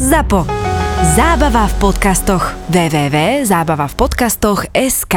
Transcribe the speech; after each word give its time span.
ZAPO. 0.00 0.48
Zábava 1.12 1.68
v 1.68 1.74
podcastoch. 1.76 2.56
www.zábavavpodcastoch.sk 2.72 5.16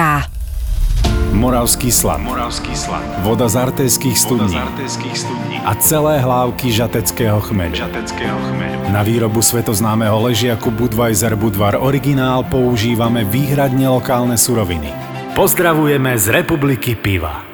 Moravský 1.31 1.87
slad. 1.87 2.19
Moravský 2.19 2.75
slad. 2.75 2.99
Voda 3.23 3.47
z 3.47 3.63
artejských 3.63 4.19
Voda 4.19 4.27
studní. 4.27 4.51
z 4.51 4.59
artejských 4.59 5.15
studní. 5.15 5.63
A 5.63 5.71
celé 5.79 6.19
hlávky 6.19 6.67
žateckého 6.67 7.39
chmeľu. 7.39 7.79
Žateckého 7.79 8.35
chmeľu. 8.35 8.91
Na 8.91 9.07
výrobu 9.07 9.39
svetoznámeho 9.39 10.19
ležiaku 10.27 10.67
Budweiser 10.75 11.39
Budvar 11.39 11.79
Originál 11.79 12.43
používame 12.43 13.23
výhradne 13.23 13.87
lokálne 13.87 14.35
suroviny. 14.35 14.91
Pozdravujeme 15.31 16.11
z 16.19 16.43
Republiky 16.43 16.99
Piva. 16.99 17.52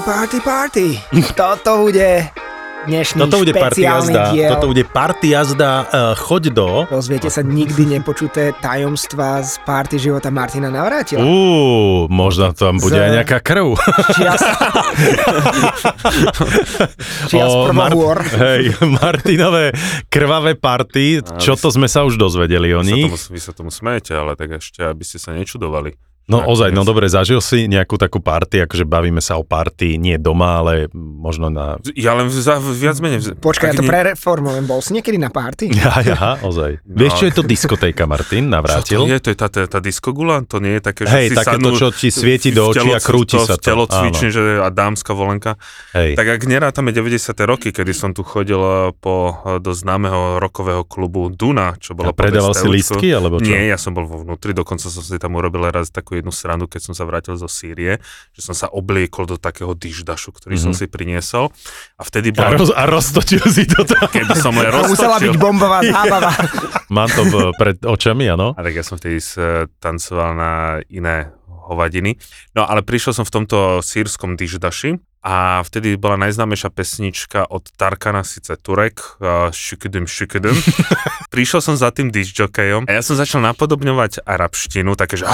Party, 0.00 0.40
party, 0.40 0.40
party. 0.40 0.86
Toto 1.36 1.84
bude 1.84 2.32
dnešný 2.88 3.20
Toto 3.20 3.36
bude 3.38 3.52
party 3.52 3.84
jazda. 3.84 4.32
diel. 4.32 4.48
Toto 4.48 4.66
bude 4.66 4.80
party 4.82 5.26
jazda. 5.28 5.70
Uh, 5.84 6.16
choď 6.16 6.42
do... 6.50 6.68
Dozviete 6.88 7.28
sa 7.28 7.44
nikdy 7.44 7.84
nepočuté 7.86 8.56
tajomstva 8.56 9.44
z 9.44 9.60
party 9.60 10.00
života 10.00 10.32
Martina 10.32 10.72
Navrátila. 10.72 11.20
Uú, 11.20 12.08
možno 12.08 12.56
tam 12.56 12.80
bude 12.80 12.96
Z- 12.96 13.02
aj 13.02 13.10
nejaká 13.12 13.38
krv. 13.44 13.76
Čias, 14.16 14.40
čias 17.28 17.50
O, 17.50 17.68
prvobôr. 17.68 18.24
hej, 18.24 18.72
Martinové 18.96 19.76
krvavé 20.08 20.56
party, 20.56 21.20
čo 21.36 21.60
to 21.60 21.68
sme 21.68 21.92
sa 21.92 22.08
už 22.08 22.16
dozvedeli 22.16 22.72
o 22.72 22.80
Vy 22.80 22.88
sa, 22.88 22.88
nich. 22.88 23.04
tomu, 23.04 23.20
vy 23.28 23.40
sa 23.42 23.52
tomu 23.52 23.68
smejete, 23.68 24.16
ale 24.16 24.32
tak 24.32 24.56
ešte, 24.56 24.80
aby 24.80 25.04
ste 25.04 25.20
sa 25.20 25.36
nečudovali. 25.36 25.92
No 26.30 26.46
Nakoniec. 26.46 26.54
ozaj, 26.54 26.70
no 26.70 26.82
dobre, 26.86 27.10
zažil 27.10 27.42
si 27.42 27.66
nejakú 27.66 27.98
takú 27.98 28.22
party, 28.22 28.62
akože 28.62 28.86
bavíme 28.86 29.18
sa 29.18 29.34
o 29.34 29.42
party, 29.42 29.98
nie 29.98 30.14
doma, 30.14 30.62
ale 30.62 30.86
možno 30.94 31.50
na... 31.50 31.74
Ja 31.98 32.14
len 32.14 32.30
za, 32.30 32.62
viac 32.62 33.02
menej... 33.02 33.34
Počkaj, 33.34 33.74
ja 33.74 33.74
to 33.74 33.82
nie- 33.82 33.90
prereformujem. 33.90 34.62
Bol 34.62 34.78
si 34.78 34.94
niekedy 34.94 35.18
na 35.18 35.34
party? 35.34 35.72
Ja, 35.80 35.96
ja, 36.04 36.36
ozaj. 36.44 36.84
No. 36.84 36.92
Vieš, 37.02 37.12
čo 37.16 37.24
je 37.24 37.32
to 37.32 37.42
diskotéka, 37.42 38.04
Martin? 38.04 38.46
Čo 38.46 38.52
Navrátil? 38.52 39.00
to 39.00 39.08
je? 39.08 39.18
To 39.18 39.28
je 39.32 39.36
tá, 39.40 39.48
tá, 39.48 39.62
tá 39.64 39.78
diskogula? 39.80 40.44
To 40.44 40.60
nie 40.60 40.76
je 40.76 40.82
také, 40.84 41.08
že 41.08 41.14
Hej, 41.16 41.26
si 41.32 41.36
takéto, 41.40 41.56
sadnú 41.56 41.70
čo 41.72 41.88
ti 41.88 42.08
svieti 42.12 42.52
v 42.52 42.60
do 42.60 42.62
očí 42.68 42.88
a 42.92 43.00
krúti 43.00 43.40
sa 43.40 43.56
to. 43.56 43.64
Telo 43.64 43.88
cvične, 43.88 44.28
že 44.28 44.60
a 44.60 44.68
dámska 44.68 45.16
volenka. 45.16 45.56
Hej. 45.96 46.20
Tak 46.20 46.36
ak 46.36 46.42
nerátame 46.44 46.92
90. 46.92 47.32
roky, 47.48 47.72
kedy 47.72 47.96
som 47.96 48.12
tu 48.12 48.20
chodil 48.20 48.60
eh, 48.60 48.92
po, 48.92 49.40
eh, 49.40 49.56
do 49.56 49.72
známeho 49.72 50.36
rokového 50.36 50.84
klubu 50.84 51.32
Duna, 51.32 51.80
čo 51.80 51.96
A 51.96 52.04
bolo 52.04 52.12
predával 52.12 52.52
si 52.52 52.68
lístky, 52.68 53.08
alebo 53.16 53.40
čo? 53.40 53.48
Nie, 53.48 53.72
ja 53.72 53.80
som 53.80 53.96
bol 53.96 54.04
vo 54.04 54.20
vnútri, 54.20 54.52
dokonca 54.52 54.92
som 54.92 55.00
si 55.00 55.16
tam 55.16 55.32
urobil 55.40 55.64
raz 55.72 55.88
takú 55.88 56.19
jednu 56.20 56.30
srandu, 56.30 56.64
keď 56.64 56.80
som 56.82 56.94
sa 56.94 57.02
vrátil 57.02 57.34
zo 57.34 57.46
Sýrie, 57.46 57.98
že 58.30 58.40
som 58.40 58.52
sa 58.52 58.68
obliekol 58.68 59.24
do 59.24 59.36
takého 59.36 59.72
diždašu, 59.72 60.30
ktorý 60.32 60.54
som 60.54 60.70
Mhm. 60.70 60.76
si 60.76 60.86
priniesol. 60.86 61.50
A 61.94 62.02
vtedy 62.02 62.30
A, 62.30 62.36
bola, 62.36 62.50
roz, 62.54 62.70
a 62.70 62.82
roztočil 62.84 63.42
si 63.46 63.64
to 63.64 63.82
tam. 63.82 64.06
keby 64.06 64.34
som 64.34 64.52
len 64.52 64.68
To 64.74 64.86
musela 64.86 65.16
byť 65.16 65.26
roztočil. 65.26 65.32
bombová 65.36 65.80
zábava. 65.82 66.30
Mám 66.90 67.08
to 67.08 67.22
v, 67.22 67.34
pred 67.54 67.78
očami, 67.80 68.26
áno. 68.26 68.52
A 68.52 68.60
tak 68.60 68.72
ja 68.72 68.82
som 68.82 68.94
vtedy 68.94 69.16
s- 69.16 69.38
tancoval 69.76 70.30
na 70.32 70.52
iné 70.86 71.30
hovadiny. 71.62 72.18
No 72.50 72.62
ale 72.62 72.80
prišiel 72.80 73.12
som 73.12 73.22
v 73.22 73.32
tomto 73.32 73.58
sírskom 73.80 74.34
diždaši 74.34 74.98
a 75.20 75.60
vtedy 75.60 76.00
bola 76.00 76.16
najznámejšia 76.16 76.72
pesnička 76.72 77.44
od 77.44 77.68
Tarkana, 77.76 78.24
síce 78.24 78.56
Turek, 78.56 79.20
uh, 79.20 79.52
Šikidum 79.52 80.08
Šikidum. 80.08 80.56
Prišiel 81.34 81.60
som 81.60 81.76
za 81.76 81.92
tým 81.92 82.08
dižjokejom 82.08 82.88
a 82.88 82.90
ja 82.90 83.04
som 83.04 83.20
začal 83.20 83.44
napodobňovať 83.44 84.24
arabštinu, 84.24 84.96
také, 84.96 85.20
že 85.20 85.28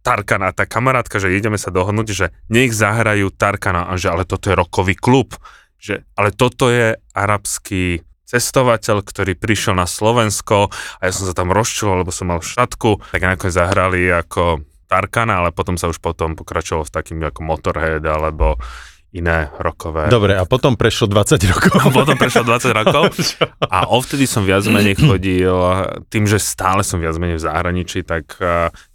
Tarkana, 0.00 0.56
tá 0.56 0.64
kamarátka, 0.64 1.20
že 1.20 1.36
ideme 1.36 1.60
sa 1.60 1.68
dohodnúť, 1.68 2.08
že 2.16 2.26
nech 2.48 2.72
zahrajú 2.72 3.28
Tarkana, 3.30 3.92
a 3.92 4.00
že 4.00 4.08
ale 4.08 4.24
toto 4.24 4.48
je 4.48 4.56
rokový 4.56 4.96
klub, 4.96 5.36
že 5.76 6.08
ale 6.16 6.32
toto 6.32 6.72
je 6.72 6.96
arabský 7.12 8.00
cestovateľ, 8.32 9.04
ktorý 9.04 9.36
prišiel 9.36 9.76
na 9.76 9.84
Slovensko 9.84 10.72
a 10.72 11.02
ja 11.04 11.12
som 11.12 11.28
sa 11.28 11.36
tam 11.36 11.52
rozčuloval, 11.52 12.08
lebo 12.08 12.12
som 12.14 12.32
mal 12.32 12.40
šatku, 12.40 13.04
tak 13.12 13.20
nakoniec 13.20 13.52
zahrali 13.52 14.08
ako 14.08 14.64
Tarkana, 14.92 15.40
ale 15.40 15.56
potom 15.56 15.80
sa 15.80 15.88
už 15.88 15.96
potom 16.04 16.36
pokračovalo 16.36 16.84
v 16.84 16.92
takým 16.92 17.18
ako 17.24 17.40
Motorhead 17.40 18.04
alebo 18.04 18.60
iné 19.12 19.52
rokové. 19.60 20.08
Dobre, 20.08 20.32
a 20.40 20.48
potom 20.48 20.72
prešlo 20.72 21.04
20 21.04 21.36
rokov. 21.52 21.84
Potom 21.92 22.16
prešlo 22.16 22.48
20 22.48 22.72
rokov 22.80 23.12
a 23.76 23.84
ovtedy 23.92 24.24
som 24.24 24.44
viac 24.48 24.64
menej 24.64 24.96
chodil, 24.96 25.52
tým, 26.08 26.24
že 26.24 26.40
stále 26.40 26.80
som 26.80 26.96
viac 26.96 27.16
menej 27.20 27.36
v 27.36 27.44
zahraničí, 27.44 28.08
tak 28.08 28.40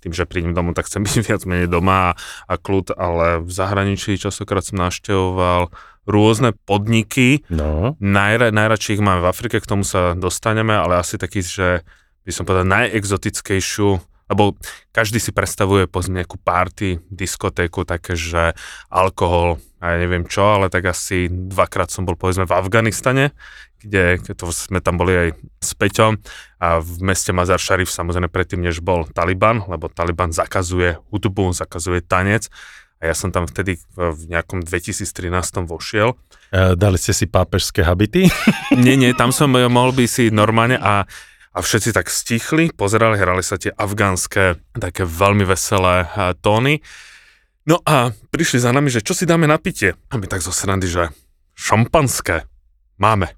tým, 0.01 0.13
že 0.13 0.25
prídem 0.25 0.57
domov, 0.57 0.73
tak 0.73 0.89
chcem 0.89 1.01
byť 1.05 1.15
viac 1.21 1.41
menej 1.45 1.69
doma 1.69 2.13
a, 2.13 2.17
a 2.49 2.53
kľud, 2.57 2.97
ale 2.97 3.45
v 3.45 3.51
zahraničí 3.53 4.17
častokrát 4.17 4.65
som 4.65 4.81
navštevoval 4.81 5.69
rôzne 6.09 6.55
podniky, 6.65 7.45
No, 7.53 7.93
Najra, 8.01 8.49
najradšej 8.49 8.97
ich 8.97 9.03
máme 9.03 9.21
v 9.21 9.29
Afrike, 9.29 9.61
k 9.61 9.69
tomu 9.69 9.85
sa 9.85 10.17
dostaneme, 10.17 10.73
ale 10.73 10.97
asi 10.97 11.19
taký, 11.19 11.45
že 11.45 11.83
by 12.25 12.31
som 12.33 12.43
povedal 12.47 12.65
najexotickejšiu, 12.65 14.16
lebo 14.27 14.59
každý 14.91 15.19
si 15.23 15.31
predstavuje 15.31 15.87
povedzme 15.87 16.23
nejakú 16.23 16.39
party, 16.39 16.99
diskotéku, 17.07 17.87
také, 17.87 18.19
že 18.19 18.55
alkohol 18.91 19.59
a 19.79 19.93
ja 19.93 19.97
neviem 20.01 20.25
čo, 20.25 20.57
ale 20.57 20.67
tak 20.73 20.89
asi 20.89 21.29
dvakrát 21.29 21.93
som 21.93 22.03
bol 22.03 22.17
povedzme 22.17 22.49
v 22.49 22.55
Afganistane, 22.55 23.31
kde 23.77 24.19
to 24.33 24.49
sme 24.49 24.81
tam 24.81 24.97
boli 24.97 25.13
aj 25.13 25.29
s 25.61 25.71
Peťom 25.77 26.17
a 26.57 26.81
v 26.81 26.91
meste 27.05 27.29
Mazar 27.29 27.61
Sharif 27.61 27.93
samozrejme 27.93 28.27
predtým, 28.27 28.65
než 28.65 28.81
bol 28.81 29.05
Taliban, 29.13 29.61
lebo 29.69 29.87
Taliban 29.87 30.33
zakazuje 30.33 30.97
hudbu, 31.13 31.53
zakazuje 31.53 32.01
tanec 32.01 32.49
a 32.97 33.13
ja 33.13 33.15
som 33.15 33.29
tam 33.29 33.45
vtedy 33.45 33.77
v 33.93 34.21
nejakom 34.33 34.65
2013 34.65 35.69
vošiel 35.69 36.17
e, 36.49 36.73
dali 36.73 36.97
ste 36.97 37.13
si 37.13 37.29
pápežské 37.29 37.85
habity? 37.85 38.25
nie, 38.73 38.97
nie, 38.97 39.13
tam 39.13 39.29
som 39.29 39.53
mohol 39.53 39.93
by 39.93 40.09
si 40.09 40.33
normálne 40.33 40.81
a, 40.81 41.05
a 41.57 41.59
všetci 41.65 41.89
tak 41.89 42.13
stichli, 42.13 42.69
pozerali, 42.69 43.17
hrali 43.17 43.41
sa 43.41 43.57
tie 43.57 43.73
afgánske, 43.73 44.61
také 44.77 45.09
veľmi 45.09 45.41
veselé 45.41 46.05
eh, 46.05 46.37
tóny. 46.37 46.85
No 47.65 47.81
a 47.81 48.13
prišli 48.29 48.61
za 48.61 48.69
nami, 48.69 48.93
že 48.93 49.01
čo 49.01 49.17
si 49.17 49.25
dáme 49.25 49.49
na 49.49 49.57
pitie? 49.57 49.97
A 50.13 50.21
my 50.21 50.29
tak 50.29 50.45
zo 50.45 50.53
srandy, 50.53 50.85
že 50.85 51.09
šampanské 51.57 52.45
máme. 53.01 53.33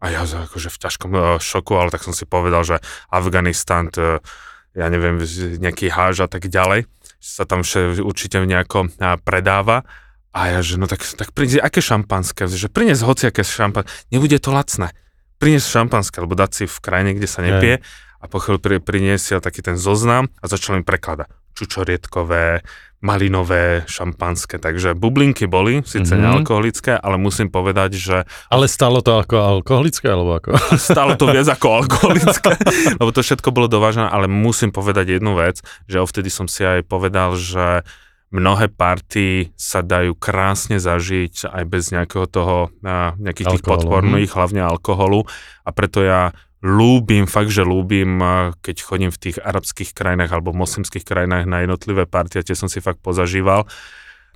A 0.00 0.08
ja 0.08 0.24
že 0.24 0.48
akože 0.48 0.72
v 0.72 0.80
ťažkom 0.80 1.12
eh, 1.12 1.22
šoku, 1.36 1.76
ale 1.76 1.92
tak 1.92 2.08
som 2.08 2.16
si 2.16 2.24
povedal, 2.24 2.64
že 2.64 2.80
Afganistan, 3.12 3.92
to, 3.92 4.24
ja 4.72 4.88
neviem, 4.88 5.20
nejaký 5.60 5.92
háž 5.92 6.24
a 6.24 6.28
tak 6.32 6.48
ďalej, 6.48 6.88
sa 7.20 7.44
tam 7.44 7.60
vše 7.60 8.00
určite 8.00 8.40
nejako 8.40 8.88
eh, 8.96 9.20
predáva. 9.20 9.84
A 10.32 10.56
ja, 10.56 10.64
že 10.64 10.80
no 10.80 10.88
tak, 10.88 11.04
tak 11.04 11.36
prinies, 11.36 11.60
aké 11.60 11.84
šampanské? 11.84 12.48
Že 12.48 12.72
prinies 12.72 13.04
hociaké 13.04 13.44
šampanské. 13.44 13.92
Nebude 14.08 14.40
to 14.40 14.56
lacné. 14.56 14.96
Prinies 15.38 15.66
šampanské, 15.66 16.18
lebo 16.18 16.34
dať 16.34 16.50
si 16.52 16.64
v 16.66 16.78
krajine, 16.82 17.14
kde 17.14 17.28
sa 17.30 17.40
nepije. 17.40 17.78
A 18.18 18.26
po 18.26 18.42
chvíľu 18.42 18.58
pri, 18.58 18.76
priniesiel 18.82 19.38
taký 19.38 19.62
ten 19.62 19.78
zoznam 19.78 20.26
a 20.42 20.50
začal 20.50 20.74
im 20.74 20.82
prekladať. 20.82 21.30
Čučorietkové, 21.54 22.66
malinové, 22.98 23.86
šampanské. 23.86 24.58
Takže 24.58 24.98
bublinky 24.98 25.46
boli, 25.46 25.86
síce 25.86 26.02
Mhm. 26.02 26.06
mm-hmm. 26.10 26.22
nealkoholické, 26.26 26.92
ale 26.98 27.14
musím 27.14 27.46
povedať, 27.46 27.94
že 27.94 28.16
Ale 28.50 28.66
stalo 28.66 28.98
to 28.98 29.22
ako 29.22 29.38
alkoholické, 29.38 30.10
alebo 30.10 30.42
ako? 30.42 30.58
Stalo 30.90 31.14
to 31.14 31.30
viac 31.30 31.46
ako 31.46 31.86
alkoholické, 31.86 32.58
lebo 32.98 33.10
to 33.14 33.22
všetko 33.22 33.54
bolo 33.54 33.70
dovážené, 33.70 34.10
ale 34.10 34.26
musím 34.26 34.74
povedať 34.74 35.22
jednu 35.22 35.38
vec, 35.38 35.62
že 35.86 36.02
ovtedy 36.02 36.26
som 36.26 36.50
si 36.50 36.66
aj 36.66 36.82
povedal, 36.90 37.38
že 37.38 37.86
mnohé 38.28 38.68
party 38.68 39.56
sa 39.56 39.80
dajú 39.80 40.12
krásne 40.16 40.76
zažiť 40.76 41.48
aj 41.48 41.64
bez 41.64 41.88
nejakého 41.92 42.28
toho, 42.28 42.68
nejakých 43.16 43.58
tých 43.58 43.64
podporných, 43.64 44.36
hlavne 44.36 44.60
alkoholu 44.64 45.24
a 45.64 45.70
preto 45.72 46.04
ja 46.04 46.36
lúbim, 46.58 47.30
fakt, 47.30 47.54
že 47.54 47.62
lúbim, 47.62 48.18
a, 48.18 48.50
keď 48.58 48.76
chodím 48.82 49.10
v 49.14 49.30
tých 49.30 49.36
arabských 49.38 49.94
krajinách 49.94 50.34
alebo 50.34 50.50
moslimských 50.50 51.06
krajinách 51.06 51.46
na 51.46 51.62
jednotlivé 51.62 52.02
party 52.04 52.42
a 52.42 52.46
tie 52.46 52.58
som 52.58 52.66
si 52.66 52.82
fakt 52.82 52.98
pozažíval 52.98 53.64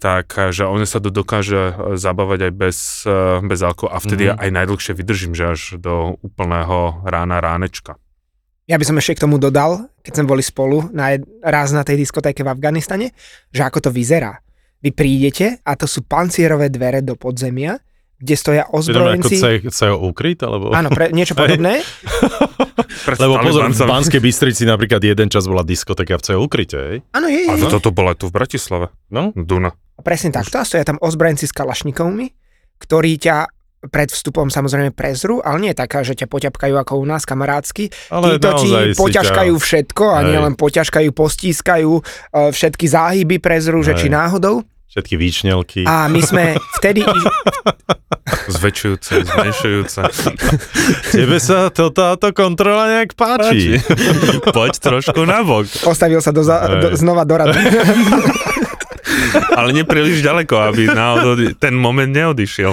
tak, 0.02 0.34
že 0.50 0.66
oni 0.66 0.82
sa 0.82 0.98
to 0.98 1.14
dokáže 1.14 1.62
e, 1.70 1.72
zabávať 1.94 2.50
aj 2.50 2.52
bez, 2.58 2.78
e, 3.06 3.38
bez 3.46 3.62
alkoholu 3.62 3.94
a 3.94 4.02
vtedy 4.02 4.26
Mhm. 4.26 4.30
mm-hmm. 4.34 4.42
aj 4.42 4.50
najdlhšie 4.50 4.92
vydržím, 4.98 5.32
že 5.38 5.44
až 5.54 5.60
do 5.78 6.18
úplného 6.26 7.06
rána 7.06 7.38
ránečka. 7.38 7.94
Ja 8.64 8.76
by 8.76 8.84
som 8.84 8.94
ešte 8.94 9.16
k 9.16 9.22
tomu 9.22 9.36
dodal, 9.36 9.90
keď 10.00 10.12
sme 10.16 10.26
boli 10.28 10.40
spolu 10.40 10.86
na 10.88 11.12
jed- 11.12 11.26
raz 11.40 11.70
na 11.70 11.82
tej 11.82 11.98
diskotéke 11.98 12.40
v 12.40 12.48
Afganistane, 12.48 13.10
že 13.50 13.60
ako 13.60 13.78
to 13.80 13.90
vyzerá. 13.90 14.38
Vy 14.78 14.90
prídete 14.90 15.58
a 15.60 15.74
to 15.74 15.84
sú 15.84 16.02
pancierové 16.02 16.66
dvere 16.68 17.00
do 17.00 17.14
podzemia, 17.14 17.78
kde 18.16 18.34
stoja 18.34 18.62
Je 18.62 18.66
to 18.66 18.70
ako 18.70 18.78
ozbrojenci. 18.78 19.34
CO 19.68 19.98
ukryt, 20.00 20.38
alebo? 20.40 20.70
Áno, 20.70 20.90
pre, 20.90 21.10
niečo 21.10 21.34
podobné. 21.38 21.82
Lebo 23.18 23.34
pozor, 23.40 23.66
v. 23.66 23.74
Banskej 23.74 24.20
Bystrici 24.20 24.62
napríklad 24.62 25.00
jeden 25.00 25.26
čas 25.26 25.42
bola 25.44 25.62
diskotéka 25.62 26.14
v 26.16 26.22
CO 26.22 26.38
ukryte, 26.40 26.78
hej? 26.78 26.96
Áno, 27.10 27.26
je, 27.26 27.42
A 27.44 27.58
je. 27.58 27.66
toto 27.66 27.90
bolo 27.90 28.10
aj 28.10 28.22
tu 28.22 28.26
v 28.26 28.34
Bratislave. 28.34 28.94
No, 29.08 29.34
Duna. 29.34 29.74
Presne 29.98 30.30
takto. 30.30 30.56
A 30.56 30.64
stoja 30.64 30.82
tam 30.84 30.98
ozbrojenci 30.98 31.44
s 31.44 31.52
kalašnikovmi, 31.52 32.30
ktorí 32.78 33.18
ťa 33.18 33.36
pred 33.82 34.08
vstupom 34.08 34.46
samozrejme 34.46 34.92
prezru, 34.92 35.40
ale 35.40 35.58
nie 35.58 35.70
je 35.72 35.78
taká, 35.78 36.02
že 36.02 36.14
ťa 36.14 36.26
poťapkajú 36.26 36.74
ako 36.76 36.92
u 36.96 37.04
nás 37.04 37.24
kamarátsky. 37.24 37.90
Ale 38.08 38.38
Títo 38.38 38.54
ti 38.60 38.68
poťažkajú 38.94 39.54
ťa- 39.54 39.62
všetko 39.62 40.04
a 40.06 40.18
Hej. 40.20 40.26
nie 40.28 40.38
len 40.38 40.54
poťažkajú, 40.54 41.08
postískajú 41.10 41.90
e, 41.90 42.02
všetky 42.48 42.86
záhyby 42.86 43.36
prezru, 43.38 43.82
že 43.82 43.94
Hej. 43.94 43.98
či 43.98 44.08
náhodou. 44.08 44.62
Všetky 44.86 45.16
výčnelky. 45.16 45.80
A 45.82 46.04
my 46.06 46.20
sme 46.20 46.52
vtedy, 46.78 47.00
Zväčšujúce, 48.44 49.24
zmenšujúce. 49.24 50.00
Tebe 51.10 51.38
sa 51.40 51.68
to, 51.68 51.88
táto 51.88 52.30
kontrola 52.32 52.86
nejak 52.90 53.14
páči. 53.14 53.80
Poď 54.46 54.72
trošku 54.78 55.24
nabok. 55.24 55.64
postavil 55.80 56.20
sa 56.20 56.30
do, 56.30 56.44
za, 56.44 56.60
do, 56.68 56.88
znova 56.94 57.24
do 57.24 57.34
rady. 57.34 57.56
Ale 59.52 59.72
nepríliš 59.72 60.20
ďaleko, 60.20 60.54
aby 60.68 60.88
náhodou 60.88 61.34
ten 61.56 61.72
moment 61.72 62.08
neodišiel. 62.08 62.72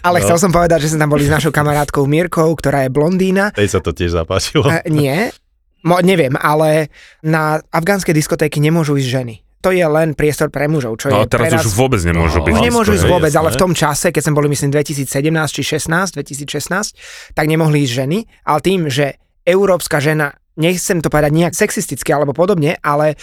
Ale 0.00 0.22
chcel 0.22 0.38
som 0.38 0.50
povedať, 0.50 0.84
že 0.84 0.94
sme 0.94 1.02
tam 1.02 1.10
boli 1.10 1.24
s 1.24 1.32
našou 1.32 1.50
kamarátkou 1.50 2.04
Mirkou, 2.04 2.50
ktorá 2.54 2.86
je 2.86 2.90
blondína. 2.90 3.50
Tej 3.52 3.68
sa 3.68 3.80
to 3.80 3.90
tiež 3.90 4.14
zapáčilo. 4.14 4.66
E, 4.68 4.86
nie, 4.88 5.30
Mo, 5.78 6.02
neviem, 6.02 6.34
ale 6.34 6.90
na 7.22 7.62
afgánskej 7.70 8.10
diskotéky 8.10 8.58
nemôžu 8.58 8.98
ísť 8.98 9.10
ženy. 9.14 9.34
To 9.58 9.70
je 9.70 9.82
len 9.82 10.14
priestor 10.14 10.50
pre 10.50 10.66
mužov, 10.66 10.98
čo 10.98 11.10
No 11.10 11.22
je 11.22 11.30
teraz 11.30 11.50
pre 11.50 11.58
nás... 11.58 11.62
už 11.62 11.74
vôbec 11.74 11.98
nemôžu 12.02 12.42
No, 12.42 12.46
byť. 12.46 12.52
Už 12.54 12.62
nemôžu 12.62 12.90
ísť 12.94 13.06
vôbec, 13.06 13.30
jasné. 13.30 13.42
ale 13.42 13.48
v 13.54 13.58
tom 13.58 13.72
čase, 13.74 14.06
keď 14.10 14.22
sme 14.22 14.34
boli 14.38 14.48
myslím 14.50 14.70
2017 14.70 15.06
či 15.50 15.62
16, 15.62 16.14
2016, 16.14 17.34
tak 17.34 17.44
nemohli 17.46 17.82
ísť 17.82 17.92
ženy, 17.94 18.18
ale 18.42 18.58
tým, 18.58 18.86
že 18.86 19.18
európska 19.42 19.98
žena, 19.98 20.30
nechcem 20.54 20.98
to 20.98 21.10
povedať 21.10 21.30
nejak 21.30 21.54
sexisticky 21.54 22.10
alebo 22.10 22.34
podobne, 22.34 22.78
ale 22.82 23.18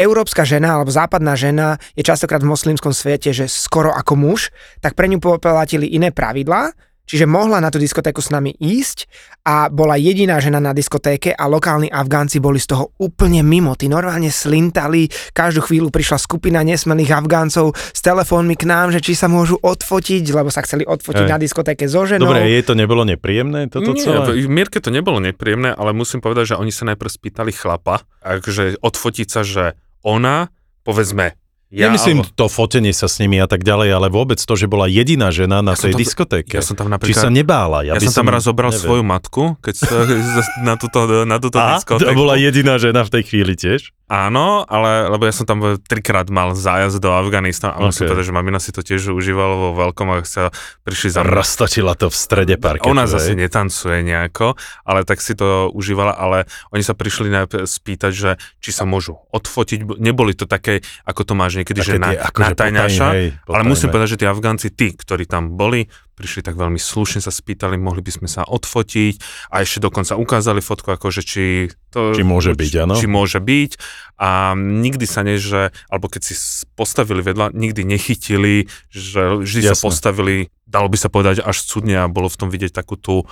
európska 0.00 0.48
žena 0.48 0.80
alebo 0.80 0.88
západná 0.88 1.36
žena 1.36 1.76
je 1.92 2.00
častokrát 2.00 2.40
v 2.40 2.48
moslimskom 2.48 2.96
svete, 2.96 3.36
že 3.36 3.44
skoro 3.52 3.92
ako 3.92 4.16
muž, 4.16 4.48
tak 4.80 4.96
pre 4.96 5.12
ňu 5.12 5.20
poplatili 5.20 5.92
iné 5.92 6.08
pravidlá, 6.08 6.72
čiže 7.10 7.26
mohla 7.26 7.58
na 7.58 7.74
tú 7.74 7.82
diskotéku 7.82 8.22
s 8.22 8.30
nami 8.30 8.54
ísť 8.54 9.10
a 9.42 9.66
bola 9.66 9.98
jediná 9.98 10.38
žena 10.38 10.62
na 10.62 10.70
diskotéke 10.70 11.34
a 11.34 11.50
lokálni 11.50 11.90
Afgánci 11.90 12.38
boli 12.38 12.62
z 12.62 12.70
toho 12.70 12.94
úplne 13.02 13.42
mimo. 13.42 13.74
Tí 13.74 13.90
normálne 13.90 14.30
slintali, 14.30 15.10
každú 15.34 15.66
chvíľu 15.66 15.90
prišla 15.90 16.22
skupina 16.22 16.62
nesmelých 16.62 17.10
Afgáncov 17.10 17.74
s 17.74 17.98
telefónmi 17.98 18.54
k 18.54 18.70
nám, 18.70 18.94
že 18.94 19.02
či 19.02 19.18
sa 19.18 19.26
môžu 19.26 19.58
odfotiť, 19.58 20.22
lebo 20.30 20.54
sa 20.54 20.62
chceli 20.62 20.86
odfotiť 20.86 21.26
Hej. 21.26 21.32
na 21.34 21.38
diskotéke 21.42 21.90
so 21.90 22.06
ženou. 22.06 22.30
Dobre, 22.30 22.46
jej 22.46 22.62
to 22.62 22.78
nebolo 22.78 23.02
nepríjemné, 23.02 23.66
toto 23.66 23.90
Nie, 23.90 24.06
celé? 24.06 24.46
v 24.46 24.46
Mierke 24.46 24.78
to 24.78 24.94
nebolo 24.94 25.18
nepríjemné, 25.18 25.74
ale 25.74 25.90
musím 25.90 26.22
povedať, 26.22 26.54
že 26.54 26.62
oni 26.62 26.70
sa 26.70 26.86
najprv 26.94 27.10
spýtali 27.10 27.50
chlapa, 27.50 28.06
akože 28.22 28.78
odfotiť 28.78 29.26
sa, 29.26 29.42
že 29.42 29.74
ona, 30.02 30.48
povedzme, 30.82 31.36
ja, 31.70 31.86
Nemyslím 31.86 32.26
alebo, 32.26 32.34
to 32.34 32.50
fotenie 32.50 32.90
sa 32.90 33.06
s 33.06 33.22
nimi 33.22 33.38
a 33.38 33.46
tak 33.46 33.62
ďalej, 33.62 33.94
ale 33.94 34.10
vôbec 34.10 34.42
to, 34.42 34.54
že 34.58 34.66
bola 34.66 34.90
jediná 34.90 35.30
žena 35.30 35.62
na 35.62 35.78
Ja 35.78 35.86
tej 35.86 35.94
tam- 35.94 36.02
diskotéke. 36.02 36.58
ja 36.58 36.66
som 36.66 36.74
tam 36.74 36.90
Či 36.90 36.94
napríklad... 36.98 37.22
sa 37.22 37.30
nebála? 37.30 37.86
Ja, 37.86 37.94
by 37.94 38.10
som 38.10 38.26
tam 38.26 38.30
raz 38.34 38.42
neviem. 38.42 38.74
svoju 38.74 39.02
matku, 39.06 39.42
keď 39.62 39.74
sa, 39.78 39.94
na 40.66 40.74
túto, 40.74 40.98
na 41.22 41.38
túto 41.38 41.62
A? 41.62 41.78
diskotéku. 41.78 42.10
To 42.10 42.18
bola 42.18 42.34
jediná 42.34 42.74
žena 42.74 43.06
v 43.06 43.10
tej 43.14 43.22
chvíli 43.22 43.54
tiež? 43.54 43.94
Áno, 44.10 44.66
ale 44.66 45.06
lebo 45.06 45.22
ja 45.22 45.30
som 45.30 45.46
tam 45.46 45.78
trikrát 45.86 46.26
mal 46.34 46.50
zájazd 46.58 46.98
do 46.98 47.14
Afganistanu 47.14 47.78
a 47.78 47.86
musím 47.86 48.10
Ok. 48.10 48.18
povedať, 48.18 48.26
že 48.26 48.34
mamina 48.34 48.58
si 48.58 48.74
to 48.74 48.82
tiež 48.82 49.14
užívala 49.14 49.54
vo 49.54 49.70
veľkom 49.78 50.06
a 50.10 50.26
sa 50.26 50.50
prišli 50.82 51.14
za 51.14 51.22
mnou. 51.22 51.38
Roztočila 51.38 51.94
to 51.94 52.10
v 52.10 52.16
strede 52.18 52.58
parketu. 52.58 52.90
Ona 52.90 53.06
zase 53.06 53.38
netancuje 53.38 54.02
nejako, 54.02 54.58
ale 54.82 55.06
tak 55.06 55.22
si 55.22 55.38
to 55.38 55.70
užívala, 55.70 56.18
ale 56.18 56.50
oni 56.74 56.82
sa 56.82 56.98
prišli 56.98 57.30
spýtať, 57.62 58.10
že 58.10 58.30
či 58.58 58.74
sa 58.74 58.82
môžu 58.82 59.14
odfotiť. 59.30 60.02
Neboli 60.02 60.34
to 60.34 60.50
také, 60.50 60.82
ako 61.06 61.22
to 61.22 61.38
máš 61.38 61.62
niekedy, 61.62 61.78
že 61.78 61.94
Také 61.94 62.02
na, 62.02 62.10
tie, 62.10 62.18
akože 62.18 62.50
na 62.50 62.58
tajňaša. 62.58 63.06
Ale 63.46 63.62
musím 63.62 63.94
povedať, 63.94 64.18
že 64.18 64.18
tí 64.18 64.26
Afgánci, 64.26 64.74
tí, 64.74 64.90
ktorí 64.90 65.22
tam 65.30 65.54
boli, 65.54 65.86
prišli 66.20 66.44
tak 66.44 66.60
veľmi 66.60 66.76
slušne 66.76 67.24
sa 67.24 67.32
spýtali, 67.32 67.80
mohli 67.80 68.04
by 68.04 68.12
sme 68.20 68.28
sa 68.28 68.44
odfotiť 68.44 69.48
a 69.48 69.64
ešte 69.64 69.80
dokonca 69.80 70.20
ukázali 70.20 70.60
fotku, 70.60 70.92
akože 70.92 71.24
či 71.24 71.72
to... 71.88 72.12
Či 72.12 72.20
môže 72.20 72.52
byť, 72.52 72.72
áno. 72.84 72.92
Či 72.92 73.08
môže 73.08 73.40
byť 73.40 73.70
a 74.20 74.52
nikdy 74.52 75.08
sa 75.08 75.24
ne, 75.24 75.40
že, 75.40 75.72
alebo 75.88 76.12
keď 76.12 76.22
si 76.28 76.34
postavili 76.76 77.24
vedľa, 77.24 77.56
nikdy 77.56 77.88
nechytili, 77.88 78.68
že 78.92 79.40
vždy 79.40 79.72
sa 79.72 79.74
Jasné. 79.74 79.86
postavili, 79.88 80.36
dalo 80.68 80.92
by 80.92 80.98
sa 81.00 81.08
povedať 81.08 81.40
až 81.40 81.56
cudne 81.64 82.04
a 82.04 82.12
bolo 82.12 82.28
v 82.28 82.36
tom 82.36 82.52
vidieť 82.52 82.76
takú 82.76 83.00
tú 83.00 83.24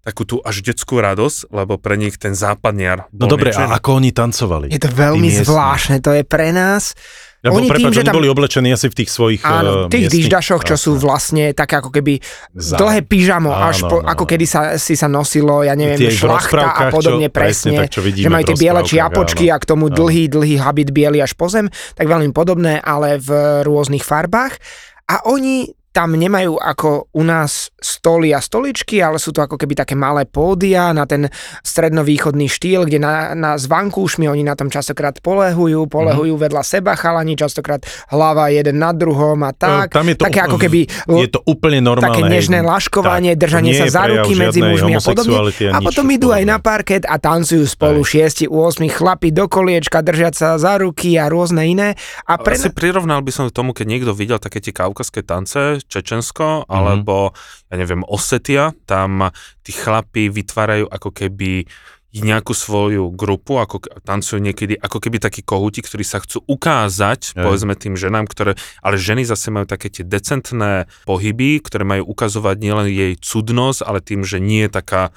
takú 0.00 0.24
tú 0.24 0.40
až 0.40 0.64
detskú 0.64 0.96
radosť, 0.96 1.52
lebo 1.52 1.76
pre 1.76 2.00
nich 2.00 2.16
ten 2.16 2.32
západniar 2.32 3.12
No 3.12 3.28
dobre, 3.28 3.52
niečo 3.52 3.68
a 3.68 3.76
ako 3.76 4.00
oni 4.00 4.10
tancovali? 4.16 4.66
Je 4.72 4.80
to 4.80 4.88
veľmi 4.88 5.28
zvláštne, 5.28 6.00
to 6.00 6.16
je 6.16 6.24
pre 6.24 6.56
nás. 6.56 6.96
Lebo 7.40 7.56
oni 7.56 7.68
prepáč, 7.68 7.80
tým, 7.80 7.92
že 7.96 8.02
tam- 8.04 8.16
boli 8.20 8.28
oblečení 8.28 8.68
asi 8.68 8.86
v 8.86 8.94
tých 9.00 9.08
svojich 9.08 9.40
Áno, 9.42 9.88
eh, 9.88 9.88
tých 9.88 10.12
miestnych- 10.12 10.28
diždašoch, 10.28 10.62
čo 10.62 10.76
sú 10.76 10.92
vlastne 10.94 11.56
také 11.56 11.80
ako 11.80 11.88
keby 11.88 12.20
Za- 12.52 12.76
dlhé 12.76 13.00
pyžamo, 13.02 13.48
Áno, 13.48 13.64
až 13.64 13.80
po, 13.82 13.96
áno, 14.00 14.06
ako 14.06 14.24
áno. 14.24 14.30
kedy 14.30 14.44
sa, 14.44 14.60
si 14.76 14.92
sa 14.92 15.08
nosilo, 15.08 15.64
ja 15.64 15.72
neviem, 15.72 15.96
Tie 15.96 16.12
v 16.12 16.20
šlachta 16.20 16.68
a 16.68 16.82
podobne 16.92 17.26
čo- 17.26 17.34
presne 17.34 17.70
tak, 17.80 17.96
čo 17.96 18.04
vidíme 18.04 18.28
že 18.28 18.28
majú 18.28 18.44
v 18.44 18.48
tie 18.52 18.58
biele 18.60 18.80
čiapočky 18.84 19.44
áno. 19.48 19.54
a 19.54 19.56
k 19.56 19.64
tomu 19.64 19.84
Áno. 19.88 19.96
dlhý, 19.96 20.28
dlhý 20.28 20.54
habit 20.60 20.92
biely 20.92 21.18
až 21.18 21.32
po 21.32 21.48
zem, 21.48 21.72
tak 21.96 22.04
veľmi 22.04 22.28
podobné, 22.30 22.76
ale 22.76 23.16
v 23.16 23.32
rôznych 23.64 24.04
farbách. 24.04 24.60
A 25.08 25.24
oni 25.24 25.64
tam 25.90 26.14
nemajú 26.14 26.54
ako 26.54 27.10
u 27.10 27.22
nás 27.22 27.74
stoly 27.76 28.30
a 28.30 28.38
stoličky, 28.38 29.02
ale 29.02 29.18
sú 29.18 29.30
to 29.30 29.42
ako 29.42 29.58
keby 29.58 29.74
také 29.74 29.98
malé 29.98 30.22
pódia 30.22 30.94
na 30.94 31.02
ten 31.02 31.26
strednovýchodný 31.66 32.46
štýl, 32.46 32.86
kde 32.86 33.02
na, 33.02 33.34
na 33.34 33.50
s 33.56 33.66
vankúšmi 33.66 34.26
oni 34.26 34.44
na 34.44 34.54
tom 34.54 34.68
častokrát 34.68 35.18
polehujú, 35.18 35.86
polehujú 35.86 36.34
Mhm. 36.36 36.42
vedľa 36.46 36.62
seba 36.62 36.94
chalani, 36.94 37.34
častokrát 37.34 37.82
hlava 38.08 38.52
jeden 38.52 38.78
na 38.78 38.94
druhom 38.94 39.40
a 39.42 39.50
tak. 39.50 39.90
No, 39.90 39.98
tam 39.98 40.06
je 40.06 40.14
to, 40.14 40.22
také 40.26 40.40
ako 40.40 40.58
keby 40.58 40.80
je 41.10 41.28
to 41.28 41.40
úplne 41.42 41.82
normálne. 41.82 42.06
také 42.12 42.22
hej. 42.22 42.32
nežné 42.38 42.58
laškovanie, 42.62 43.32
Tak, 43.34 43.40
držanie 43.40 43.72
sa 43.74 43.86
za 43.88 44.04
ruky 44.06 44.32
medzi 44.36 44.60
mužmi 44.60 44.92
a 44.94 45.00
podobne. 45.00 45.36
A 45.74 45.78
nič 45.80 45.86
potom 45.90 46.06
idú 46.06 46.30
aj 46.30 46.44
na 46.44 46.62
parket 46.62 47.02
a 47.02 47.18
tancujú 47.18 47.66
spolu 47.66 48.06
Hej. 48.06 48.46
6, 48.46 48.52
8 48.52 48.86
chlapi 48.86 49.34
do 49.34 49.50
koliečka, 49.50 50.04
držať 50.04 50.34
sa 50.36 50.48
za 50.54 50.78
ruky 50.78 51.18
a 51.18 51.26
rôzne 51.26 51.66
iné. 51.66 51.98
A 52.28 52.38
pre... 52.38 52.54
Asi 52.54 52.70
prirovnal 52.70 53.24
by 53.24 53.32
som 53.32 53.44
k 53.48 53.52
tomu, 53.52 53.72
keď 53.72 53.86
niekto 53.88 54.12
videl 54.12 54.38
také 54.38 54.60
tie 54.60 54.70
kaukaské 54.70 55.24
tance, 55.24 55.79
Čečensko, 55.86 56.64
Mhm. 56.64 56.70
alebo, 56.70 57.32
ja 57.70 57.76
neviem, 57.76 58.04
Osetia, 58.04 58.76
tam 58.84 59.32
tí 59.64 59.72
chlapi 59.72 60.28
vytvárajú 60.28 60.88
ako 60.90 61.08
keby 61.14 61.64
nejakú 62.10 62.50
svoju 62.50 63.14
grupu, 63.14 63.62
ako 63.62 63.86
tancujú 64.02 64.42
niekedy, 64.42 64.74
ako 64.74 64.98
keby 64.98 65.22
takí 65.22 65.46
kohúti, 65.46 65.78
ktorí 65.78 66.02
sa 66.02 66.18
chcú 66.18 66.42
ukázať, 66.42 67.38
Hej. 67.38 67.46
povedzme 67.46 67.78
tým 67.78 67.94
ženám, 67.94 68.26
ktoré, 68.26 68.58
ale 68.82 68.98
ženy 68.98 69.22
zase 69.22 69.54
majú 69.54 69.70
také 69.70 69.94
tie 69.94 70.02
decentné 70.02 70.90
pohyby, 71.06 71.62
ktoré 71.62 71.86
majú 71.86 72.10
ukazovať 72.10 72.56
nielen 72.58 72.90
jej 72.90 73.14
cudnosť, 73.14 73.86
ale 73.86 74.02
tým, 74.02 74.26
že 74.26 74.42
nie 74.42 74.66
je 74.66 74.74
taká 74.74 75.14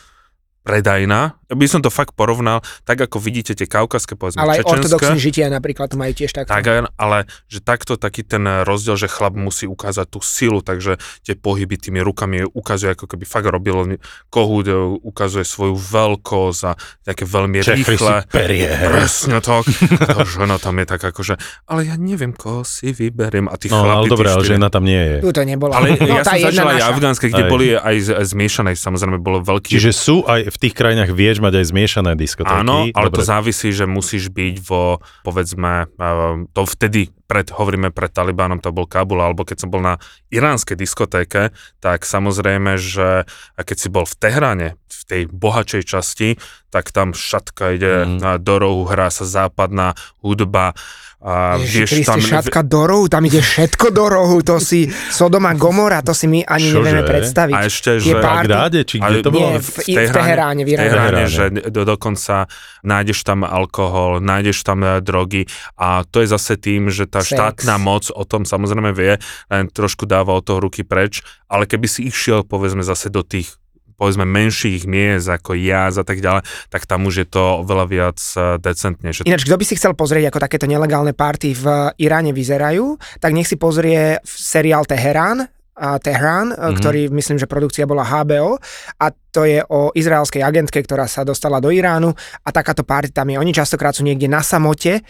predajná. 0.61 1.35
Ja 1.53 1.55
by 1.55 1.67
som 1.69 1.79
to 1.79 1.87
fakt 1.87 2.17
porovnal, 2.17 2.59
tak 2.81 2.97
ako 2.99 3.21
vidíte 3.21 3.53
tie 3.53 3.69
kaukaské, 3.69 4.17
povedzme, 4.17 4.41
ale 4.41 4.57
aj 4.57 4.65
čečenské. 4.65 4.73
ortodoxní 4.89 5.17
žitia 5.21 5.45
napríklad 5.47 5.93
majú 5.93 6.09
tiež 6.11 6.33
takto. 6.33 6.49
Tak, 6.49 6.65
ale 6.91 7.17
že 7.45 7.61
takto 7.61 7.93
taký 7.93 8.25
ten 8.25 8.41
rozdiel, 8.65 8.97
že 8.97 9.05
chlap 9.05 9.33
musí 9.33 9.69
ukázať 9.69 10.09
tú 10.09 10.19
silu, 10.19 10.59
takže 10.59 10.97
tie 11.21 11.37
pohyby 11.37 11.77
tými 11.77 12.01
rukami 12.01 12.41
ukazuje, 12.47 12.97
ako 12.97 13.05
keby 13.05 13.23
fakt 13.23 13.45
robil 13.45 14.01
kohút, 14.27 14.65
e, 14.65 14.73
ukazuje 15.03 15.43
svoju 15.43 15.77
veľkosť 15.77 16.61
a 16.63 16.71
také 17.03 17.23
veľmi 17.23 17.61
Čechry 17.61 17.83
si 17.83 17.91
rýchle. 17.93 18.25
perie. 18.27 18.65
Presne 18.71 19.37
tak. 19.37 19.69
Tá 20.03 20.25
žena 20.25 20.57
tam 20.57 20.79
je 20.79 20.85
tak 20.85 21.03
akože, 21.03 21.35
ale 21.67 21.85
ja 21.85 21.95
neviem, 21.95 22.31
koho 22.31 22.63
si 22.63 22.89
vyberiem. 22.89 23.45
A 23.45 23.55
tí 23.55 23.67
No, 23.67 23.83
chlapi, 23.83 23.93
ale 23.93 24.05
tí 24.05 24.11
dobre, 24.11 24.27
ale 24.31 24.43
žena 24.43 24.67
tam 24.69 24.83
nie 24.83 24.97
je. 24.97 25.17
Tu 25.21 25.29
to 25.29 25.43
nebolo. 25.43 25.71
ale 25.71 25.93
no, 25.99 26.07
ja 26.09 26.23
som 26.23 26.39
zažil 26.39 26.63
aj 26.63 26.81
afgánske, 26.87 27.27
kde 27.27 27.43
Aj. 27.45 27.51
boli 27.51 27.67
aj 27.75 27.95
z- 27.99 28.15
zmiešané, 28.25 28.71
samozrejme 28.73 29.19
bolo 29.19 29.43
veľký 29.43 29.75
Čiže 29.75 29.91
sú 29.91 30.15
aj 30.23 30.47
v 30.47 30.57
tých 30.57 30.73
krajinách 30.73 31.11
vieš 31.11 31.42
mať 31.43 31.53
aj 31.59 31.65
zmiešané 31.75 32.11
diskotéky. 32.15 32.63
Áno, 32.63 32.87
ale 32.95 33.07
to 33.11 33.19
Dobre. 33.19 33.27
závisí, 33.27 33.75
že 33.75 33.83
musíš 33.83 34.31
byť 34.31 34.55
vo, 34.63 35.03
povedzme, 35.27 35.91
eh, 35.91 36.47
to 36.55 36.61
vtedy, 36.63 37.11
pred, 37.25 37.47
hovoríme 37.49 37.89
pred 37.89 38.11
Talibánom, 38.11 38.59
to 38.59 38.75
bol 38.75 38.85
Kabul, 38.85 39.23
alebo 39.23 39.47
keď 39.47 39.65
som 39.65 39.69
bol 39.71 39.81
na 39.81 39.97
iránskej 40.29 40.75
diskotéke, 40.75 41.55
tak 41.79 42.03
samozrejme, 42.03 42.75
že 42.77 43.25
keď 43.57 43.77
si 43.77 43.87
bol 43.87 44.03
v 44.03 44.15
Tehrane, 44.19 44.69
v 44.87 45.01
tej 45.07 45.21
bohačej 45.31 45.83
časti, 45.83 46.37
tak 46.69 46.93
tam 46.93 47.11
šatka 47.11 47.75
ide 47.75 47.93
mm. 48.05 48.39
do 48.43 48.55
rohu, 48.59 48.85
hrá 48.87 49.09
sa 49.09 49.25
západná 49.25 49.97
hudba, 50.21 50.77
a 51.23 51.55
Ježiši 51.55 51.71
vieš 51.71 51.89
Kriste, 51.95 52.11
tam... 52.11 52.19
šatka 52.19 52.59
do 52.67 52.83
rohu, 52.83 53.07
tam 53.07 53.23
ide 53.23 53.39
všetko 53.39 53.95
do 53.95 54.05
rohu, 54.11 54.43
to 54.43 54.59
si 54.59 54.91
Sodoma 54.91 55.55
Gomora, 55.55 56.03
to 56.03 56.11
si 56.11 56.27
my 56.27 56.43
ani 56.43 56.67
Čože? 56.67 56.75
nevieme 56.83 57.03
predstaviť. 57.07 57.55
A 57.55 57.59
ešte, 57.63 57.91
Tie 58.03 58.11
že... 58.11 58.19
pár- 58.19 58.43
Bagdáde, 58.43 58.83
či 58.83 58.99
kde 58.99 59.23
to 59.23 59.31
Nie, 59.31 59.55
bolo? 59.55 59.63
v, 59.63 59.67
v, 59.71 59.77
v 59.87 60.09
Teheráne, 60.11 60.61
v 60.67 60.69
Iráne. 60.75 60.83
Teheráne, 60.83 61.23
že 61.31 61.45
do, 61.71 61.81
dokonca 61.87 62.51
nájdeš 62.83 63.23
tam 63.23 63.47
alkohol, 63.47 64.19
nájdeš 64.19 64.67
tam 64.67 64.83
e, 64.83 64.99
drogy 64.99 65.47
a 65.79 66.03
to 66.03 66.19
je 66.19 66.27
zase 66.27 66.59
tým, 66.59 66.91
že 66.91 67.07
tá 67.13 67.21
Sex. 67.21 67.37
štátna 67.37 67.77
moc 67.77 68.09
o 68.09 68.25
tom 68.25 68.41
samozrejme 68.43 68.89
vie, 68.91 69.21
len 69.47 69.69
trošku 69.69 70.09
dáva 70.09 70.33
od 70.33 70.41
toho 70.41 70.57
ruky 70.57 70.81
preč, 70.81 71.21
ale 71.45 71.69
keby 71.69 71.85
si 71.85 72.09
išiel 72.09 72.41
povedzme 72.41 72.81
zase 72.81 73.13
do 73.13 73.21
tých 73.21 73.53
povedzme 73.93 74.25
menších 74.25 74.89
miest 74.89 75.29
ako 75.29 75.53
jaz 75.53 76.01
a 76.01 76.03
tak 76.03 76.17
ďalej, 76.17 76.41
tak 76.73 76.89
tam 76.89 77.05
už 77.05 77.23
je 77.23 77.27
to 77.29 77.61
oveľa 77.61 77.85
viac 77.85 78.17
e, 78.33 78.57
decentne. 78.57 79.13
Že 79.13 79.29
Ináč, 79.29 79.45
kto 79.45 79.53
by 79.53 79.63
si 79.63 79.77
chcel 79.77 79.93
pozrieť, 79.93 80.33
ako 80.33 80.41
takéto 80.41 80.65
nelegálne 80.65 81.13
party 81.13 81.53
v 81.53 81.65
Iráne 82.01 82.33
vyzerajú, 82.33 82.97
tak 83.21 83.37
nech 83.37 83.45
si 83.45 83.55
pozrie 83.55 84.17
seriál 84.25 84.89
Teherán, 84.89 85.45
a 85.73 85.97
Tehrán, 85.97 86.53
Mhm. 86.53 86.57
mm-hmm. 86.57 86.77
ktorý 86.77 87.01
myslím, 87.09 87.37
že 87.41 87.49
produkcia 87.49 87.89
bola 87.89 88.05
HBO 88.05 88.61
a 89.01 89.05
to 89.33 89.41
je 89.41 89.57
o 89.65 89.89
izraelskej 89.89 90.45
agentke, 90.45 90.77
ktorá 90.77 91.09
sa 91.09 91.25
dostala 91.25 91.57
do 91.57 91.73
Iránu 91.73 92.13
a 92.45 92.49
takáto 92.53 92.85
party 92.85 93.09
tam 93.09 93.33
je. 93.33 93.41
Oni 93.41 93.49
častokrát 93.49 93.97
sú 93.97 94.05
niekde 94.05 94.29
na 94.29 94.45
samote 94.45 95.01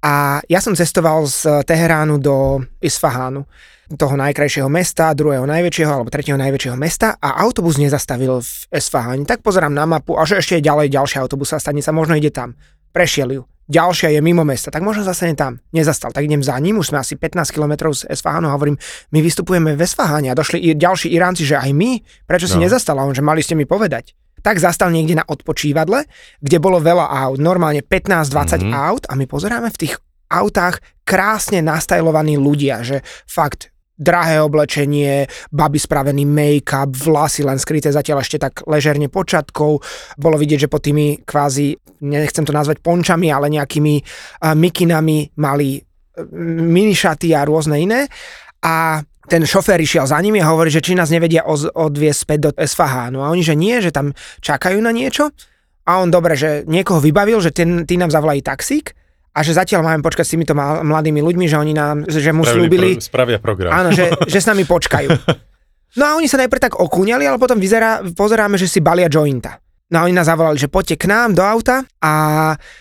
a 0.00 0.40
ja 0.48 0.60
som 0.64 0.72
cestoval 0.72 1.28
z 1.28 1.64
Teheránu 1.68 2.16
do 2.16 2.64
Isfahánu 2.80 3.44
toho 3.90 4.14
najkrajšieho 4.14 4.70
mesta, 4.70 5.10
druhého 5.12 5.42
najväčšieho 5.50 5.90
alebo 5.90 6.14
tretieho 6.14 6.38
najväčšieho 6.38 6.78
mesta 6.78 7.18
a 7.18 7.42
autobus 7.42 7.74
nezastavil 7.74 8.38
v 8.38 8.52
Esfaháne. 8.70 9.26
Tak 9.26 9.42
pozerám 9.42 9.74
na 9.74 9.82
mapu 9.82 10.14
a 10.14 10.22
že 10.22 10.38
ešte 10.38 10.62
je 10.62 10.66
ďalej 10.66 10.94
ďalšia 10.94 11.18
autobusová 11.18 11.58
stanica, 11.58 11.90
možno 11.90 12.14
ide 12.14 12.30
tam. 12.30 12.54
Prešiel 12.94 13.34
ju. 13.34 13.42
Ďalšia 13.70 14.18
je 14.18 14.20
mimo 14.22 14.42
mesta, 14.42 14.70
tak 14.74 14.82
možno 14.82 15.06
zastane 15.06 15.38
tam. 15.38 15.62
Nezastal, 15.70 16.10
tak 16.10 16.26
idem 16.26 16.42
za 16.42 16.58
ním, 16.58 16.78
už 16.82 16.90
sme 16.90 16.98
asi 17.02 17.14
15 17.14 17.54
km 17.54 17.90
z 17.94 18.02
Esfahánu 18.10 18.50
a 18.50 18.54
hovorím, 18.54 18.74
my 19.14 19.18
vystupujeme 19.22 19.78
v 19.78 19.82
Esfaháne 19.86 20.30
a 20.30 20.34
došli 20.34 20.58
i 20.58 20.74
ďalší 20.74 21.10
Iránci, 21.14 21.46
že 21.46 21.54
aj 21.54 21.70
my, 21.70 22.02
prečo 22.26 22.50
si 22.50 22.58
No. 22.58 22.66
nezastal? 22.66 22.98
A 22.98 23.06
on, 23.06 23.14
že 23.14 23.22
mali 23.22 23.42
ste 23.46 23.54
mi 23.54 23.66
povedať. 23.70 24.14
Tak 24.40 24.58
zastal 24.58 24.90
niekde 24.90 25.16
na 25.16 25.24
odpočívadle, 25.24 26.04
kde 26.40 26.58
bolo 26.58 26.80
veľa 26.80 27.06
aut, 27.28 27.38
normálne 27.40 27.80
15-20 27.80 28.64
Mhm. 28.64 28.72
aut 28.72 29.04
a 29.08 29.14
my 29.14 29.24
pozeráme 29.24 29.68
v 29.70 29.80
tých 29.80 29.94
autách 30.30 30.78
krásne 31.04 31.58
nastajlovaní 31.60 32.38
ľudia, 32.38 32.86
že 32.86 33.02
fakt 33.26 33.74
drahé 34.00 34.40
oblečenie, 34.40 35.28
baby 35.52 35.76
spravený 35.76 36.24
make-up, 36.24 36.88
vlasy 36.96 37.44
len 37.44 37.60
skryté 37.60 37.92
zatiaľ 37.92 38.24
ešte 38.24 38.40
tak 38.40 38.64
ležerne 38.64 39.12
počatkou. 39.12 39.72
Bolo 40.16 40.36
vidieť, 40.40 40.64
že 40.64 40.72
pod 40.72 40.80
tými 40.88 41.20
kvázi, 41.20 41.76
nechcem 42.00 42.48
to 42.48 42.56
nazvať 42.56 42.80
pončami, 42.80 43.28
ale 43.28 43.52
nejakými 43.52 43.94
uh, 44.00 44.56
mikinami 44.56 45.36
mali 45.36 45.76
uh, 45.76 45.84
minišaty 46.64 47.36
a 47.36 47.44
rôzne 47.44 47.76
iné. 47.76 48.08
A 48.64 49.04
ten 49.30 49.46
šofér 49.46 49.78
išiel 49.78 50.10
za 50.10 50.18
nimi 50.18 50.42
a 50.42 50.50
hovorí, 50.50 50.74
že 50.74 50.82
či 50.82 50.98
nás 50.98 51.14
nevedia 51.14 51.46
oz- 51.46 51.70
odviesť 51.70 52.20
späť 52.26 52.38
do 52.42 52.50
Esfahánu. 52.58 53.22
A 53.22 53.30
oni, 53.30 53.46
že 53.46 53.54
nie, 53.54 53.78
že 53.78 53.94
tam 53.94 54.10
čakajú 54.42 54.82
na 54.82 54.90
niečo. 54.90 55.30
A 55.86 56.02
on 56.02 56.10
dobre, 56.10 56.34
že 56.34 56.66
niekoho 56.66 56.98
vybavil, 56.98 57.38
že 57.38 57.54
ten, 57.54 57.86
tí 57.86 57.94
nám 57.94 58.10
zavolají 58.10 58.42
taxík 58.42 58.92
a 59.30 59.46
že 59.46 59.54
zatiaľ 59.54 59.86
máme 59.86 60.02
počkať 60.02 60.26
s 60.26 60.34
týmito 60.34 60.52
mladými 60.58 61.22
ľuďmi, 61.22 61.46
že 61.46 61.54
oni 61.54 61.70
nám, 61.70 62.10
že 62.10 62.34
mu 62.34 62.42
slúbili, 62.42 62.98
Pro, 62.98 63.06
spravia 63.06 63.38
program. 63.38 63.70
áno, 63.70 63.94
že, 63.94 64.10
že 64.32 64.38
s 64.42 64.46
nami 64.50 64.66
počkajú. 64.66 65.08
No 65.98 66.04
a 66.06 66.10
oni 66.18 66.26
sa 66.26 66.38
najprv 66.38 66.60
tak 66.70 66.74
okúňali, 66.78 67.26
ale 67.26 67.38
potom 67.38 67.58
vyzerá, 67.58 68.02
pozeráme, 68.14 68.58
že 68.58 68.66
si 68.66 68.82
balia 68.82 69.06
jointa. 69.06 69.58
No 69.90 70.02
a 70.02 70.06
oni 70.06 70.14
nás 70.14 70.30
zavolali, 70.30 70.54
že 70.58 70.70
poďte 70.70 71.02
k 71.02 71.10
nám 71.10 71.34
do 71.34 71.42
auta 71.42 71.82
a 71.98 72.12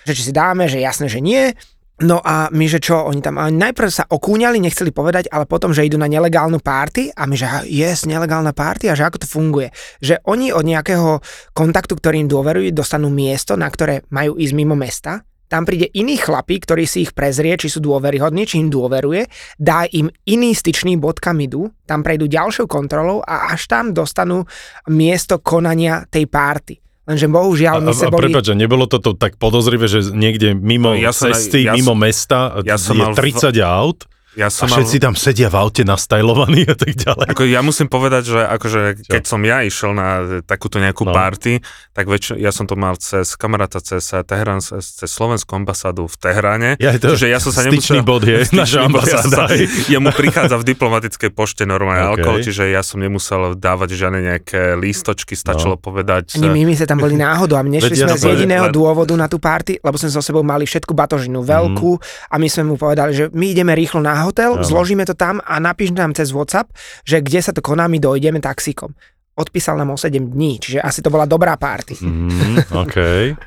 že 0.06 0.14
či 0.14 0.30
si 0.30 0.34
dáme, 0.34 0.70
že 0.70 0.78
jasné, 0.78 1.10
že 1.10 1.18
nie. 1.18 1.54
No 2.00 2.24
a 2.24 2.48
my, 2.48 2.64
že 2.64 2.80
čo, 2.80 2.96
oni 2.96 3.20
tam 3.20 3.36
oni 3.36 3.60
najprv 3.60 3.92
sa 3.92 4.08
okúňali, 4.08 4.64
nechceli 4.64 4.96
povedať, 4.96 5.28
ale 5.36 5.44
potom, 5.44 5.76
že 5.76 5.84
idú 5.84 6.00
na 6.00 6.08
nelegálnu 6.08 6.64
party 6.64 7.12
a 7.12 7.28
my, 7.28 7.36
že 7.36 7.44
"Ha, 7.44 7.60
yes, 7.68 8.08
nelegálna 8.08 8.56
party 8.56 8.88
a 8.88 8.96
že 8.96 9.04
ako 9.04 9.20
to 9.20 9.28
funguje. 9.28 9.68
Že 10.00 10.24
oni 10.24 10.56
od 10.56 10.64
nejakého 10.64 11.20
kontaktu, 11.52 12.00
ktorým 12.00 12.32
dôverujú, 12.32 12.72
dostanú 12.72 13.12
miesto, 13.12 13.60
na 13.60 13.68
ktoré 13.68 14.08
majú 14.16 14.40
ísť 14.40 14.54
mimo 14.56 14.80
mesta. 14.80 15.28
Tam 15.50 15.66
príde 15.66 15.92
iný 15.98 16.16
chlapík, 16.16 16.64
ktorý 16.64 16.86
si 16.86 17.04
ich 17.04 17.12
prezrie, 17.12 17.58
či 17.58 17.68
sú 17.68 17.82
dôveryhodní, 17.82 18.46
či 18.46 18.62
im 18.62 18.70
dôveruje, 18.70 19.26
dá 19.58 19.84
im 19.90 20.08
iný 20.30 20.54
styčný 20.54 20.96
bod, 21.02 21.20
kam 21.20 21.42
idú, 21.42 21.74
tam 21.90 22.06
prejdú 22.06 22.30
ďalšou 22.30 22.70
kontrolou 22.70 23.26
a 23.26 23.52
až 23.52 23.66
tam 23.66 23.92
dostanú 23.92 24.46
miesto 24.88 25.42
konania 25.42 26.06
tej 26.06 26.30
párty. 26.30 26.78
Lenže 27.10 27.26
bohužiaľ 27.26 27.82
my 27.82 27.90
A, 27.90 27.98
sa 27.98 28.06
a 28.06 28.14
boli... 28.14 28.30
prepáč, 28.30 28.46
a 28.48 28.56
nebolo 28.56 28.86
toto 28.86 29.18
tak 29.18 29.42
podozrivé, 29.42 29.90
že 29.90 30.14
niekde 30.14 30.54
mimo 30.54 30.94
No, 30.94 31.02
ja 31.02 31.10
cesty, 31.10 31.66
ja 31.66 31.74
mimo 31.74 31.98
som- 31.98 32.00
mesta 32.00 32.40
ja 32.62 32.78
som 32.78 32.94
je 32.94 33.02
mal 33.02 33.12
v- 33.12 33.34
30 33.34 33.58
aut 33.60 34.06
Ja 34.40 34.48
a 34.48 34.50
som 34.50 34.72
všetci 34.72 34.98
tam 34.98 35.14
sedia 35.14 35.52
v 35.52 35.60
aute 35.60 35.84
nastajlovaní 35.84 36.64
a 36.64 36.74
tak 36.74 36.96
ďalej. 36.96 37.28
Ako 37.28 37.44
ja 37.44 37.60
musím 37.60 37.86
povedať, 37.86 38.32
že 38.32 38.40
akože, 38.40 38.82
keď 39.04 39.24
som 39.26 39.44
ja 39.44 39.60
išiel 39.62 39.92
na 39.92 40.08
takúto 40.42 40.80
nejakú 40.80 41.04
No. 41.04 41.12
no. 41.12 41.16
party, 41.16 41.60
tak 41.92 42.06
väčšin, 42.06 42.38
ja 42.38 42.50
som 42.50 42.64
to 42.64 42.74
mal 42.74 42.96
cez 42.96 43.34
kamaráta, 43.34 43.80
cez 43.80 44.00
Teherán, 44.24 44.60
cez, 44.60 44.96
Slovenskú 45.02 45.52
ambasádu 45.54 46.06
v 46.06 46.16
Teheráne. 46.16 46.70
Ja, 46.78 46.96
to, 46.96 47.12
Čiže 47.12 47.28
ja 47.28 47.38
som 47.38 47.52
sa 47.52 47.66
styčný 47.66 48.00
nemusel... 48.00 48.06
bod 48.06 48.24
je 48.24 48.38
naša 48.54 48.80
ja 48.80 48.86
ambasáda. 48.86 49.38
sa- 49.44 49.52
Jemu 49.92 50.10
prichádza 50.12 50.56
v 50.56 50.66
diplomatickej 50.66 51.30
pošte 51.30 51.64
normálne 51.64 51.88
Okay. 52.00 52.16
alkohol, 52.16 52.38
čiže 52.40 52.64
ja 52.70 52.80
som 52.80 52.98
nemusel 52.98 53.54
dávať 53.54 53.90
žiadne 53.94 54.20
nejaké 54.24 54.76
lístočky, 54.76 55.34
stačilo 55.34 55.76
no. 55.76 55.82
povedať... 55.82 56.38
Ani 56.38 56.48
my, 56.48 56.62
my 56.64 56.74
sme 56.74 56.86
tam 56.86 56.98
boli 56.98 57.16
náhodou 57.16 57.56
a 57.56 57.62
my 57.62 57.72
nešli 57.72 57.92
Veď 57.92 58.00
ja 58.00 58.08
sme 58.08 58.16
z 58.16 58.26
jediného 58.38 58.66
len- 58.66 58.72
dôvodu 58.72 59.14
na 59.14 59.26
tú 59.26 59.36
party, 59.36 59.80
lebo 59.80 59.96
sme 59.96 60.08
so 60.08 60.22
sebou 60.22 60.40
mali 60.42 60.64
všetku 60.64 60.94
batožinu 60.94 61.42
veľkú 61.42 61.92
a 62.30 62.36
my 62.36 62.48
sme 62.48 62.64
mu 62.66 62.76
povedali, 62.76 63.12
že 63.12 63.24
my 63.30 63.46
ideme 63.50 63.74
rýchlo 63.74 64.00
na 64.00 64.16
hotel, 64.30 64.62
Áno. 64.62 64.66
zložíme 64.66 65.04
to 65.04 65.18
tam 65.18 65.42
a 65.42 65.58
napíš 65.58 65.92
nám 65.98 66.14
cez 66.14 66.30
WhatsApp, 66.30 66.70
že 67.04 67.20
kde 67.20 67.40
sa 67.42 67.52
to 67.52 67.66
koná, 67.66 67.90
my 67.90 67.98
dojdeme 67.98 68.38
taxíkom. 68.38 68.94
Odpísal 69.40 69.80
nám 69.80 69.96
o 69.96 69.98
7 69.98 70.20
dní, 70.20 70.60
čiže 70.60 70.84
asi 70.84 71.00
to 71.00 71.08
bola 71.08 71.24
dobrá 71.24 71.56
party. 71.56 71.96
Mm, 72.04 72.76
OK. 72.84 72.98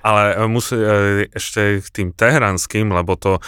Ale 0.01 0.41
musí, 0.49 0.75
e, 0.81 1.29
ešte 1.29 1.85
k 1.85 1.89
tým 1.93 2.09
teheranským, 2.17 2.89
lebo 2.89 3.13
to, 3.21 3.45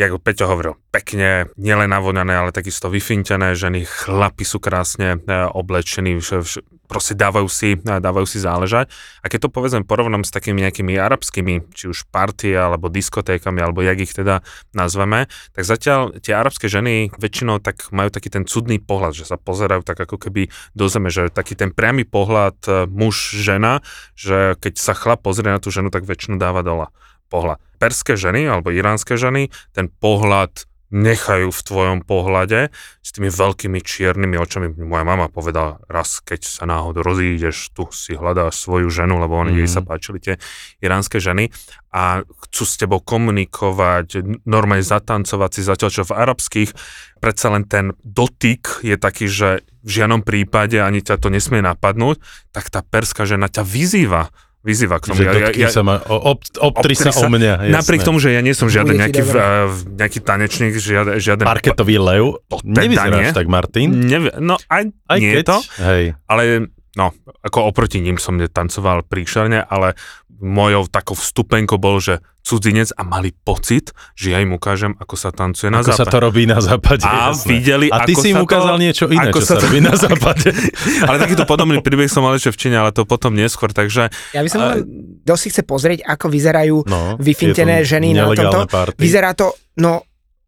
ako 0.00 0.24
Peťo 0.24 0.48
hovoril, 0.48 0.80
pekne, 0.88 1.52
nielen 1.60 1.92
navoňané, 1.92 2.32
ale 2.32 2.50
takisto 2.56 2.88
vyfintené 2.88 3.52
ženy, 3.52 3.84
chlapi 3.84 4.40
sú 4.40 4.56
krásne 4.56 5.20
e, 5.20 5.36
oblečení, 5.52 6.16
vš, 6.16 6.30
vš, 6.40 6.54
proste 6.88 7.12
dávajú 7.12 7.44
si, 7.44 7.76
e, 7.76 8.00
dávajú 8.00 8.24
si 8.24 8.40
záležať. 8.40 8.88
A 9.20 9.28
keď 9.28 9.48
to 9.48 9.52
povedzme 9.52 9.84
porovnám 9.84 10.24
s 10.24 10.32
takými 10.32 10.64
nejakými 10.64 10.96
arabskými, 10.96 11.76
či 11.76 11.92
už 11.92 12.08
party, 12.08 12.56
alebo 12.56 12.88
diskotékami, 12.88 13.60
alebo 13.60 13.84
jak 13.84 14.00
ich 14.00 14.16
teda 14.16 14.40
nazveme, 14.72 15.28
tak 15.52 15.68
zatiaľ 15.68 16.16
tie 16.24 16.40
arabské 16.40 16.72
ženy 16.72 17.12
väčšinou 17.12 17.60
tak 17.60 17.92
majú 17.92 18.08
taký 18.08 18.32
ten 18.32 18.48
cudný 18.48 18.80
pohľad, 18.80 19.12
že 19.12 19.28
sa 19.28 19.36
pozerajú 19.36 19.84
tak 19.84 20.00
ako 20.08 20.16
keby 20.16 20.48
do 20.72 20.88
zeme, 20.88 21.12
že 21.12 21.28
taký 21.28 21.52
ten 21.52 21.68
priamy 21.68 22.08
pohľad 22.08 22.56
e, 22.64 22.70
muž-žena, 22.88 23.84
že 24.16 24.56
keď 24.56 24.80
sa 24.80 24.96
chlap 24.96 25.20
pozrie 25.20 25.52
na 25.52 25.60
tú 25.60 25.68
ženu, 25.68 25.92
tak 25.92 26.08
väčšinu 26.08 26.40
dáva 26.40 26.64
dole 26.64 26.88
pohľad. 27.32 27.56
Perské 27.82 28.14
ženy 28.14 28.46
alebo 28.46 28.70
iránske 28.70 29.18
ženy 29.18 29.50
ten 29.74 29.90
pohľad 29.90 30.70
nechajú 30.92 31.48
v 31.48 31.62
tvojom 31.64 31.98
pohľade 32.04 32.68
s 33.00 33.08
tými 33.16 33.32
veľkými 33.32 33.80
čiernymi 33.80 34.36
očami. 34.36 34.76
Moja 34.76 35.08
mama 35.08 35.32
povedala 35.32 35.80
raz, 35.88 36.20
keď 36.20 36.44
sa 36.44 36.68
náhodou 36.68 37.00
rozídeš, 37.00 37.72
tu 37.72 37.88
si 37.96 38.12
hľadáš 38.12 38.60
svoju 38.60 38.92
ženu, 38.92 39.16
lebo 39.16 39.40
oni, 39.40 39.56
Mhm. 39.56 39.60
jej 39.64 39.70
sa 39.72 39.80
páčili 39.80 40.20
tie 40.20 40.36
iránske 40.84 41.16
ženy 41.16 41.48
a 41.96 42.20
chcú 42.44 42.62
s 42.68 42.76
tebou 42.76 43.00
komunikovať, 43.00 44.20
normálne 44.44 44.84
zatancovať 44.84 45.50
si 45.56 45.60
zatiaľ, 45.64 45.90
čo 45.90 46.04
v 46.04 46.12
arabských 46.12 46.70
predsa 47.24 47.48
len 47.56 47.64
ten 47.64 47.96
dotyk 48.04 48.84
je 48.84 49.00
taký, 49.00 49.32
že 49.32 49.64
v 49.80 49.90
žiadnom 49.90 50.20
prípade 50.20 50.76
ani 50.76 51.00
ťa 51.00 51.16
to 51.16 51.32
nesmie 51.32 51.64
napadnúť, 51.64 52.20
tak 52.52 52.68
tá 52.68 52.84
perská 52.84 53.24
žena 53.24 53.48
ťa 53.48 53.64
vyzýva 53.64 54.28
vyzýva 54.62 55.02
k 55.02 55.10
tomu. 55.10 55.18
Že 55.18 55.24
dotkni 55.26 55.66
sa 55.68 55.82
ma, 55.82 55.94
ob, 56.06 56.38
obtri 56.62 56.94
sa 56.94 57.10
o 57.10 57.26
mňa. 57.26 57.66
Jasné. 57.66 57.74
Napriek 57.74 58.02
tomu, 58.06 58.22
že 58.22 58.30
ja 58.30 58.40
nie 58.40 58.54
som 58.54 58.70
žiaden 58.70 58.94
nejaký, 58.94 59.22
dobre. 59.26 59.38
v, 59.66 59.78
nejaký 59.98 60.18
tanečník, 60.22 60.74
žiaden, 60.78 61.18
žiaden 61.18 61.46
Parketový 61.46 61.98
lev. 61.98 62.38
Teda 62.46 62.86
Nevyzeráš 62.86 63.34
tak, 63.34 63.46
Martin. 63.50 63.90
Nevie, 63.90 64.32
no 64.38 64.56
aj, 64.70 64.94
Aj 65.10 65.18
nie 65.18 65.42
keď, 65.42 65.44
to, 65.50 65.58
Hej. 65.82 66.04
ale 66.30 66.70
no, 66.94 67.10
ako 67.42 67.74
oproti 67.74 67.98
ním 67.98 68.20
som 68.20 68.38
netancoval 68.38 69.02
príšerne, 69.08 69.64
ale 69.66 69.98
mojou 70.42 70.84
takou 70.84 71.14
vstupenkou 71.14 71.78
bol, 71.78 71.96
že 71.96 72.18
cudzinec 72.42 72.90
a 72.92 73.02
mali 73.02 73.30
pocit, 73.32 73.88
že 74.12 74.34
ja 74.34 74.42
im 74.42 74.50
ukážem, 74.50 74.92
ako 74.92 75.14
sa 75.14 75.30
tancuje 75.30 75.70
na 75.70 75.78
Ako 75.78 75.94
sa 75.94 76.02
to 76.02 76.10
západe. 76.10 76.20
robí 76.20 76.42
na 76.44 76.58
západe. 76.58 77.06
A 77.06 77.30
jasné. 77.30 77.46
videli, 77.48 77.86
A 77.86 78.02
ty 78.02 78.12
ako 78.12 78.18
si 78.18 78.26
im 78.26 78.34
sa 78.34 78.40
to- 78.40 78.46
ukázal 78.50 78.76
niečo 78.76 79.04
iné, 79.06 79.22
ako 79.24 79.38
čo 79.38 79.46
sa 79.46 79.54
to- 79.54 79.62
robí 79.62 79.78
na 79.78 79.94
západe. 79.94 80.50
ale 81.06 81.16
takýto 81.16 81.44
podobný 81.44 81.78
príbeh 81.78 82.10
som 82.10 82.20
mal 82.20 82.34
ešte 82.34 82.50
v 82.50 82.58
Číne, 82.58 82.76
ale 82.76 82.90
to 82.90 83.02
potom 83.02 83.30
neskôr, 83.32 83.70
takže 83.70 84.10
Ja 84.30 84.42
by 84.42 84.50
som 84.50 84.60
A- 84.60 84.82
si 85.32 85.48
chce 85.48 85.62
pozrieť, 85.62 86.02
ako 86.02 86.26
vyzerajú 86.26 86.76
No, 86.84 87.14
vyfintené 87.16 87.86
ženy 87.86 88.12
na 88.12 88.26
tomto. 88.28 88.66
Party. 88.66 88.98
Vyzerá 88.98 89.32
to, 89.32 89.54
no 89.78 90.02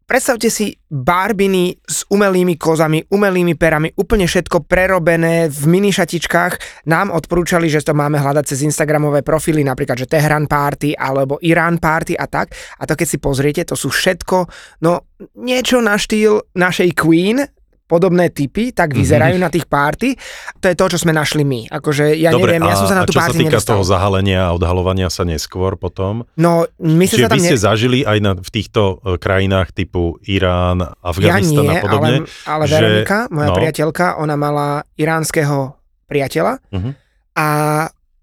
predstavte 0.05 0.53
si 0.53 0.71
barbiny 0.85 1.75
s 1.81 2.05
umelými 2.07 2.55
kozami, 2.55 3.03
umelými 3.09 3.57
perami, 3.57 3.91
úplne 3.97 4.29
všetko 4.29 4.69
prerobené 4.69 5.49
v 5.49 5.63
minišatičkách. 5.65 6.85
Nám 6.87 7.11
odporúčali, 7.11 7.67
že 7.67 7.81
to 7.81 7.97
máme 7.97 8.21
hľadať 8.21 8.45
cez 8.55 8.63
Instagramové 8.63 9.25
profily, 9.25 9.65
napríklad, 9.65 10.05
že 10.05 10.09
Tehran 10.09 10.45
Party 10.45 10.93
alebo 10.95 11.41
Irán 11.41 11.81
Party 11.81 12.13
a 12.13 12.29
tak. 12.29 12.53
A 12.79 12.85
to 12.85 12.93
keď 12.93 13.07
si 13.09 13.17
pozriete, 13.17 13.61
to 13.65 13.73
sú 13.73 13.89
všetko, 13.89 14.37
no 14.85 15.09
niečo 15.41 15.81
na 15.81 15.97
štýl 15.97 16.53
našej 16.53 16.89
Queen, 16.95 17.41
podobné 17.85 18.27
typy, 18.27 18.69
tak 18.69 18.91
vyzerajú 18.91 19.37
na 19.37 19.47
tých 19.47 19.63
party. 19.63 20.17
To 20.57 20.65
je 20.65 20.73
to, 20.73 20.85
čo 20.87 20.97
sme 20.97 21.11
našli 21.11 21.41
my. 21.41 21.69
Akože 21.69 22.13
ja 22.13 22.29
Dobre, 22.29 22.57
neviem, 22.57 22.65
ja 22.65 22.73
som 22.73 22.85
sa 22.85 22.95
na 22.95 23.03
tú 23.03 23.13
čo 23.13 23.21
sa 23.21 23.29
týka 23.29 23.45
nedostal. 23.53 23.77
toho 23.77 23.85
zahalenia 23.85 24.41
a 24.43 24.51
odhalovania 24.51 25.07
sa 25.07 25.21
neskôr 25.21 25.73
potom? 25.75 26.25
No, 26.33 26.65
my 26.77 27.05
Čiže 27.05 27.21
sa 27.21 27.29
tam 27.29 27.37
vy 27.37 27.41
ne... 27.41 27.47
ste 27.47 27.59
zažili 27.59 27.99
aj 28.01 28.17
na, 28.19 28.31
v 28.33 28.49
týchto 28.49 28.81
e, 28.99 29.15
krajinách 29.15 29.69
typu 29.71 30.17
Irán, 30.23 30.81
Ja 30.81 30.97
Afganistan 30.99 31.61
nie, 31.63 31.71
a 31.71 31.79
podobne? 31.79 32.09
ale, 32.17 32.25
ale 32.47 32.63
že- 32.65 32.73
Veronika, 32.75 33.17
moja 33.29 33.49
no. 33.49 33.55
priateľka, 33.55 34.05
ona 34.17 34.35
mala 34.35 34.67
iránskeho 34.95 35.57
priateľa 36.03 36.53
Mhm. 36.71 36.89
a 37.35 37.47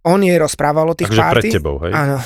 on 0.03 0.19
jej 0.19 0.35
rozprával 0.35 0.91
o 0.91 0.95
tých 0.95 1.09
Takže 1.09 1.23
party. 1.23 1.39
pred 1.39 1.55
tebou, 1.55 1.79
hej? 1.79 1.93
Áno. 1.95 2.19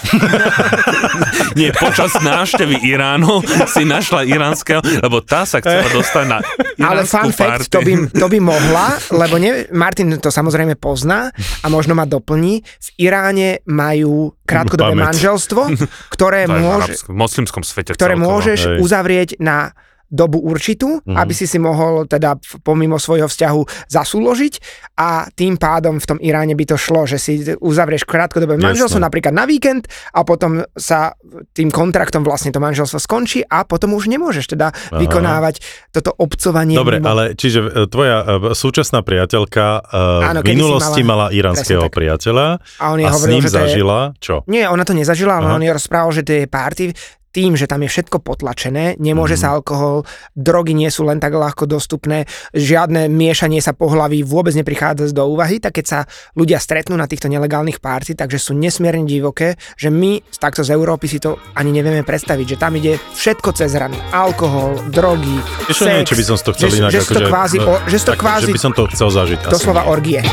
Nie, 1.61 1.73
počas 1.73 2.17
návštevy 2.17 2.81
Iránu 2.83 3.45
si 3.69 3.85
našla 3.85 4.25
iránskeho, 4.25 4.81
lebo 4.81 5.21
tá 5.21 5.45
sa 5.45 5.61
chcela 5.61 5.89
dostať 5.93 6.25
na 6.25 6.39
Ale 6.81 7.05
fun 7.05 7.33
fact, 7.33 7.69
party. 7.69 7.73
to 7.73 7.81
by, 7.85 7.93
to 8.13 8.27
by 8.33 8.39
mohla, 8.53 8.97
lebo 9.13 9.37
ne, 9.37 9.69
Martin 9.73 10.17
to 10.17 10.33
samozrejme 10.33 10.77
pozná 10.77 11.29
a 11.37 11.67
možno 11.69 11.93
ma 11.93 12.05
doplní. 12.05 12.65
V 12.65 12.89
Iráne 12.97 13.61
majú 13.69 14.33
krátkodobé 14.45 14.97
Pamäť. 14.97 15.07
manželstvo, 15.13 15.61
ktoré, 16.09 16.49
môže, 16.49 16.97
v 17.05 17.13
moslimskom 17.13 17.61
svete 17.61 17.93
ktoré 17.93 18.17
celkovo. 18.17 18.41
môžeš 18.41 18.61
hej. 18.63 18.79
uzavrieť 18.81 19.29
na 19.37 19.77
dobu 20.09 20.39
určitú, 20.39 21.03
Mhm. 21.03 21.17
aby 21.17 21.33
si 21.33 21.45
si 21.45 21.59
mohol 21.59 22.07
teda 22.07 22.35
pomimo 22.61 22.95
svojho 22.97 23.27
vzťahu 23.27 23.91
zasúložiť 23.91 24.55
a 24.95 25.27
tým 25.29 25.57
pádom 25.57 25.99
v 25.99 26.07
tom 26.07 26.19
Iráne 26.19 26.55
by 26.55 26.65
to 26.65 26.77
šlo, 26.77 27.05
že 27.05 27.17
si 27.17 27.33
uzavrieš 27.53 28.05
krátkodobé 28.05 28.55
manželstvo 28.57 28.99
napríklad 28.99 29.31
na 29.31 29.45
víkend 29.45 29.85
a 30.11 30.23
potom 30.23 30.63
sa 30.73 31.13
tým 31.53 31.69
kontraktom 31.69 32.23
vlastne 32.23 32.51
to 32.51 32.59
manželstvo 32.59 32.97
skončí 32.97 33.43
a 33.43 33.63
potom 33.63 33.93
už 33.93 34.07
nemôžeš 34.07 34.47
teda 34.49 34.71
Aha. 34.71 34.97
vykonávať 34.97 35.59
toto 35.91 36.15
obcovanie. 36.15 36.75
Dobre, 36.75 36.99
mimo. 36.99 37.11
ale 37.11 37.23
čiže 37.35 37.59
e, 37.61 37.69
tvoja 37.87 38.17
e, 38.21 38.27
súčasná 38.53 39.03
priateľka 39.03 39.65
e, 39.83 39.99
Áno, 40.25 40.41
v 40.41 40.47
minulosti 40.49 41.03
mala- 41.03 41.29
mala 41.29 41.35
iránskeho 41.35 41.89
priateľa 41.89 42.47
a 42.79 42.85
on 42.89 42.99
a 43.01 43.09
s 43.09 43.15
hovoril, 43.17 43.33
ním 43.33 43.43
že 43.43 43.49
to 43.49 43.53
je, 43.53 43.59
zažila 43.59 43.99
čo? 44.17 44.35
Nie, 44.47 44.67
ona 44.67 44.83
to 44.83 44.93
nezažila, 44.93 45.39
ale 45.39 45.47
Aha. 45.49 45.57
on 45.57 45.65
jej 45.65 45.75
rozprával, 45.75 46.11
že 46.13 46.23
tie 46.23 46.41
party 46.47 46.95
tým, 47.37 47.53
že 47.53 47.69
tam 47.69 47.85
je 47.85 47.91
všetko 47.91 48.17
potlačené, 48.19 48.97
nemôže 48.97 49.37
Mhm. 49.37 49.43
sa 49.43 49.49
alkohol, 49.53 50.09
drogy 50.33 50.73
nie 50.73 50.89
sú 50.89 51.05
len 51.05 51.21
tak 51.21 51.31
ľahko 51.31 51.69
dostupné, 51.69 52.25
žiadne 52.51 53.07
miešanie 53.07 53.61
sa 53.61 53.71
pohlaví 53.71 54.25
vôbec 54.25 54.55
neprichádza 54.55 55.13
do 55.13 55.29
úvahy, 55.29 55.61
tak 55.61 55.77
keď 55.77 55.85
sa 55.85 55.99
ľudia 56.33 56.57
stretnú 56.57 56.95
na 56.95 57.05
týchto 57.05 57.29
nelegálnych 57.29 57.77
party, 57.79 58.15
takže 58.15 58.39
sú 58.39 58.53
nesmierne 58.55 59.05
divoké, 59.05 59.37
že 59.75 59.93
my 59.93 60.25
takto 60.35 60.63
z 60.63 60.73
Európy 60.73 61.07
si 61.07 61.19
to 61.19 61.37
ani 61.53 61.71
nevieme 61.71 62.01
predstaviť, 62.01 62.47
že 62.47 62.57
tam 62.57 62.73
ide 62.73 62.97
všetko 63.13 63.53
cez 63.53 63.75
rany. 63.75 64.01
Alkohol, 64.11 64.81
drogy, 64.89 65.37
Ešte 65.67 65.77
sex, 65.77 65.91
neviem, 65.93 66.07
či 66.07 66.15
by 66.15 66.25
som 66.25 66.37
to 66.39 66.51
chcel 66.55 66.69
že, 66.69 66.77
inak. 66.79 66.91
že, 66.91 67.01
sú 67.01 67.13
to 67.13 67.19
akože, 67.19 67.29
kvázi, 67.29 67.57
no, 67.59 67.75
že 67.85 67.97
to 67.99 68.13
kvázi 68.15 68.45
Že 68.47 68.55
by 68.55 68.63
som 68.63 68.73
to 68.73 68.83
chcel 68.89 69.09
zažiť. 69.11 69.39
doslova 69.47 69.83
orgie. 69.85 70.25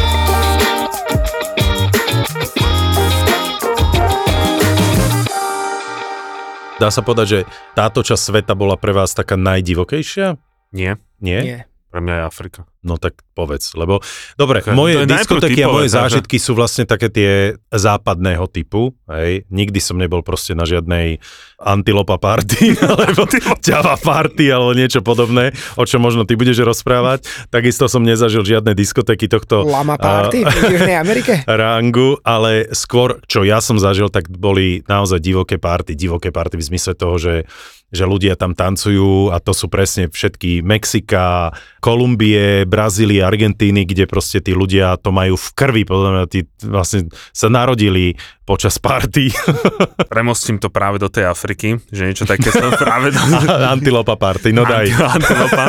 Dá 6.83 6.91
sa 6.91 6.99
povedať, 6.99 7.27
že 7.31 7.39
táto 7.79 8.03
časť 8.03 8.19
sveta 8.19 8.59
bola 8.59 8.75
pre 8.75 8.91
vás 8.91 9.15
taká 9.15 9.39
najdivokejšia? 9.39 10.35
Nie, 10.75 10.99
Nie? 11.23 11.39
Nie. 11.39 11.59
Pre 11.93 12.01
mňa 12.01 12.13
je 12.17 12.23
Afrika. 12.25 12.61
No 12.81 12.97
tak 12.97 13.21
povedz, 13.37 13.77
lebo 13.77 14.01
dobre, 14.33 14.65
Tak, 14.65 14.73
moje 14.73 15.05
diskotéky 15.05 15.61
a 15.61 15.69
moje 15.69 15.93
zážitky 15.93 16.41
sú 16.41 16.57
vlastne 16.57 16.89
také 16.89 17.13
tie 17.13 17.31
západného 17.69 18.49
typu, 18.49 18.97
hej. 19.13 19.45
Nikdy 19.53 19.77
som 19.77 20.01
nebol 20.01 20.25
proste 20.25 20.57
na 20.57 20.65
žiadnej 20.65 21.21
antilopa 21.61 22.17
party, 22.17 22.73
alebo 22.97 23.29
ťava 23.61 24.01
party, 24.01 24.49
alebo 24.49 24.73
niečo 24.73 25.05
podobné, 25.05 25.53
o 25.77 25.85
čom 25.85 26.01
možno 26.01 26.25
ty 26.25 26.33
budeš 26.33 26.65
rozprávať. 26.65 27.29
Takisto 27.53 27.85
som 27.85 28.01
nezažil 28.01 28.41
žiadne 28.41 28.73
diskotéky 28.73 29.29
tohto 29.29 29.61
Lama 29.61 30.01
party 30.01 30.41
v 30.41 30.73
Južnej 30.73 30.97
Amerike. 30.97 31.45
rangu, 31.61 32.17
ale 32.25 32.73
skôr, 32.73 33.21
čo 33.29 33.45
ja 33.45 33.61
som 33.61 33.77
zažil, 33.77 34.09
tak 34.09 34.33
boli 34.33 34.81
naozaj 34.89 35.21
divoké 35.21 35.61
party. 35.61 35.93
Divoké 35.93 36.33
party 36.33 36.57
v 36.57 36.67
zmysle 36.73 36.97
toho, 36.97 37.21
že, 37.21 37.45
že 37.93 38.03
ľudia 38.03 38.33
tam 38.33 38.51
tancujú 38.51 39.29
a 39.29 39.37
to 39.37 39.53
sú 39.53 39.69
presne 39.69 40.09
všetky 40.09 40.59
Mexika, 40.59 41.53
Kolumbie, 41.77 42.65
Brazílie, 42.65 43.21
Argentíny, 43.21 43.85
kde 43.85 44.03
proste 44.03 44.41
tí 44.41 44.51
ľudia 44.51 44.97
to 44.97 45.13
majú 45.13 45.37
v 45.37 45.47
krvi, 45.53 45.83
podľa 45.85 46.09
mňa 46.11 46.23
tí 46.25 46.39
vlastne 46.59 47.05
sa 47.29 47.47
narodili 47.47 48.17
počas 48.43 48.75
party. 48.75 49.29
Premostím 50.11 50.57
to 50.57 50.67
práve 50.67 50.97
do 50.97 51.07
tej 51.07 51.29
Afriky, 51.29 51.77
že 51.87 52.09
niečo 52.09 52.25
také 52.25 52.49
som 52.49 52.73
práve 52.81 53.13
do... 53.13 53.21
Antilopa 53.69 54.17
party, 54.17 54.49
no 54.49 54.65
daj. 54.65 54.89
Anti- 54.89 55.21
Antilopa. 55.21 55.65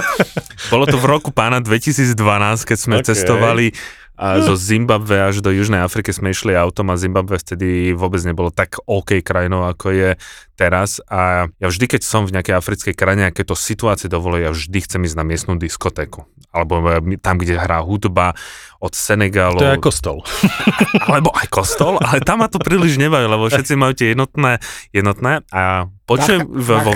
Bolo 0.66 0.88
to 0.88 0.96
v 0.96 1.06
roku 1.06 1.28
pána 1.28 1.60
2012, 1.60 2.16
keď 2.64 2.78
sme 2.78 2.94
Okay. 2.96 3.10
cestovali 3.10 3.66
a 4.14 4.38
zo 4.38 4.54
Zimbabve 4.54 5.26
až 5.26 5.42
do 5.42 5.50
Južnej 5.50 5.82
Afriky 5.82 6.14
sme 6.14 6.30
išli 6.30 6.54
autom 6.54 6.94
a 6.94 7.00
Zimbabve 7.00 7.34
vtedy 7.34 7.90
vôbec 7.98 8.22
nebolo 8.22 8.54
tak 8.54 8.78
OK 8.86 9.18
krajinou, 9.26 9.66
ako 9.66 9.90
je 9.90 10.10
teraz 10.54 11.02
a 11.10 11.50
ja 11.58 11.66
vždy, 11.66 11.90
keď 11.90 12.02
som 12.06 12.22
v 12.22 12.38
nejakej 12.38 12.54
africkej 12.54 12.94
krajine, 12.94 13.26
a 13.26 13.34
keď 13.34 13.54
to 13.54 13.56
situácie 13.58 14.06
dovoluje, 14.06 14.46
ja 14.46 14.54
vždy 14.54 14.78
chcem 14.86 15.02
ísť 15.02 15.18
na 15.18 15.26
miestnú 15.26 15.58
diskotéku. 15.58 16.30
Alebo 16.54 16.78
e, 16.86 17.18
tam, 17.18 17.42
kde 17.42 17.58
hrá 17.58 17.82
hudba 17.82 18.38
od 18.78 18.94
Senegalu. 18.94 19.58
To 19.58 19.66
je 19.66 19.74
ako 19.82 19.90
stol. 19.90 20.18
alebo 21.10 21.34
aj 21.34 21.50
kostol, 21.50 21.98
ale 21.98 22.22
tam 22.22 22.46
ma 22.46 22.46
to 22.46 22.62
príliš 22.62 23.02
nebaví, 23.02 23.26
lebo 23.26 23.50
všetci 23.50 23.74
majú 23.74 23.98
tie 23.98 24.14
jednotné, 24.14 24.62
jednotné 24.94 25.42
a 25.50 25.90
počujem 26.06 26.46
vo, 26.46 26.78
vo, 26.86 26.92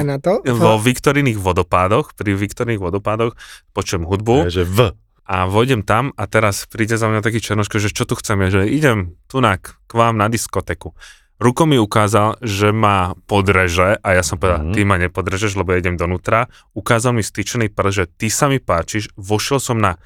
vo 0.46 0.72
Viktorijných 0.78 1.42
vodopádoch, 1.42 2.14
pri 2.14 2.38
Viktorijných 2.38 2.78
vodopádoch 2.78 3.35
počujem 3.74 4.07
hudbu 4.07 4.46
Je, 4.46 4.62
že 4.62 4.64
v. 4.70 4.94
a 5.28 5.44
vojdem 5.44 5.84
tam 5.84 6.16
a 6.16 6.24
teraz 6.24 6.64
príde 6.64 6.96
za 6.96 7.04
mňa 7.04 7.20
taký 7.20 7.44
černoško, 7.44 7.76
že 7.76 7.92
čo 7.92 8.08
tu 8.08 8.16
chcem, 8.16 8.40
ja, 8.40 8.48
že 8.48 8.62
idem 8.64 9.20
tunak 9.28 9.76
k 9.84 9.92
vám 9.92 10.16
na 10.16 10.32
diskoteku. 10.32 10.96
Ruko 11.38 11.70
mi 11.70 11.78
ukázal, 11.78 12.40
že 12.42 12.74
ma 12.74 13.14
podreže 13.28 14.00
a 14.02 14.08
ja 14.10 14.26
som 14.26 14.40
povedal, 14.40 14.66
Mhm. 14.66 14.74
ty 14.74 14.80
ma 14.82 14.96
nepodrežeš, 14.98 15.54
lebo 15.54 15.70
ja 15.70 15.78
idem 15.78 15.94
donútra. 15.94 16.48
Ukázal 16.74 17.14
mi 17.14 17.22
styčený 17.22 17.70
prst, 17.70 17.94
že 17.94 18.04
ty 18.10 18.26
sa 18.26 18.50
mi 18.50 18.58
páčiš. 18.58 19.12
Vošiel 19.14 19.62
som 19.62 19.78
na 19.78 20.00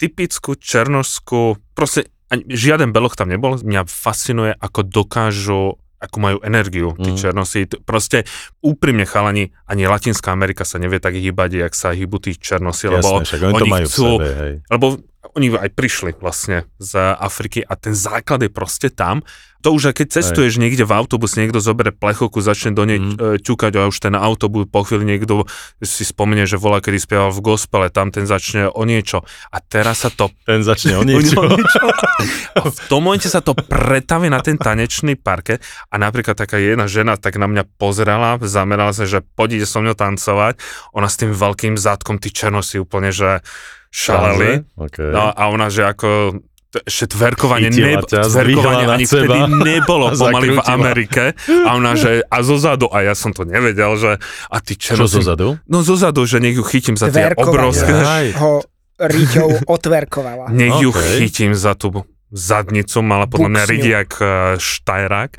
typickú 0.00 0.58
černošskú, 0.58 1.60
proste 1.76 2.10
ani, 2.32 2.48
žiaden 2.48 2.90
beloch 2.90 3.14
tam 3.14 3.30
nebol. 3.30 3.60
Mňa 3.60 3.86
fascinuje, 3.86 4.56
ako 4.56 4.82
dokážu 4.82 5.78
ako 6.02 6.16
majú 6.18 6.38
energiu 6.42 6.98
tí 6.98 7.14
černosi. 7.14 7.70
T- 7.70 7.78
Proste 7.78 8.26
úprimne 8.58 9.06
chalani, 9.06 9.54
ani 9.70 9.86
Latinská 9.86 10.34
Amerika 10.34 10.66
sa 10.66 10.82
nevie 10.82 10.98
tak 10.98 11.14
hýbať, 11.14 11.62
jak 11.62 11.72
sa 11.78 11.94
hýbu 11.94 12.18
tí 12.18 12.34
černosi, 12.34 12.90
lebo 12.90 13.22
Jasné, 13.22 13.26
však 13.30 13.40
oni 13.46 13.54
to 13.54 13.64
oni 13.64 13.70
majú 13.70 13.86
chcú, 13.86 14.02
v 14.02 14.10
sebe, 14.10 14.28
hej. 14.34 14.54
lebo 14.66 14.86
oni 15.22 15.54
aj 15.54 15.70
prišli 15.72 16.18
vlastne 16.18 16.66
z 16.82 16.98
Afriky 17.14 17.62
a 17.62 17.78
ten 17.78 17.94
základ 17.94 18.42
je 18.42 18.50
proste 18.50 18.90
tam. 18.90 19.22
To 19.62 19.70
už 19.70 19.94
keď 19.94 20.18
cestuješ 20.18 20.58
niekde 20.58 20.82
v 20.82 20.90
autobus, 20.90 21.38
niekto 21.38 21.62
zoberie 21.62 21.94
plechovku, 21.94 22.42
začne 22.42 22.74
do 22.74 22.82
nej 22.82 22.98
Mhm. 22.98 23.14
mm. 23.14 23.38
ťukať 23.46 23.72
a 23.78 23.86
už 23.86 23.94
ten 24.02 24.18
autobus 24.18 24.66
po 24.66 24.82
chvíli 24.82 25.06
niekto 25.06 25.46
si 25.78 26.02
spomenie, 26.02 26.50
že 26.50 26.58
volá, 26.58 26.82
kedy 26.82 26.98
spieval 26.98 27.30
v 27.30 27.54
gospele, 27.54 27.86
tam 27.86 28.10
ten 28.10 28.26
začne 28.26 28.66
o 28.66 28.82
niečo. 28.82 29.22
A 29.54 29.62
teraz 29.62 30.02
sa 30.02 30.10
to 30.10 30.34
Ten 30.42 30.66
začne 30.66 30.98
o 30.98 31.06
niečo. 31.06 31.38
o 31.46 31.46
niečo. 31.46 31.78
A 32.58 32.66
v 32.66 32.78
tom 32.90 33.06
momente 33.06 33.30
sa 33.30 33.38
to 33.38 33.54
pretaví 33.54 34.26
na 34.26 34.42
ten 34.42 34.58
tanečný 34.58 35.14
parket 35.14 35.62
a 35.88 35.96
napríklad 35.96 36.34
taká 36.34 36.58
jedna 36.58 36.90
žena 36.90 37.14
tak 37.14 37.38
na 37.38 37.46
mňa 37.46 37.64
pozerala, 37.78 38.42
zamerala 38.42 38.90
sa, 38.90 39.06
že 39.06 39.22
poď 39.22 39.62
ide 39.62 39.66
so 39.70 39.78
mňou 39.78 39.94
tancovať. 39.94 40.58
Ona 40.92 41.06
s 41.06 41.16
tým 41.22 41.30
veľkým 41.30 41.78
zadkom, 41.78 42.18
tí 42.18 42.34
černosi 42.34 42.82
úplne, 42.82 43.14
že 43.14 43.46
šaleli. 43.92 44.64
Okay. 44.74 45.12
No 45.12 45.28
a 45.28 45.42
ona, 45.52 45.68
že 45.68 45.84
ako 45.84 46.40
ešte 46.72 47.12
tverkovanie, 47.12 47.68
neb- 47.68 48.08
tverkovanie 48.08 48.88
ani 48.88 49.04
vtedy 49.04 49.38
nebolo 49.60 50.08
a 50.10 50.16
pomaly 50.16 50.56
v. 50.56 50.60
Amerike. 50.64 51.36
A 51.68 51.76
ona, 51.76 51.92
že 51.92 52.24
a 52.24 52.40
zozadu, 52.40 52.88
a 52.88 53.04
ja 53.04 53.12
som 53.12 53.36
to 53.36 53.44
nevedel, 53.44 53.92
že 54.00 54.16
a 54.48 54.56
ty 54.64 54.80
Čo 54.80 54.96
černosi... 54.96 55.20
zozadu? 55.20 55.60
No 55.68 55.84
zozadu, 55.84 56.24
že 56.24 56.40
nech 56.40 56.56
ju 56.56 56.64
chytím 56.64 56.96
za 56.96 57.12
tie 57.12 57.36
obrovské... 57.36 57.92
Aj. 57.92 58.26
ho 58.40 58.64
Riťou 59.02 59.66
otverkovala. 59.66 60.52
Nech 60.54 60.78
ju 60.78 60.94
chytím 60.94 61.58
za 61.58 61.74
tú 61.74 62.06
zadnicu, 62.30 63.02
mala 63.02 63.26
podľa 63.26 63.50
mňa 63.50 63.62
Buksňu. 63.66 63.72
ridiak 63.74 64.10
uh, 64.20 64.28
štajrák. 64.56 65.30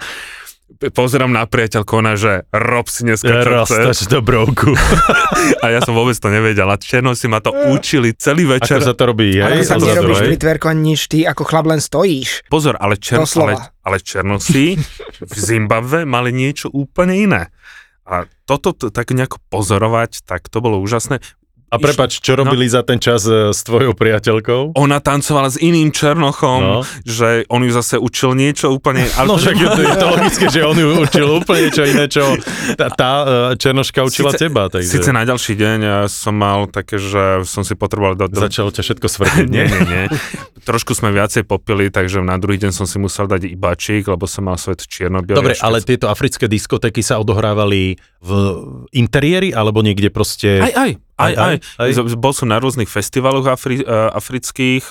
Pozerám 0.80 1.32
na 1.32 1.46
priateľku, 1.46 1.92
ona, 1.94 2.18
že 2.18 2.44
rob 2.50 2.90
si 2.90 3.06
dneska 3.06 3.30
čo 3.30 3.64
chceš. 3.64 4.10
Dobrovku. 4.10 4.74
A 5.64 5.66
ja 5.70 5.80
som 5.80 5.94
vôbec 5.94 6.18
to 6.18 6.28
nevedel. 6.28 6.68
A 6.68 6.76
černosi 6.76 7.30
ma 7.30 7.40
to 7.40 7.54
učili 7.72 8.12
celý 8.16 8.48
Ako 8.48 8.54
večer. 8.58 8.80
sa 8.82 8.94
to 8.96 9.04
robí? 9.06 9.38
Ako 9.38 9.54
Hej, 9.54 9.66
sa 9.68 9.76
zozadu, 9.80 9.88
nerobíš 10.10 10.20
hej? 10.20 10.28
pri 10.34 10.38
tverkovaní 10.40 10.82
nič, 10.84 11.02
ty 11.08 11.18
ako 11.24 11.44
chlap 11.46 11.66
len 11.70 11.80
stojíš. 11.80 12.48
Pozor, 12.50 12.76
ale, 12.80 12.96
čer, 13.00 13.22
ale, 13.22 13.54
ale 13.84 13.98
černosi 14.00 14.76
v 15.24 15.36
Zimbabve 15.38 16.04
mali 16.04 16.34
niečo 16.34 16.68
úplne 16.72 17.16
iné. 17.16 17.42
A 18.04 18.28
toto 18.44 18.76
t- 18.76 18.92
tak 18.92 19.16
nejako 19.16 19.40
pozorovať, 19.48 20.28
tak 20.28 20.52
to 20.52 20.60
bolo 20.60 20.84
úžasné. 20.84 21.24
A 21.74 21.82
prepač, 21.82 22.22
čo 22.22 22.38
robili 22.38 22.64
za 22.66 22.82
ten 22.82 22.98
čas 22.98 23.26
e, 23.26 23.50
s 23.50 23.66
tvojou 23.66 23.98
priateľkou? 23.98 24.78
Ona 24.78 25.02
tancovala 25.02 25.50
s 25.50 25.58
iným 25.58 25.90
černochom, 25.90 26.60
No. 26.62 26.78
že 27.02 27.50
on 27.50 27.66
ju 27.66 27.72
zase 27.72 27.98
učil 27.98 28.34
niečo 28.34 28.70
úplne... 28.70 29.10
Ale 29.18 29.26
No 29.26 29.36
však 29.36 29.56
je 29.56 29.68
to, 29.68 29.82
je 29.82 29.96
to 29.96 30.08
logické, 30.08 30.46
že 30.48 30.60
on 30.62 30.78
ju 30.78 30.90
učil 31.02 31.28
úplne 31.34 31.62
niečo 31.66 31.84
iné, 31.84 32.06
čo 32.06 32.38
tá, 32.78 32.88
tá 32.88 33.12
e, 33.12 33.26
Černoška 33.58 34.06
učila 34.06 34.30
Síce- 34.32 34.42
teba. 34.44 34.70
Takže 34.70 34.86
Sice 34.86 35.10
na 35.10 35.26
ďalší 35.26 35.54
deň 35.56 35.78
ja 35.82 35.98
som 36.06 36.38
mal 36.38 36.70
také, 36.70 36.96
že 36.96 37.42
som 37.44 37.66
si 37.66 37.74
potreboval 37.74 38.14
do, 38.14 38.30
do, 38.30 38.38
začalo 38.38 38.70
ťa 38.70 38.82
všetko 38.84 39.08
svrdiť, 39.10 39.48
nie, 39.50 39.66
nie? 39.66 39.82
nie. 39.84 40.04
Trošku 40.62 40.94
sme 40.94 41.10
viacej 41.10 41.44
popili, 41.44 41.90
takže 41.90 42.22
na 42.22 42.38
druhý 42.38 42.56
deň 42.56 42.72
som 42.72 42.86
si 42.86 42.96
musel 42.96 43.26
dať 43.26 43.50
ibačík, 43.50 44.06
lebo 44.06 44.30
som 44.30 44.46
mal 44.46 44.56
svet 44.56 44.86
čierno 44.86 45.20
Dobre, 45.20 45.58
ale 45.58 45.82
tieto 45.82 46.08
africké 46.08 46.46
diskotéky 46.46 47.02
sa 47.02 47.18
odohrávali 47.18 47.98
v 48.20 48.30
interiéri 48.92 49.52
alebo 49.52 49.82
niekde 49.82 50.08
proste... 50.08 50.62
Aj, 50.62 50.72
aj, 50.72 50.92
Aj, 51.14 51.34
Aj, 51.34 51.60
aj, 51.80 51.94
aj. 51.94 52.18
Bol 52.18 52.34
som 52.34 52.50
na 52.50 52.58
rôznych 52.58 52.90
festivaloch 52.90 53.46
afri, 53.46 53.86
uh, 53.86 54.10
afrických, 54.18 54.90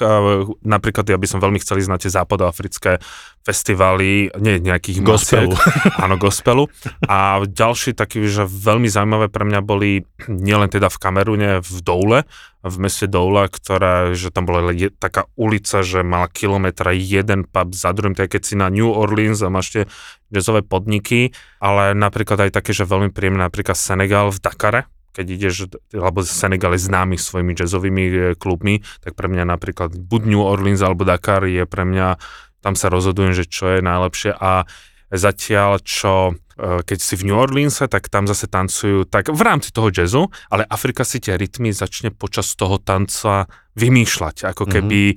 napríklad 0.63 1.11
ja 1.11 1.19
by 1.19 1.27
som 1.27 1.43
veľmi 1.43 1.59
chcel 1.59 1.83
ísť 1.83 1.91
na 1.91 1.99
tie 1.99 2.11
západoafrické 2.15 3.03
festivaly, 3.43 4.31
nie 4.39 4.63
nejakých 4.63 5.03
Gospelu. 5.03 5.51
áno, 6.05 6.15
gospelu. 6.15 6.71
A 7.11 7.43
ďalší 7.43 7.99
taký, 7.99 8.23
že 8.31 8.47
veľmi 8.47 8.87
zaujímavé 8.87 9.27
pre 9.27 9.43
mňa 9.43 9.61
boli 9.67 10.07
nielen 10.31 10.71
teda 10.71 10.87
v 10.87 11.01
Kamerune, 11.03 11.51
v 11.59 11.79
Doule, 11.83 12.23
v 12.63 12.77
meste 12.79 13.11
Doula, 13.11 13.51
ktorá, 13.51 14.15
že 14.15 14.31
tam 14.31 14.47
bola 14.47 14.71
je, 14.71 14.95
taká 14.95 15.27
ulica, 15.35 15.83
že 15.83 16.07
mala 16.07 16.31
kilometra 16.31 16.95
jeden 16.95 17.43
pub 17.51 17.75
za 17.75 17.91
druhým, 17.91 18.15
je 18.15 18.31
keď 18.31 18.43
si 18.47 18.55
na 18.55 18.71
New 18.71 18.87
Orleans 18.87 19.43
a 19.43 19.51
máš 19.51 19.75
tie 19.75 19.83
jazzové 20.31 20.63
podniky, 20.63 21.35
ale 21.59 21.99
napríklad 21.99 22.47
aj 22.49 22.63
také, 22.63 22.71
že 22.71 22.87
veľmi 22.87 23.11
príjemné, 23.11 23.43
napríklad 23.43 23.75
Senegal 23.75 24.31
v 24.31 24.39
Dakare, 24.39 24.83
keď 25.13 25.27
ideš, 25.29 25.55
alebo 25.93 26.25
Senegal 26.25 26.73
je 26.75 26.89
známy 26.89 27.21
svojimi 27.21 27.53
jazzovými 27.53 28.05
e, 28.09 28.13
klubmi, 28.35 28.81
tak 29.05 29.13
pre 29.13 29.29
mňa 29.29 29.45
napríklad 29.45 29.93
buď 29.95 30.23
New 30.25 30.43
Orleans 30.43 30.81
alebo 30.81 31.05
Dakar 31.05 31.45
je 31.45 31.69
pre 31.69 31.85
mňa, 31.85 32.17
tam 32.65 32.75
sa 32.75 32.89
rozhodujem, 32.89 33.37
že 33.37 33.45
čo 33.45 33.77
je 33.77 33.81
najlepšie. 33.85 34.33
A 34.33 34.65
zatiaľ 35.13 35.85
čo 35.85 36.33
e, 36.33 36.83
keď 36.83 36.99
si 36.99 37.15
v 37.21 37.29
New 37.29 37.37
Orleans, 37.37 37.77
tak 37.77 38.09
tam 38.09 38.25
zase 38.25 38.49
tancujú 38.49 39.05
tak 39.05 39.29
v 39.29 39.43
rámci 39.45 39.69
toho 39.69 39.93
jazzu, 39.93 40.33
ale 40.49 40.65
Afrika 40.65 41.05
si 41.05 41.21
tie 41.21 41.37
rytmy 41.37 41.77
začne 41.77 42.09
počas 42.11 42.57
toho 42.57 42.81
tanca 42.81 43.47
vymýšľať, 43.77 44.49
ako 44.53 44.65
keby 44.69 45.17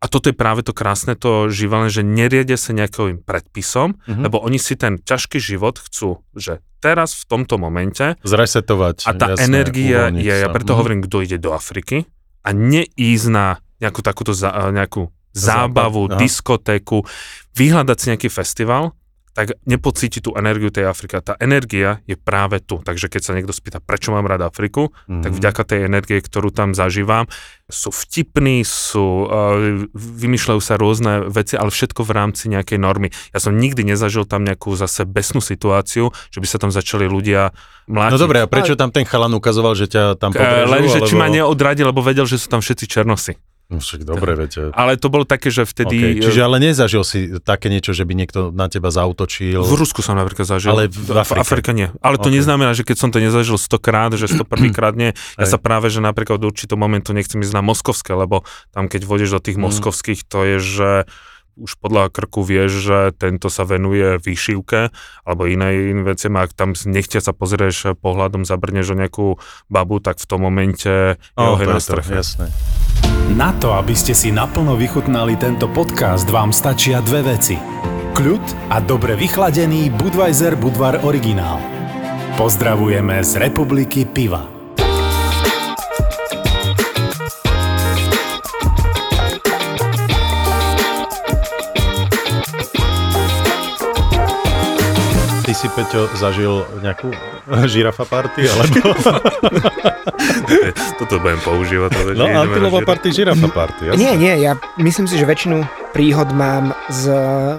a 0.00 0.06
toto 0.06 0.26
je 0.26 0.34
práve 0.34 0.60
to 0.60 0.72
krásne, 0.72 1.12
to 1.14 1.46
živelné, 1.46 1.88
že 1.88 2.00
neriedia 2.00 2.56
sa 2.56 2.72
nejakým 2.72 3.20
predpisom, 3.20 4.00
Mhm. 4.02 4.24
lebo 4.24 4.40
oni 4.40 4.56
si 4.56 4.74
ten 4.74 4.96
ťažký 4.96 5.36
život 5.36 5.76
chcú, 5.78 6.24
že 6.32 6.58
teraz 6.78 7.12
v 7.14 7.24
tomto 7.28 7.54
momente 7.56 8.16
Zresetovať. 8.22 9.04
a 9.04 9.12
tá 9.12 9.26
jasné, 9.30 9.44
energia 9.46 10.08
je, 10.10 10.24
ja 10.24 10.48
sa. 10.48 10.50
preto 10.50 10.72
Mhm. 10.72 10.78
hovorím, 10.78 11.00
kto 11.04 11.16
ide 11.20 11.36
do 11.36 11.52
Afriky 11.52 12.08
a 12.40 12.50
neísť 12.50 13.26
na 13.28 13.46
nejakú 13.78 14.00
takúto 14.00 14.32
za, 14.32 14.48
nejakú 14.70 15.08
zábavu, 15.30 16.08
Zábav, 16.08 16.10
aha. 16.10 16.18
diskotéku, 16.18 16.98
vyhľadať 17.52 17.96
si 17.96 18.06
nejaký 18.08 18.28
festival, 18.28 18.96
tak 19.30 19.54
nepocíti 19.62 20.18
tú 20.18 20.34
energiu 20.34 20.68
tej 20.68 20.86
Afriky. 20.86 21.14
A 21.14 21.22
Tá 21.22 21.34
energia 21.38 22.02
je 22.04 22.18
práve 22.18 22.58
tu. 22.58 22.78
Takže 22.78 23.06
keď 23.06 23.22
sa 23.22 23.32
niekto 23.32 23.50
spýta, 23.50 23.78
prečo 23.78 24.10
mám 24.10 24.26
rád 24.26 24.42
Afriku, 24.42 24.90
Mhm. 25.06 25.22
tak 25.22 25.32
vďaka 25.32 25.62
tej 25.64 25.80
energie, 25.86 26.18
ktorú 26.18 26.50
tam 26.50 26.74
zažívam, 26.74 27.30
sú 27.66 27.94
vtipní, 27.94 28.66
sú, 28.66 29.30
uh, 29.30 29.86
vymýšľajú 29.94 30.58
sa 30.58 30.74
rôzne 30.74 31.30
veci, 31.30 31.54
ale 31.54 31.70
všetko 31.70 32.02
v 32.02 32.10
rámci 32.10 32.50
nejakej 32.50 32.76
normy. 32.76 33.08
Ja 33.30 33.38
som 33.38 33.54
nikdy 33.54 33.86
nezažil 33.86 34.26
tam 34.26 34.42
nejakú 34.42 34.74
zase 34.74 35.06
besnú 35.06 35.38
situáciu, 35.38 36.10
že 36.28 36.38
by 36.38 36.46
sa 36.46 36.58
tam 36.58 36.74
začali 36.74 37.06
ľudia 37.06 37.54
mlátiť. 37.86 38.10
No 38.10 38.18
dobre, 38.18 38.42
a 38.42 38.50
prečo 38.50 38.74
tam 38.74 38.90
ten 38.90 39.06
chalan 39.06 39.30
ukazoval, 39.30 39.78
že 39.78 39.86
ťa 39.86 40.18
tam 40.18 40.34
Eh, 40.34 40.36
podrežú? 40.36 40.66
Len, 40.68 40.82
že 40.84 40.98
či 41.00 41.14
alebo- 41.14 41.20
ma 41.20 41.26
neodradil, 41.30 41.86
lebo 41.86 42.02
vedel, 42.02 42.26
že 42.26 42.36
sú 42.36 42.50
tam 42.50 42.58
všetci 42.58 42.84
černosy. 42.84 43.38
No 43.70 43.78
však 43.78 44.02
dobre, 44.02 44.34
viete. 44.34 44.74
Ale 44.74 44.98
to 44.98 45.06
bolo 45.06 45.22
také, 45.22 45.46
že 45.46 45.62
vtedy... 45.62 46.18
Okay. 46.18 46.26
Čiže 46.26 46.42
ale 46.42 46.58
nezažil 46.58 47.06
si 47.06 47.38
také 47.38 47.70
niečo, 47.70 47.90
že 47.90 48.02
by 48.02 48.12
niekto 48.12 48.50
na 48.50 48.66
teba 48.66 48.90
zautočil? 48.90 49.62
V 49.62 49.74
Rusku 49.78 50.02
som 50.02 50.18
napríklad 50.18 50.42
zažil. 50.44 50.74
Ale 50.74 50.90
v 50.90 51.14
Afrike? 51.14 51.38
v 51.38 51.40
Afrike 51.40 51.70
nie. 51.70 51.88
Ale 51.98 52.18
to 52.18 52.26
Ok. 52.26 52.34
neznamená, 52.34 52.74
že 52.74 52.82
keď 52.82 52.96
som 52.98 53.08
to 53.08 53.22
nezažil 53.22 53.54
100 53.54 53.78
krát, 53.78 54.10
že 54.12 54.26
101 54.26 54.42
krát 54.74 54.98
nie. 54.98 55.14
Ja 55.38 55.46
Hej. 55.46 55.54
sa 55.54 55.58
práve, 55.58 55.86
že 55.86 56.02
napríklad 56.02 56.36
do 56.36 56.50
určitého 56.50 56.74
momentu 56.74 57.14
nechcem 57.14 57.38
ísť 57.38 57.54
na 57.54 57.62
moskovské, 57.62 58.10
lebo 58.10 58.42
tam 58.68 58.90
keď 58.90 59.06
vodíš 59.06 59.30
do 59.30 59.40
tých 59.40 59.54
Mm. 59.54 59.70
moskovských, 59.70 60.20
to 60.26 60.38
je, 60.42 60.56
že 60.58 60.90
už 61.54 61.76
podľa 61.76 62.08
krku 62.08 62.40
vieš, 62.40 62.80
že 62.80 62.98
tento 63.14 63.52
sa 63.52 63.62
venuje 63.62 64.16
výšivke 64.16 64.88
alebo 65.22 65.44
inej 65.44 65.92
veciam 66.02 66.34
a 66.34 66.48
ak 66.48 66.56
tam 66.56 66.72
nechťa 66.72 67.20
sa 67.20 67.30
pozrieš 67.30 67.94
pohľadom, 67.94 68.42
zabrneš 68.42 68.90
o 68.90 68.98
nejakú 68.98 69.26
babu, 69.68 70.00
tak 70.00 70.16
v 70.16 70.26
tom 70.26 70.40
momente 70.40 70.88
je 71.14 71.28
Oh, 71.36 71.54
na 71.54 71.76
preto, 71.76 72.00
streche. 72.00 72.16
jasné. 72.16 72.48
Na 73.40 73.56
to, 73.56 73.72
aby 73.72 73.96
ste 73.96 74.12
si 74.12 74.28
naplno 74.28 74.76
vychutnali 74.76 75.38
tento 75.38 75.64
podcast, 75.70 76.28
vám 76.28 76.52
stačia 76.52 77.00
dve 77.00 77.24
veci. 77.24 77.56
Kľud 78.12 78.68
a 78.68 78.82
dobre 78.84 79.16
vychladený 79.16 79.88
Budweiser 79.96 80.58
Budvar 80.60 81.00
originál. 81.06 81.56
Pozdravujeme 82.36 83.22
z 83.24 83.40
Republiky 83.40 84.04
Piva. 84.04 84.44
Ty 95.46 95.52
si, 95.56 95.68
Peťo, 95.72 96.12
zažil 96.14 96.66
nejakú 96.84 97.08
žirafa 97.66 98.04
party, 98.06 98.46
alebo... 98.46 98.94
Toto 101.00 101.16
budem 101.18 101.40
používať. 101.42 101.90
To, 101.90 102.00
No, 102.14 102.26
antilová 102.28 102.80
party, 102.86 103.08
žirafa 103.10 103.48
party, 103.50 103.90
jasné. 103.90 104.00
Nie, 104.00 104.12
nie, 104.14 104.34
ja 104.44 104.54
myslím 104.78 105.06
si, 105.10 105.16
že 105.18 105.26
väčšinu 105.26 105.64
príhod 105.90 106.30
mám 106.30 106.76
z 106.92 107.10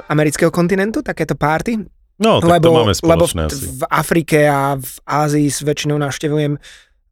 amerického 0.07 0.49
kontinentu, 0.53 1.03
takéto 1.03 1.35
párty, 1.35 1.81
No, 2.21 2.37
tak 2.37 2.61
lebo, 2.61 2.65
to 2.69 2.77
máme 2.85 2.93
lebo 2.93 3.01
spoločné 3.01 3.49
v, 3.49 3.51
asi. 3.51 3.65
v 3.65 3.81
Afrike 3.89 4.39
a 4.45 4.77
v 4.77 4.93
Ázii 5.09 5.49
s 5.49 5.65
väčšinou 5.65 5.97
navštevujem 5.97 6.53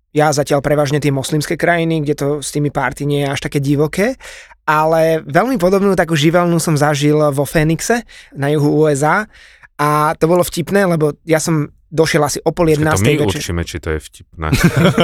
ja 0.09 0.33
zatiaľ 0.33 0.65
prevažne 0.65 0.97
tie 0.97 1.13
moslimské 1.13 1.53
krajiny, 1.53 2.01
kde 2.01 2.15
to 2.17 2.27
s 2.41 2.49
tými 2.49 2.73
párty 2.73 3.05
nie 3.05 3.25
je 3.25 3.29
až 3.29 3.39
také 3.45 3.61
divoké, 3.61 4.17
ale 4.65 5.21
veľmi 5.21 5.61
podobnú 5.61 5.93
takú 5.93 6.17
živelnú 6.17 6.57
som 6.57 6.73
zažil 6.73 7.17
vo 7.33 7.45
Fénixe 7.45 8.05
na 8.33 8.49
juhu 8.49 8.85
USA 8.85 9.29
a 9.77 10.13
to 10.17 10.25
bolo 10.25 10.41
vtipné, 10.41 10.85
lebo 10.89 11.13
ja 11.25 11.37
som 11.37 11.69
došiel 11.89 12.21
asi 12.21 12.39
o 12.41 12.53
pol 12.53 12.69
To 12.69 12.73
jednástej 12.77 13.17
my 13.17 13.21
večer. 13.25 13.39
určíme, 13.41 13.61
či 13.65 13.77
to 13.81 13.89
je 13.93 13.99
vtipné. 13.99 14.47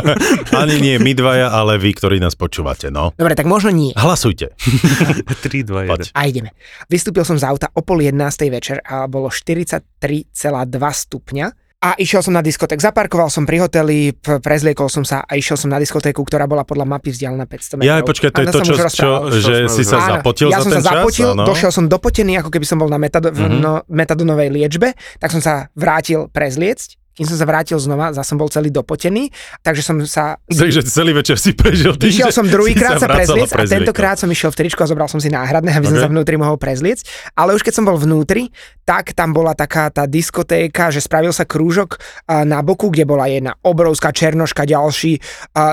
Ani 0.61 0.75
nie 0.79 0.95
my 1.01 1.11
dvaja, 1.11 1.49
ale 1.49 1.81
vy, 1.81 1.91
ktorí 1.97 2.17
nás 2.21 2.37
počúvate, 2.37 2.93
no. 2.93 3.11
Dobre, 3.17 3.33
tak 3.33 3.49
možno 3.49 3.73
nie. 3.73 3.91
Hlasujte. 3.97 4.53
3, 4.55 5.65
2, 5.65 5.89
1. 5.89 5.91
Poď. 5.91 6.05
A 6.13 6.21
ideme. 6.29 6.53
Vystúpil 6.87 7.25
som 7.25 7.35
z 7.35 7.45
auta 7.45 7.73
o 7.73 7.81
pol 7.81 8.05
jednástej 8.05 8.53
večer 8.53 8.79
a 8.85 9.09
bolo 9.09 9.27
43,2 9.27 9.81
stupňa. 10.77 11.64
A 11.85 11.93
išiel 11.95 12.17
som 12.19 12.33
na 12.33 12.41
diskoték, 12.41 12.81
zaparkoval 12.81 13.29
som 13.29 13.45
pri 13.45 13.61
hoteli, 13.61 14.09
prezliekol 14.17 14.89
som 14.89 15.05
sa 15.05 15.21
a 15.21 15.37
išiel 15.37 15.53
som 15.53 15.69
na 15.69 15.77
diskotéku, 15.77 16.17
ktorá 16.19 16.45
bola 16.45 16.65
podľa 16.65 16.81
mapy 16.87 17.13
vzdialená 17.13 17.45
500 17.45 17.77
metrov. 17.77 17.85
Ja 17.85 17.93
aj 17.95 18.03
počkaj, 18.03 18.29
to 18.31 18.41
je 18.41 18.47
to, 18.47 18.57
som 18.57 18.65
čo, 18.65 18.73
čo 18.73 18.79
že 18.81 18.89
Čo 18.89 19.09
sme 19.45 19.69
si 19.69 19.83
sa 19.85 19.97
Áno, 19.99 20.09
zapotil 20.17 20.47
ja 20.49 20.57
za 20.57 20.63
som 20.63 20.71
ten 20.71 20.81
sa 20.81 20.89
zapotil, 20.91 21.29
čas, 21.29 21.37
áno? 21.37 21.45
došiel 21.45 21.69
som 21.69 21.85
dopotený, 21.85 22.33
ako 22.41 22.49
keby 22.49 22.65
som 22.65 22.77
bol 22.77 22.89
na 22.89 22.97
metado- 22.97 23.29
v 23.29 23.37
Mhm. 23.39 23.57
no, 23.61 23.71
metadonovej 23.85 24.49
liečbe, 24.49 24.87
tak 25.15 25.29
som 25.29 25.39
sa 25.39 25.69
vrátil 25.73 26.25
prezliecť. 26.27 26.97
Kým 27.15 27.23
som 27.23 27.39
sa 27.39 27.47
vrátil 27.47 27.79
znova, 27.79 28.11
zase 28.11 28.27
som 28.27 28.35
bol 28.35 28.51
celý 28.51 28.67
dopotený, 28.67 29.31
takže 29.63 29.79
som 29.79 29.95
sa 30.03 30.35
Takže 30.51 30.83
celý 30.83 31.15
večer 31.15 31.39
si 31.39 31.55
prežil 31.55 31.95
tým, 31.95 32.11
Išiel 32.11 32.27
že 32.27 32.35
som 32.35 32.43
druhýkrát 32.43 32.99
sa 32.99 33.07
vracal 33.07 33.39
prezliecť 33.39 33.53
a 33.55 33.63
tentokrát 33.63 34.19
som 34.19 34.27
išiel 34.27 34.51
v 34.51 34.57
tričku 34.59 34.83
a 34.83 34.87
zobral 34.91 35.07
som 35.07 35.23
si 35.23 35.31
náhradné, 35.31 35.71
aby 35.71 35.87
som 35.87 35.95
Ok. 35.95 36.03
sa 36.03 36.09
vnútri 36.11 36.35
mohol 36.35 36.59
prezliecť. 36.59 37.31
Ale 37.31 37.55
už 37.55 37.63
keď 37.63 37.71
som 37.71 37.87
bol 37.87 37.95
vnútri, 37.95 38.51
tak 38.85 39.17
tam 39.17 39.33
bola 39.33 39.57
taká 39.57 39.89
tá 39.89 40.05
diskotéka, 40.05 40.93
že 40.93 41.01
spravil 41.01 41.33
sa 41.33 41.41
krúžok 41.43 41.97
na 42.29 42.61
boku, 42.61 42.93
kde 42.93 43.09
bola 43.09 43.25
jedna 43.25 43.57
obrovská 43.65 44.13
černoška, 44.13 44.69
ďalší 44.69 45.17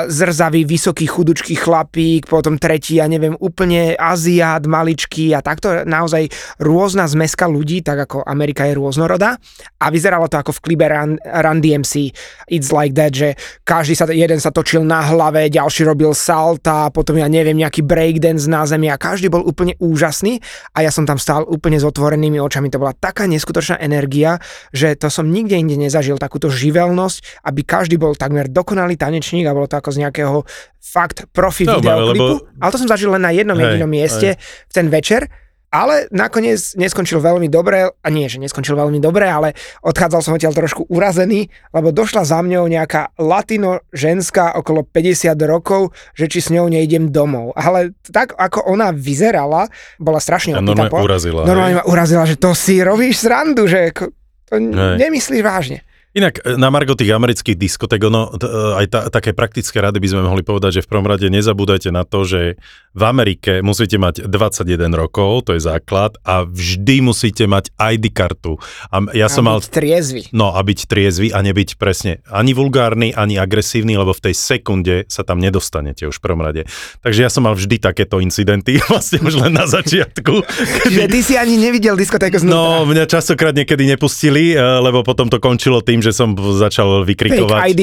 zrzavý, 0.08 0.64
vysoký, 0.64 1.04
chudučký 1.04 1.60
chlapík, 1.60 2.24
potom 2.24 2.56
tretí, 2.56 2.96
ja 2.96 3.06
neviem, 3.06 3.36
úplne 3.36 3.92
Aziát, 4.00 4.64
maličký 4.64 5.36
a 5.36 5.44
takto 5.44 5.84
naozaj 5.84 6.32
rôzna 6.56 7.04
zmeska 7.04 7.44
ľudí, 7.44 7.84
tak 7.84 8.08
ako 8.08 8.24
Amerika 8.24 8.64
je 8.64 8.80
rôznorodá. 8.80 9.36
A 9.76 9.92
vyzeralo 9.92 10.32
to 10.32 10.40
ako 10.40 10.56
v 10.56 10.72
klibe 10.72 10.88
Run, 10.88 11.20
Run 11.20 11.60
DMC, 11.60 12.16
It's 12.48 12.72
Like 12.72 12.96
That, 12.96 13.12
že 13.12 13.36
každý 13.68 13.92
sa, 13.92 14.08
jeden 14.08 14.40
sa 14.40 14.48
točil 14.48 14.88
na 14.88 15.04
hlave, 15.04 15.52
ďalší 15.52 15.84
robil 15.84 16.16
salta, 16.16 16.88
potom 16.88 17.20
ja 17.20 17.28
neviem, 17.28 17.60
nejaký 17.60 17.84
breakdance 17.84 18.48
na 18.48 18.64
zemi 18.64 18.88
a 18.88 18.96
každý 18.96 19.28
bol 19.28 19.44
úplne 19.44 19.76
úžasný 19.76 20.40
a 20.72 20.80
ja 20.80 20.88
som 20.88 21.04
tam 21.04 21.20
stál 21.20 21.44
úplne 21.44 21.76
s 21.76 21.84
otvorenými 21.84 22.40
očami. 22.40 22.72
To 22.72 22.80
bola 22.80 22.96
taká 23.02 23.26
neskutočná 23.26 23.76
energia, 23.76 24.38
že 24.70 24.94
to 24.94 25.10
som 25.10 25.26
nikde 25.26 25.58
inde 25.58 25.74
nezažil, 25.76 26.14
takúto 26.16 26.46
živelnosť, 26.46 27.42
aby 27.42 27.60
každý 27.60 27.98
bol 27.98 28.14
takmer 28.14 28.46
dokonalý 28.46 28.94
tanečník 28.94 29.42
a 29.42 29.52
bolo 29.52 29.66
to 29.66 29.74
ako 29.74 29.90
z 29.90 29.98
nejakého 30.00 30.46
fakt 30.78 31.26
profi 31.28 31.66
No, 31.66 31.82
videoklipu. 31.82 32.14
lebo- 32.14 32.46
Ale 32.56 32.70
to 32.70 32.78
som 32.78 32.86
zažil 32.86 33.10
len 33.10 33.20
na 33.20 33.34
jednom 33.34 33.58
Hej, 33.58 33.74
jedinom 33.74 33.90
mieste 33.90 34.28
v 34.38 34.72
ten 34.72 34.86
večer. 34.86 35.26
Ale 35.72 36.04
nakoniec 36.12 36.76
neskončil 36.76 37.16
veľmi 37.16 37.48
dobre, 37.48 37.88
a 37.88 38.08
nie, 38.12 38.28
že 38.28 38.36
neskončil 38.36 38.76
veľmi 38.76 39.00
dobre, 39.00 39.24
ale 39.24 39.56
odchádzal 39.80 40.20
som 40.20 40.36
odtiaľ 40.36 40.52
trošku 40.52 40.84
urazený, 40.92 41.48
lebo 41.72 41.88
došla 41.88 42.28
za 42.28 42.44
mňou 42.44 42.68
nejaká 42.68 43.16
latino 43.16 43.80
ženská 43.88 44.52
okolo 44.52 44.84
50 44.84 45.32
rokov, 45.48 45.96
že 46.12 46.28
či 46.28 46.44
s 46.44 46.52
ňou 46.52 46.68
nejdem 46.68 47.08
domov. 47.08 47.56
Ale 47.56 47.96
tak, 48.04 48.36
ako 48.36 48.68
ona 48.68 48.92
vyzerala, 48.92 49.72
bola 49.96 50.20
strašne 50.20 50.60
opýta. 50.60 50.68
normálne 50.68 50.92
urazila. 50.92 51.40
Normálne 51.48 51.74
ma 51.80 51.84
urazila, 51.88 52.28
že 52.28 52.36
to 52.36 52.52
si 52.52 52.84
robíš 52.84 53.24
srandu, 53.24 53.64
že 53.64 53.96
to 54.44 54.60
Hej. 54.60 55.00
nemyslíš 55.00 55.40
vážne. 55.40 55.80
Inak 56.12 56.44
e, 56.44 56.54
na 56.54 56.68
Margo 56.68 56.92
tých 56.92 57.08
amerických 57.08 57.56
diskotek, 57.56 58.00
ono, 58.04 58.28
t- 58.32 58.44
e, 58.44 58.52
aj 58.78 58.86
ta, 58.86 59.00
také 59.08 59.32
praktické 59.32 59.80
rady 59.80 59.96
by 59.96 60.08
sme 60.08 60.22
mohli 60.22 60.40
povedať, 60.40 60.78
že 60.78 60.84
v 60.84 60.90
prvom 60.90 61.08
rade 61.08 61.24
nezabúdajte 61.24 61.88
na 61.88 62.04
to, 62.04 62.22
že 62.22 62.60
v 62.92 63.02
Amerike 63.02 63.64
musíte 63.64 63.96
mať 63.96 64.28
21 64.28 64.68
rokov, 64.92 65.48
to 65.48 65.56
je 65.56 65.64
základ, 65.64 66.20
a 66.20 66.44
vždy 66.44 67.00
musíte 67.00 67.48
mať 67.48 67.72
ID 67.72 68.12
kartu. 68.12 68.60
A 68.88 69.00
ja 69.10 69.32
som 69.32 69.48
A 69.48 69.56
mal... 69.56 69.64
byť 69.64 69.72
triezvy. 69.72 70.22
No 70.30 70.52
a 70.52 70.60
byť 70.60 70.84
triezvy 70.84 71.32
a 71.32 71.40
nebyť 71.40 71.80
presne 71.80 72.20
ani 72.28 72.52
vulgárny, 72.52 73.16
ani 73.16 73.40
agresívny, 73.40 73.96
lebo 73.96 74.12
v 74.12 74.28
tej 74.28 74.34
sekunde 74.36 75.08
sa 75.08 75.24
tam 75.24 75.40
nedostanete 75.40 76.04
už 76.04 76.20
v 76.20 76.22
prvom 76.22 76.44
rade. 76.44 76.68
Takže 77.00 77.24
ja 77.24 77.32
som 77.32 77.42
mal 77.42 77.56
vždy 77.56 77.80
takéto 77.80 78.20
incidenty, 78.20 78.76
vlastne 78.92 79.24
už 79.24 79.40
len 79.40 79.56
na 79.56 79.64
začiatku. 79.64 80.44
Čiže 80.84 81.08
ty 81.08 81.18
si 81.24 81.34
ani 81.34 81.56
nevidel 81.56 81.96
diskotéku 81.96 82.36
No, 82.42 82.84
znútra. 82.84 82.90
mňa 82.92 83.04
častokrát 83.08 83.54
niekedy 83.54 83.88
nepustili, 83.88 84.52
eh, 84.52 84.60
lebo 84.60 85.00
potom 85.00 85.26
to 85.26 85.40
končilo 85.40 85.80
tým, 85.80 86.01
že 86.02 86.12
som 86.12 86.34
začal 86.34 87.06
Fake 87.06 87.08
vykrikovať. 87.14 87.60
ID. 87.72 87.82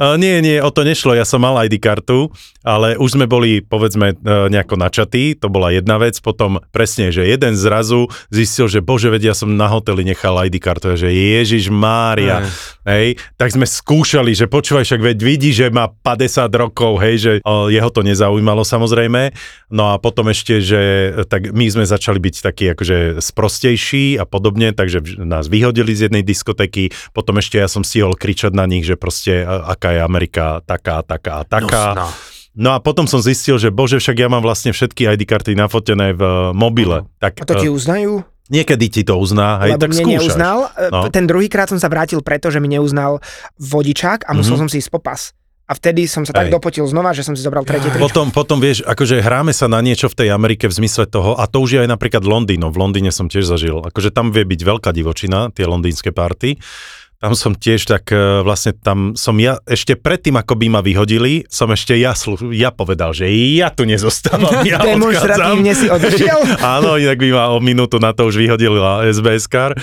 Uh, 0.00 0.16
nie, 0.16 0.40
nie, 0.40 0.58
o 0.64 0.72
to 0.72 0.82
nešlo, 0.82 1.12
ja 1.12 1.28
som 1.28 1.44
mal 1.44 1.54
ID 1.68 1.76
kartu, 1.76 2.32
ale 2.64 2.96
už 2.96 3.20
sme 3.20 3.28
boli, 3.28 3.60
povedzme, 3.60 4.16
uh, 4.16 4.48
nejako 4.48 4.80
načatí, 4.80 5.36
to 5.36 5.52
bola 5.52 5.70
jedna 5.70 6.00
vec, 6.00 6.16
potom 6.24 6.58
presne, 6.72 7.12
že 7.12 7.28
jeden 7.28 7.54
zrazu 7.54 8.08
zistil, 8.32 8.66
že 8.66 8.80
bože, 8.80 9.12
veď 9.12 9.32
ja 9.32 9.34
som 9.36 9.52
na 9.52 9.68
hoteli 9.68 10.02
nechal 10.02 10.34
ID 10.48 10.56
kartu, 10.58 10.96
že 10.96 11.12
Ježiš 11.12 11.68
Mária, 11.68 12.48
hej, 12.88 13.20
tak 13.36 13.52
sme 13.52 13.68
skúšali, 13.68 14.32
že 14.32 14.48
počúvaj, 14.48 14.88
však 14.88 15.02
veď 15.04 15.18
vidí, 15.20 15.50
že 15.52 15.68
má 15.68 15.92
50 15.92 16.48
rokov, 16.56 16.98
hej, 17.04 17.16
že 17.20 17.32
uh, 17.44 17.68
jeho 17.68 17.90
to 17.92 18.00
nezaujímalo 18.00 18.64
samozrejme, 18.64 19.36
no 19.68 19.92
a 19.92 20.00
potom 20.00 20.30
ešte, 20.32 20.64
že 20.64 20.80
eh, 21.12 21.26
tak 21.28 21.52
my 21.52 21.66
sme 21.68 21.84
začali 21.84 22.16
byť 22.16 22.36
takí 22.40 22.64
akože 22.72 23.20
sprostejší 23.20 24.16
a 24.16 24.24
podobne, 24.24 24.72
takže 24.72 25.20
nás 25.20 25.50
vyhodili 25.50 25.92
z 25.92 26.08
jednej 26.08 26.24
diskotéky, 26.24 26.90
potom 27.12 27.36
ešte 27.40 27.57
ja 27.58 27.66
som 27.66 27.82
stihol 27.82 28.12
kričať 28.12 28.50
na 28.50 28.64
nich, 28.64 28.82
že 28.82 28.94
proste 28.94 29.42
aká 29.42 29.92
je 29.92 30.00
Amerika 30.00 30.44
taká, 30.62 31.02
taká 31.02 31.42
taká. 31.42 31.84
No, 31.94 32.08
No 32.54 32.74
a 32.74 32.78
potom 32.78 33.06
som 33.06 33.18
zistil, 33.18 33.54
že 33.54 33.70
bože, 33.70 33.98
však 33.98 34.18
ja 34.18 34.26
mám 34.26 34.40
vlastne 34.40 34.70
všetky 34.70 35.06
ID 35.06 35.22
karty 35.24 35.54
nafotené 35.54 36.10
v 36.10 36.18
eh, 36.18 36.30
mobile. 36.52 37.06
Tak 37.16 37.38
A 37.38 37.44
to 37.44 37.54
ti 37.56 37.66
eh, 37.66 37.72
uznajú? 37.72 38.26
niekedy 38.48 38.88
ti 38.88 39.02
to 39.02 39.14
uzná, 39.14 39.62
hej, 39.62 39.76
Lebo 39.76 39.82
tak 39.84 39.90
mne 39.90 40.02
skúšaš. 40.02 40.14
neuznal. 40.24 40.58
No. 40.88 40.98
No. 41.04 41.08
Ten 41.08 41.24
druhýkrát 41.24 41.68
som 41.68 41.76
sa 41.76 41.86
vrátil 41.86 42.18
preto, 42.18 42.48
že 42.48 42.58
mi 42.58 42.66
neuznal 42.66 43.20
vodičák 43.56 44.24
a 44.24 44.32
musel 44.32 44.56
Mhm. 44.56 44.60
som 44.60 44.68
si 44.68 44.80
ísť 44.80 44.90
po 44.90 44.98
pas. 44.98 45.30
A 45.64 45.76
vtedy 45.76 46.08
som 46.08 46.24
sa 46.24 46.32
tak 46.32 46.48
Hej. 46.48 46.56
dopotil 46.56 46.82
znova, 46.82 47.12
že 47.12 47.20
som 47.20 47.36
si 47.36 47.44
zobral 47.44 47.60
tretie 47.62 47.86
tričko. 47.86 48.00
Potom, 48.00 48.32
potom 48.32 48.56
vieš, 48.56 48.80
akože 48.82 49.20
hráme 49.20 49.52
sa 49.52 49.68
na 49.68 49.78
niečo 49.78 50.08
v 50.08 50.16
tej 50.16 50.28
Amerike 50.32 50.64
v 50.64 50.74
zmysle 50.74 51.04
toho, 51.04 51.36
a 51.36 51.44
to 51.44 51.60
už 51.60 51.70
je 51.70 51.80
aj 51.84 51.90
napríklad 51.90 52.24
Londýn, 52.24 52.58
no 52.58 52.72
v 52.72 52.80
Londýne 52.80 53.12
som 53.12 53.28
tiež 53.28 53.44
zažil, 53.44 53.84
akože 53.84 54.08
tam 54.08 54.32
vie 54.32 54.42
byť 54.42 54.60
veľká 54.64 54.90
divočina, 54.90 55.52
tie 55.52 55.62
londýnske 55.62 56.08
party, 56.10 56.56
tam 57.18 57.34
som 57.34 57.52
tiež 57.54 57.82
tak, 57.82 58.14
e, 58.14 58.46
vlastne 58.46 58.78
tam 58.78 59.18
som 59.18 59.34
ja, 59.42 59.58
ešte 59.66 59.98
predtým, 59.98 60.38
ako 60.38 60.54
by 60.54 60.66
ma 60.70 60.80
vyhodili, 60.86 61.42
som 61.50 61.66
ešte 61.74 61.98
ja, 61.98 62.14
slu- 62.14 62.54
ja 62.54 62.70
povedal, 62.70 63.10
že 63.10 63.26
ja 63.58 63.74
tu 63.74 63.82
nezostávam, 63.82 64.62
ja. 64.70 64.78
Demonstratívne 64.78 65.74
si 65.74 65.90
odišiel? 65.90 66.56
Áno, 66.78 66.94
inak 66.94 67.18
by 67.18 67.30
ma 67.34 67.44
o 67.50 67.58
minútu 67.58 67.98
na 67.98 68.14
to 68.14 68.30
už 68.30 68.38
vyhodila 68.38 69.02
SBS 69.10 69.50
kar 69.50 69.74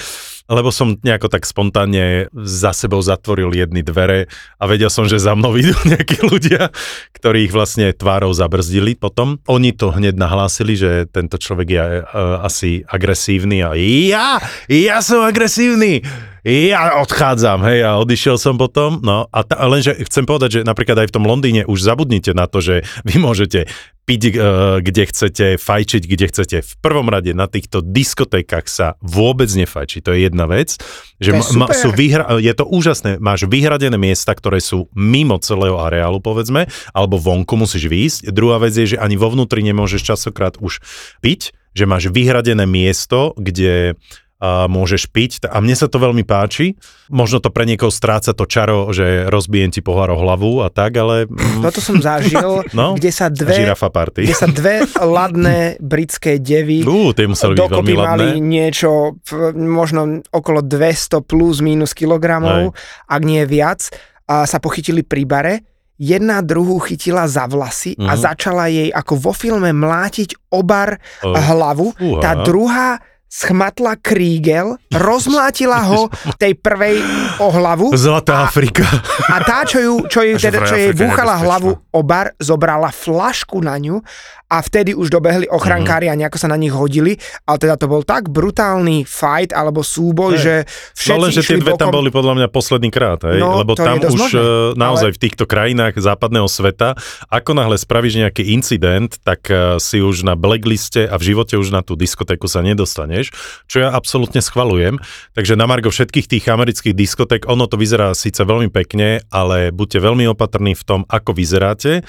lebo 0.45 0.69
som 0.69 0.93
nejako 1.01 1.25
tak 1.25 1.41
spontánne 1.41 2.29
za 2.45 2.69
sebou 2.69 3.01
zatvoril 3.01 3.49
jedny 3.49 3.81
dvere 3.81 4.29
a 4.61 4.69
vedel 4.69 4.93
som, 4.93 5.09
že 5.09 5.17
za 5.17 5.33
mnou 5.33 5.57
idú 5.61 5.73
nejakí 5.89 6.21
ľudia, 6.21 6.69
ktorých 7.17 7.49
vlastne 7.49 7.89
tvárou 7.97 8.29
zabrzdili 8.29 8.93
potom. 8.93 9.41
Oni 9.49 9.73
to 9.73 9.89
hneď 9.89 10.13
nahlásili, 10.13 10.77
že 10.77 11.09
tento 11.09 11.41
človek 11.41 11.67
je 11.67 11.85
uh, 12.05 12.45
asi 12.45 12.85
agresívny 12.85 13.65
a 13.65 13.73
ja, 13.73 14.37
ja 14.69 14.97
som 15.01 15.25
agresívny, 15.25 16.05
ja 16.45 17.01
odchádzam, 17.01 17.65
hej, 17.65 17.81
a 17.81 17.97
odišiel 17.97 18.37
som 18.37 18.61
potom, 18.61 19.01
no 19.01 19.25
a 19.33 19.39
ta, 19.41 19.65
lenže 19.65 19.97
chcem 20.05 20.29
povedať, 20.29 20.61
že 20.61 20.61
napríklad 20.61 21.01
aj 21.01 21.09
v 21.09 21.15
tom 21.17 21.25
Londýne 21.25 21.65
už 21.65 21.81
zabudnite 21.81 22.37
na 22.37 22.45
to, 22.45 22.61
že 22.61 22.85
vy 23.01 23.17
môžete 23.17 23.65
piť, 24.05 24.37
uh, 24.37 24.77
kde 24.85 25.09
chcete, 25.09 25.45
fajčiť, 25.57 26.03
kde 26.05 26.25
chcete. 26.29 26.57
V 26.61 26.73
prvom 26.85 27.09
rade 27.09 27.33
na 27.33 27.49
týchto 27.49 27.81
diskotékach 27.81 28.69
sa 28.69 28.93
vôbec 29.01 29.49
nefajčí, 29.49 30.05
to 30.05 30.13
je 30.13 30.29
jedna 30.29 30.45
vec. 30.45 30.77
Že 31.17 31.31
To 31.33 31.37
je 31.41 31.41
ma, 31.57 31.65
super. 31.73 31.81
sú 31.81 31.89
vyhra- 31.89 32.29
je 32.37 32.53
to 32.53 32.69
úžasné, 32.69 33.17
máš 33.17 33.49
vyhradené 33.49 33.97
miesta, 33.97 34.37
ktoré 34.37 34.61
sú 34.61 34.93
mimo 34.93 35.41
celého 35.41 35.81
areálu, 35.81 36.21
povedzme, 36.21 36.69
alebo 36.93 37.17
vonku 37.17 37.57
musíš 37.57 37.89
výjsť. 37.89 38.29
Druhá 38.29 38.61
vec 38.61 38.77
je, 38.77 38.93
že 38.93 39.01
ani 39.01 39.17
vo 39.17 39.33
vnútri 39.33 39.65
nemôžeš 39.65 40.05
časokrát 40.05 40.61
už 40.61 40.85
piť, 41.25 41.57
že 41.73 41.89
máš 41.89 42.13
vyhradené 42.13 42.69
miesto, 42.69 43.33
kde 43.35 43.97
a 44.45 44.47
môžeš 44.67 45.07
piť 45.07 45.31
a 45.43 45.57
mne 45.57 45.73
sa 45.73 45.85
to 45.85 45.97
veľmi 45.97 46.21
páči. 46.21 46.77
Možno 47.07 47.37
to 47.37 47.49
pre 47.49 47.63
niekoho 47.63 47.89
stráca 47.89 48.29
to 48.31 48.45
čaro, 48.45 48.89
že 48.89 49.25
rozbijem 49.25 49.69
ti 49.69 49.79
pohár 49.79 50.09
o 50.09 50.17
hlavu 50.17 50.61
a 50.61 50.69
tak, 50.69 50.93
ale 50.93 51.25
mm, 51.25 51.61
Toto 51.61 51.79
som 51.79 51.97
zažil, 51.97 52.61
No, 52.73 52.93
kde 52.93 53.09
sa 53.09 53.27
dve 53.27 53.57
žirafa 53.57 53.89
party. 53.89 54.21
kde 54.21 54.35
sa 54.35 54.45
dve 54.47 54.75
ladné 54.93 55.57
britské 55.79 56.37
devy 56.37 56.81
Ú, 56.81 57.09
tie 57.11 57.25
museli 57.25 57.53
byť 57.53 57.59
veľmi 57.59 57.73
dokopy 57.73 57.93
mali 57.95 58.05
ladné. 58.31 58.39
niečo 58.39 59.17
možno 59.51 60.01
okolo 60.29 60.61
200 60.61 61.21
plus 61.21 61.59
minus 61.59 61.91
kilogramov, 61.91 62.77
ak 63.05 63.21
nie 63.21 63.41
viac, 63.43 63.89
a 64.23 64.43
sa 64.43 64.57
pochytili 64.57 65.01
pri 65.01 65.23
bare. 65.23 65.55
Jedna 65.95 66.41
druhú 66.41 66.75
chytila 66.77 67.23
za 67.23 67.45
vlasy 67.45 67.95
a 67.95 68.13
Mhm. 68.13 68.19
začala 68.19 68.67
jej 68.67 68.89
ako 68.89 69.13
vo 69.15 69.31
filme 69.31 69.71
mlátiť 69.71 70.51
obar 70.51 70.99
O, 71.21 71.31
hlavu. 71.31 71.95
fúha. 71.95 72.19
Tá 72.19 72.31
druhá 72.37 72.99
schmatla 73.27 73.99
krígel, 73.99 74.79
rozmlátila 74.95 75.83
ho 75.91 76.07
tej 76.39 76.55
prvej 76.55 77.03
o 77.43 77.51
hlavu 77.51 77.91
Zlatá 77.97 78.47
Afrika. 78.47 78.87
a 79.27 79.43
tá, 79.43 79.67
čo, 79.67 79.77
ju, 79.81 79.93
čo, 80.07 80.23
A 80.23 80.39
že 80.39 80.49
teda, 80.53 80.63
čo 80.63 80.77
jej 80.79 80.93
búchala 80.95 81.35
hlavu 81.41 81.75
o 81.75 82.01
bar, 82.05 82.31
zobrala 82.39 82.93
flašku 82.95 83.59
na 83.59 83.75
ňu 83.75 83.99
a 84.45 84.61
vtedy 84.61 84.93
už 84.93 85.09
dobehli 85.09 85.49
ochrankári 85.49 86.05
a 86.05 86.13
nejako 86.13 86.37
sa 86.37 86.45
na 86.45 86.55
nich 86.55 86.69
hodili, 86.69 87.17
ale 87.43 87.57
teda 87.57 87.75
to 87.75 87.85
bol 87.85 88.01
tak 88.01 88.29
brutálny 88.29 89.01
fight 89.01 89.49
alebo 89.49 89.81
súboj, 89.81 90.37
Hej. 90.37 90.41
že 90.41 90.53
No 90.61 90.69
všetci 90.95 91.21
len, 91.21 91.31
že 91.31 91.41
tie 91.41 91.57
dve 91.57 91.73
tam 91.73 91.89
bokom. 91.89 91.97
boli 91.97 92.09
podľa 92.09 92.33
mňa 92.35 92.47
posledný 92.49 92.89
krát, 92.89 93.19
hej? 93.25 93.41
No, 93.41 93.57
lebo 93.57 93.73
tam 93.73 93.97
už 93.97 94.13
možné, 94.13 94.37
e, 94.37 94.77
naozaj 94.77 95.09
ale- 95.09 95.15
v 95.15 95.19
týchto 95.19 95.43
krajinách 95.45 95.93
západného 95.97 96.45
sveta, 96.45 96.93
ako 97.27 97.51
náhle 97.53 97.75
spravíš 97.75 98.21
nejaký 98.21 98.53
incident, 98.53 99.17
tak 99.21 99.49
e, 99.49 99.77
si 99.77 99.97
už 99.97 100.21
na 100.21 100.37
blackliste 100.37 101.03
a 101.03 101.17
v 101.17 101.33
živote 101.33 101.57
už 101.57 101.73
na 101.73 101.81
tú 101.81 101.97
diskotéku 101.97 102.45
sa 102.45 102.61
nedostaneš, 102.61 103.33
čo 103.65 103.81
ja 103.81 103.89
absolútne 103.89 104.39
schvalujem. 104.39 105.01
Takže 105.33 105.57
na 105.57 105.65
margo 105.65 105.89
všetkých 105.89 106.27
tých 106.29 106.45
amerických 106.45 106.93
diskoték, 106.93 107.41
ono 107.49 107.65
to 107.65 107.75
vyzerá 107.75 108.13
síce 108.13 108.39
veľmi 108.39 108.69
pekne, 108.69 109.25
ale 109.29 109.73
buďte 109.73 109.99
veľmi 109.99 110.29
opatrní 110.29 110.77
v 110.77 110.83
tom, 110.85 111.01
ako 111.09 111.33
vyzeráte, 111.33 112.05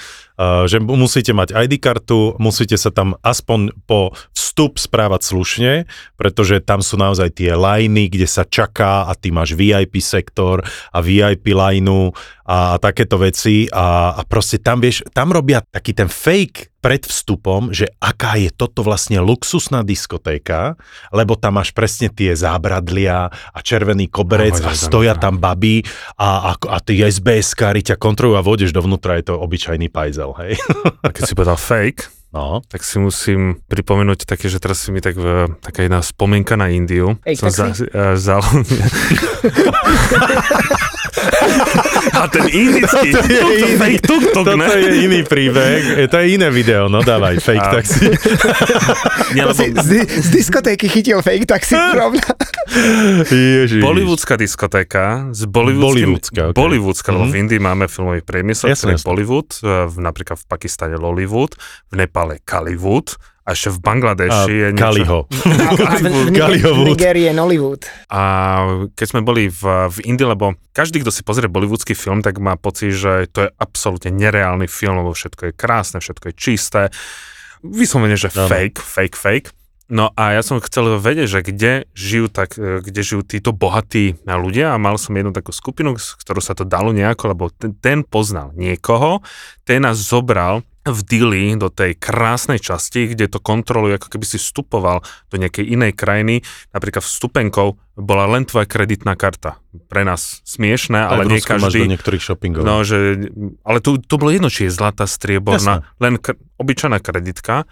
že 0.69 0.77
musíte 0.77 1.33
mať 1.33 1.57
ID 1.57 1.81
kartu, 1.81 2.37
musíte 2.37 2.77
sa 2.77 2.93
tam 2.93 3.17
aspoň 3.25 3.73
po 3.89 4.13
vstup 4.37 4.77
správať 4.77 5.21
slušne, 5.25 5.73
pretože 6.13 6.61
tam 6.61 6.85
sú 6.85 6.97
naozaj 6.97 7.41
tie 7.41 7.57
liney, 7.57 8.05
kde 8.05 8.29
sa 8.29 8.45
čaká 8.45 9.09
a 9.09 9.17
ty 9.17 9.33
máš 9.33 9.57
VIP 9.57 9.97
sektor 9.97 10.61
a 10.93 10.97
VIP 11.01 11.57
a, 11.57 11.73
a 12.45 12.57
takéto 12.77 13.17
veci 13.17 13.65
a, 13.73 14.13
a 14.13 14.21
proste 14.29 14.61
tam 14.61 14.77
vieš, 14.77 15.01
tam 15.09 15.33
robia 15.33 15.65
taký 15.65 15.97
ten 15.97 16.09
fake 16.09 16.76
pred 16.87 17.03
vstupom, 17.03 17.75
že 17.75 17.91
aká 17.99 18.39
je 18.39 18.47
toto 18.47 18.79
vlastne 18.79 19.19
luxusná 19.19 19.83
diskotéka, 19.83 20.79
lebo 21.11 21.35
tam 21.35 21.59
máš 21.59 21.75
presne 21.75 22.07
tie 22.07 22.31
zábradlia 22.31 23.27
a 23.27 23.59
červený 23.59 24.07
koberec 24.07 24.55
a 24.63 24.71
stoja 24.71 25.11
tam 25.19 25.35
baby 25.35 25.83
a, 26.15 26.55
a, 26.55 26.55
a 26.55 26.77
tí 26.79 27.03
SBS-kári 27.03 27.83
ťa 27.83 27.99
kontrolujú 27.99 28.39
a 28.39 28.45
vodeš 28.47 28.71
dovnútra, 28.71 29.19
je 29.19 29.27
to 29.27 29.35
obyčajný 29.35 29.91
pajzel, 29.91 30.31
hej. 30.39 30.55
A 31.03 31.11
keď 31.11 31.27
si 31.27 31.35
povedal 31.35 31.59
fake, 31.59 32.07
No. 32.31 32.59
tak 32.67 32.83
si 32.83 32.99
musím 32.99 33.63
pripomenúť 33.71 34.27
také, 34.27 34.51
že 34.51 34.59
teraz 34.59 34.83
si 34.83 34.91
mi 34.91 34.99
tak 34.99 35.15
v, 35.15 35.47
taká 35.63 35.87
jedna 35.87 36.03
spomienka 36.03 36.59
na 36.59 36.67
Indiu. 36.67 37.15
Fake 37.23 37.39
som 37.39 37.51
taxi? 37.51 37.87
uh, 37.87 38.19
zal... 38.19 38.43
A 42.13 42.27
ten 42.27 42.45
indický, 42.47 43.09
Toto 43.09 43.23
je 43.23 43.39
to 43.53 43.67
iný- 43.67 43.77
fake 43.77 44.01
tuk-tuk, 44.01 44.33
Toto 44.35 44.53
ne? 44.53 44.65
je 44.65 44.91
iný 45.01 45.21
príbeh, 45.21 45.79
to 46.05 46.15
je 46.15 46.25
iné 46.31 46.47
video, 46.49 46.85
no 46.85 46.99
dávaj, 46.99 47.37
fake 47.37 47.61
A- 47.61 47.73
taxi. 47.73 48.05
Nie, 49.35 49.43
lebo 49.43 49.53
si 49.53 49.69
z, 49.71 49.89
z 50.05 50.27
diskotéky 50.29 50.87
chytil 50.87 51.19
fake, 51.19 51.45
tak 51.45 51.61
si 51.61 51.75
rovna. 51.75 52.23
Ježiš. 53.27 53.79
Bollywoodská 53.79 54.35
diskotéka 54.35 55.03
s 55.29 55.43
bollywoodským... 55.43 56.07
Bollywoodská, 56.07 56.41
ok. 56.45 56.55
Bollywoodská, 56.55 57.09
lebo 57.11 57.25
Mhm. 57.25 57.31
v 57.31 57.37
Indii 57.37 57.61
máme 57.61 57.85
filmový 57.87 58.21
priemysel, 58.21 58.69
Jasné, 58.69 58.93
ktorý 58.93 58.95
je. 58.95 59.05
Bollywood, 59.05 59.49
eh, 59.57 59.85
v, 59.85 59.95
napríklad 59.99 60.37
v 60.37 60.45
Pakistane 60.47 60.95
Lollywood, 60.95 61.55
v 61.87 61.97
Nepále 61.97 62.39
Kaliwood 62.41 63.17
a 63.47 63.55
ešte 63.55 63.71
v 63.71 63.79
Bangladeši 63.79 64.53
je 64.59 64.69
niečo... 64.75 64.83
Kaliho. 64.83 65.19
Nigérii 66.91 67.31
je 67.31 67.33
Nollywood. 67.33 67.87
A 68.11 68.21
keď 68.91 69.07
sme 69.07 69.23
boli 69.23 69.47
v, 69.47 69.87
v 69.87 69.97
Indii, 70.03 70.27
lebo 70.27 70.59
každý, 70.75 70.99
kto 70.99 71.15
si 71.15 71.23
pozrie 71.23 71.47
bollywoodský 71.47 71.95
film, 71.95 72.19
tak 72.19 72.43
má 72.43 72.59
pocit, 72.59 72.91
že 72.91 73.31
to 73.31 73.47
je 73.47 73.49
absolútne 73.55 74.11
nereálny 74.11 74.67
film, 74.67 74.99
lebo 74.99 75.15
všetko 75.15 75.41
je 75.47 75.53
krásne, 75.55 76.03
všetko 76.03 76.27
je 76.27 76.33
čisté. 76.35 76.81
Vyslovene, 77.63 78.19
že 78.19 78.27
Áno. 78.35 78.51
fake, 78.51 78.83
fake, 78.83 79.15
fake. 79.15 79.49
No 79.87 80.11
a 80.19 80.35
ja 80.35 80.43
som 80.43 80.59
chcel 80.59 80.99
vedieť, 80.99 81.27
že 81.31 81.39
kde 81.47 81.71
žijú, 81.95 82.27
tak, 82.27 82.59
e, 82.59 82.83
kde 82.83 83.01
žijú 83.07 83.23
títo 83.23 83.55
bohatí 83.55 84.19
ľudia 84.27 84.75
a 84.75 84.81
mal 84.81 84.99
som 84.99 85.15
jednu 85.15 85.31
takú 85.31 85.55
skupinu, 85.55 85.95
s 85.95 86.19
ktorou 86.19 86.43
sa 86.43 86.51
to 86.51 86.67
dalo 86.67 86.91
nejako, 86.91 87.31
lebo 87.31 87.47
ten, 87.55 87.71
ten 87.79 88.03
poznal 88.03 88.51
niekoho, 88.59 89.23
ten 89.63 89.87
nás 89.87 89.95
zobral 89.95 90.67
v 90.91 91.01
Dili 91.03 91.43
do 91.55 91.71
tej 91.71 91.95
krásnej 91.95 92.59
časti, 92.59 93.11
kde 93.11 93.27
to 93.27 93.39
kontroluje, 93.39 93.99
ako 93.99 94.17
keby 94.17 94.25
si 94.25 94.37
vstupoval 94.39 95.03
do 95.31 95.35
nejakej 95.35 95.65
inej 95.67 95.93
krajiny, 95.95 96.41
napríklad 96.71 97.03
vstupenkou 97.03 97.79
bola 97.97 98.29
len 98.29 98.45
tvoja 98.45 98.69
kreditná 98.69 99.17
karta. 99.17 99.57
Pre 99.89 100.05
nás 100.05 100.45
smiešné, 100.45 101.01
ale 101.01 101.25
nie 101.25 101.41
Rusku 101.41 101.57
máš 101.57 101.73
každý. 101.73 101.79
do 101.85 101.91
niektorých 101.97 102.23
shoppingov. 102.23 102.61
No, 102.61 102.85
že, 102.85 103.29
ale 103.65 103.81
to, 103.81 103.97
to 103.97 104.15
bolo 104.21 104.29
jedno, 104.29 104.53
či 104.53 104.69
je 104.69 104.71
zlatá, 104.73 105.09
strieborná, 105.09 105.87
len 105.97 106.21
k, 106.21 106.37
obyčajná 106.61 107.01
kreditka. 107.01 107.65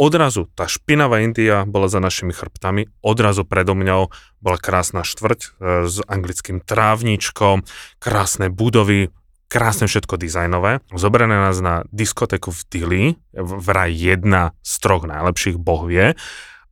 Odrazu 0.00 0.48
tá 0.56 0.64
špinavá 0.64 1.20
India 1.20 1.68
bola 1.68 1.86
za 1.86 2.00
našimi 2.00 2.32
chrbtami, 2.32 2.88
odrazu 3.04 3.44
predo 3.44 3.76
mňou 3.76 4.08
bola 4.40 4.58
krásna 4.58 5.04
štvrť 5.04 5.40
e, 5.44 5.48
s 5.84 6.00
anglickým 6.08 6.64
trávničkom, 6.64 7.62
krásne 8.00 8.48
budovy, 8.48 9.12
krásne 9.52 9.84
všetko 9.84 10.16
dizajnové. 10.16 10.80
Zoberené 10.96 11.36
nás 11.36 11.60
na 11.60 11.84
diskotéku 11.92 12.48
v 12.48 12.60
Dili, 12.72 13.04
vraj 13.36 13.92
jedna 13.92 14.56
z 14.64 14.72
troch 14.80 15.04
najlepších, 15.04 15.60
boh 15.60 15.84
vie, 15.84 16.16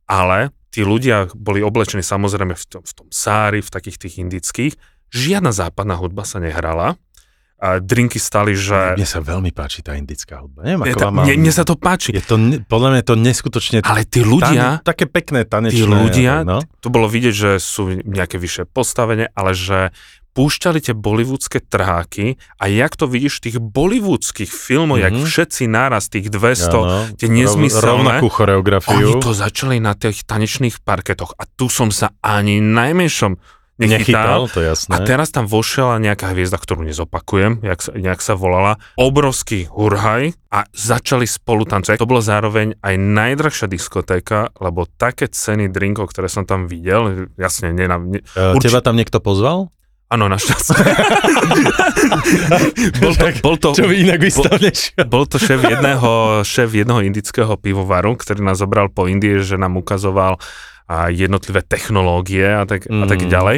ale 0.09 0.49
tí 0.73 0.81
ľudia 0.81 1.29
boli 1.37 1.61
oblečení 1.61 2.01
samozrejme 2.01 2.57
v 2.57 2.65
tom, 2.65 2.81
v 2.81 2.93
tom 2.97 3.07
sári, 3.13 3.61
v 3.61 3.69
takých 3.69 4.01
tých 4.01 4.15
indických. 4.17 4.73
Žiadna 5.13 5.53
západná 5.53 5.93
hudba 6.01 6.25
sa 6.25 6.41
nehrala. 6.41 6.97
A 7.61 7.77
drinky 7.77 8.17
stali, 8.17 8.57
že... 8.57 8.97
Mne 8.97 9.05
sa 9.05 9.21
veľmi 9.21 9.53
páči 9.53 9.85
tá 9.85 9.93
indická 9.93 10.41
hudba. 10.41 10.65
Neviem, 10.65 10.81
ako 10.81 10.97
ta, 10.97 11.05
vám 11.13 11.29
mne, 11.29 11.33
mne 11.45 11.53
sa 11.53 11.61
to 11.61 11.77
páči. 11.77 12.09
Je 12.09 12.25
to, 12.25 12.33
podľa 12.65 12.87
mňa 12.89 12.99
je 13.05 13.07
to 13.13 13.15
neskutočne... 13.21 13.77
Ale 13.85 14.01
tí 14.01 14.25
ľudia, 14.25 14.81
Tane, 14.81 14.87
také 14.87 15.05
pekné 15.05 15.45
tanečné. 15.45 15.77
tí 15.77 15.85
ľudia, 15.85 16.41
No? 16.41 16.65
to 16.81 16.89
bolo 16.89 17.05
vidieť, 17.05 17.35
že 17.37 17.51
sú 17.61 18.01
nejaké 18.01 18.41
vyššie 18.41 18.65
postavenie, 18.65 19.29
ale 19.37 19.53
že 19.53 19.93
púšťali 20.31 20.79
tie 20.79 20.93
bollywoodske 20.93 21.59
trháky 21.61 22.25
a 22.55 22.65
jak 22.65 22.93
to 22.93 23.03
vidíš 23.03 23.37
v 23.37 23.43
tých 23.43 23.57
bollywoodských 23.59 24.47
filmoch, 24.47 24.97
mm-hmm. 24.97 25.07
jak 25.09 25.15
Mhm. 25.17 25.27
všetci 25.27 25.63
náraz, 25.65 26.03
tých 26.07 26.27
200, 26.27 26.71
Áno, 26.73 27.11
tie 27.13 27.27
nezmyselné, 27.27 27.83
Rovnakú 28.15 28.27
choreografiu. 28.29 28.93
oni 28.93 29.13
to 29.17 29.31
začali 29.31 29.77
na 29.77 29.91
tých 29.93 30.23
tanečných 30.23 30.79
parketoch 30.79 31.33
a 31.33 31.43
tu 31.45 31.67
som 31.67 31.89
sa 31.89 32.15
ani 32.17 32.59
najmenšom 32.59 33.35
nechytal. 33.77 33.97
Nechytal, 33.97 34.41
to 34.47 34.59
jasné. 34.61 34.93
A 34.93 34.97
teraz 35.01 35.27
tam 35.27 35.43
vošla 35.43 35.97
nejaká 35.97 36.29
hviezda, 36.29 36.55
ktorú 36.55 36.85
nezopakujem, 36.85 37.59
jak 37.61 37.81
nejak 37.89 38.21
sa 38.21 38.33
volala, 38.33 38.77
obrovský 38.93 39.65
hurhaj 39.65 40.37
a 40.47 40.69
začali 40.69 41.25
spolu 41.25 41.65
tancovať. 41.65 41.97
To 41.97 42.05
bolo 42.05 42.21
zároveň 42.21 42.77
aj 42.77 42.95
najdrahšia 42.95 43.65
diskotéka, 43.65 44.53
lebo 44.55 44.85
také 44.87 45.25
ceny 45.25 45.65
drinkov, 45.67 46.07
ktoré 46.07 46.27
som 46.27 46.43
tam 46.43 46.65
videl, 46.65 47.25
jasne, 47.35 47.73
ne, 47.73 47.83
ne, 47.83 48.21
Uh, 48.31 48.53
urči- 48.53 48.69
Teba 48.69 48.79
tam 48.79 48.95
niekto 48.95 49.17
pozval? 49.17 49.73
Áno, 50.11 50.27
našťastie. 50.27 50.75
bol, 53.01 53.13
to, 53.15 53.25
bol, 53.39 53.55
to, 53.55 53.69
Čo 53.71 53.87
by 53.87 53.95
inak 53.95 54.19
nešiel? 54.19 55.07
bol 55.07 55.23
to 55.23 55.39
šéf 55.39 55.63
jedného, 55.63 56.43
šéf 56.43 56.69
jedného 56.75 56.99
indického 57.01 57.55
pivovaru, 57.55 58.19
ktorý 58.19 58.43
nás 58.43 58.59
zobral 58.59 58.91
po 58.91 59.07
Indie, 59.07 59.39
že 59.39 59.55
nám 59.55 59.79
ukazoval 59.79 60.35
a 60.91 61.07
jednotlivé 61.07 61.63
technológie 61.63 62.43
a 62.43 62.67
tak, 62.67 62.83
mm. 62.83 63.01
a 63.01 63.05
tak 63.07 63.23
Mm. 63.23 63.31
ďalej. 63.31 63.57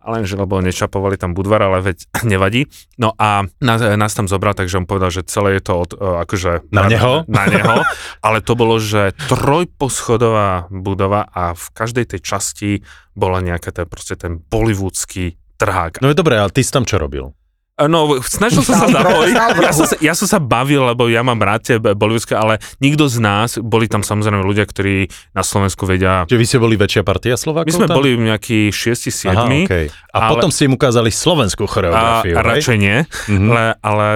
Ale 0.00 0.24
že 0.24 0.32
lebo 0.32 0.56
nečapovali 0.64 1.20
tam 1.20 1.36
Budvar, 1.36 1.60
ale 1.60 1.82
veď 1.82 2.08
nevadí. 2.32 2.70
No 2.96 3.12
a 3.18 3.44
nás, 3.60 3.82
nás 3.82 4.14
tam 4.14 4.30
zobral, 4.30 4.54
takže 4.54 4.78
on 4.80 4.86
povedal, 4.86 5.10
že 5.10 5.26
celé 5.26 5.58
je 5.58 5.62
to 5.66 5.74
od, 5.76 5.90
e, 5.92 5.98
akože... 6.24 6.70
Na 6.70 6.86
neho? 6.86 7.26
Na 7.26 7.44
neho, 7.50 7.82
ale 8.24 8.38
to 8.40 8.54
bolo, 8.54 8.78
že 8.78 9.12
trojposchodová 9.26 10.70
budova 10.70 11.26
a 11.28 11.58
v 11.58 11.66
každej 11.74 12.16
tej 12.16 12.20
časti 12.22 12.70
bola 13.18 13.42
nejaká 13.42 13.74
ten, 13.74 13.84
proste 13.90 14.14
ten 14.16 14.38
bollywoodský 14.38 15.36
trhák. 15.60 16.00
No 16.00 16.08
je 16.08 16.16
dobré, 16.16 16.34
ale 16.34 16.48
ty 16.48 16.60
si 16.60 16.68
tam 16.68 16.82
čo 16.82 16.96
robil? 16.96 17.36
No, 17.78 18.20
snažil 18.20 18.60
som 18.60 18.76
sa 18.76 18.92
zapojiť. 18.92 19.34
Ja 19.58 19.72
som, 19.72 19.86
sa, 19.86 19.96
ja 19.98 20.12
som 20.12 20.26
sa 20.26 20.36
bavil, 20.36 20.84
lebo 20.84 21.08
ja 21.08 21.20
mám 21.20 21.38
rád 21.38 21.60
tie 21.62 21.76
bollywoodské, 21.78 22.34
ale 22.34 22.60
nikto 22.76 23.04
z 23.06 23.16
nás, 23.18 23.56
boli 23.56 23.84
tam 23.84 24.00
samozrejme 24.00 24.36
ľudia, 24.38 24.64
ktorí 24.64 25.08
na 25.32 25.40
Slovensku 25.40 25.84
vedia... 25.84 26.24
Čiže 26.24 26.36
vy 26.36 26.44
ste 26.44 26.58
boli 26.58 26.76
väčšia 26.76 27.00
partia 27.00 27.40
Slovákov 27.40 27.64
My 27.64 27.76
sme 27.78 27.88
tam? 27.88 27.96
boli 27.96 28.10
nejakí 28.14 28.68
6-7 28.68 29.32
Aha, 29.32 29.44
okay. 29.64 29.88
A 30.10 30.16
ale- 30.18 30.30
potom 30.30 30.48
ste 30.48 30.68
im 30.68 30.76
ukázali 30.76 31.08
slovenskú 31.08 31.64
choreografiu, 31.64 32.36
a 32.36 32.40
radšej 32.42 32.76
nie, 32.76 32.96
Mhm. 33.32 33.48
ale, 33.48 33.64
ale 33.80 34.06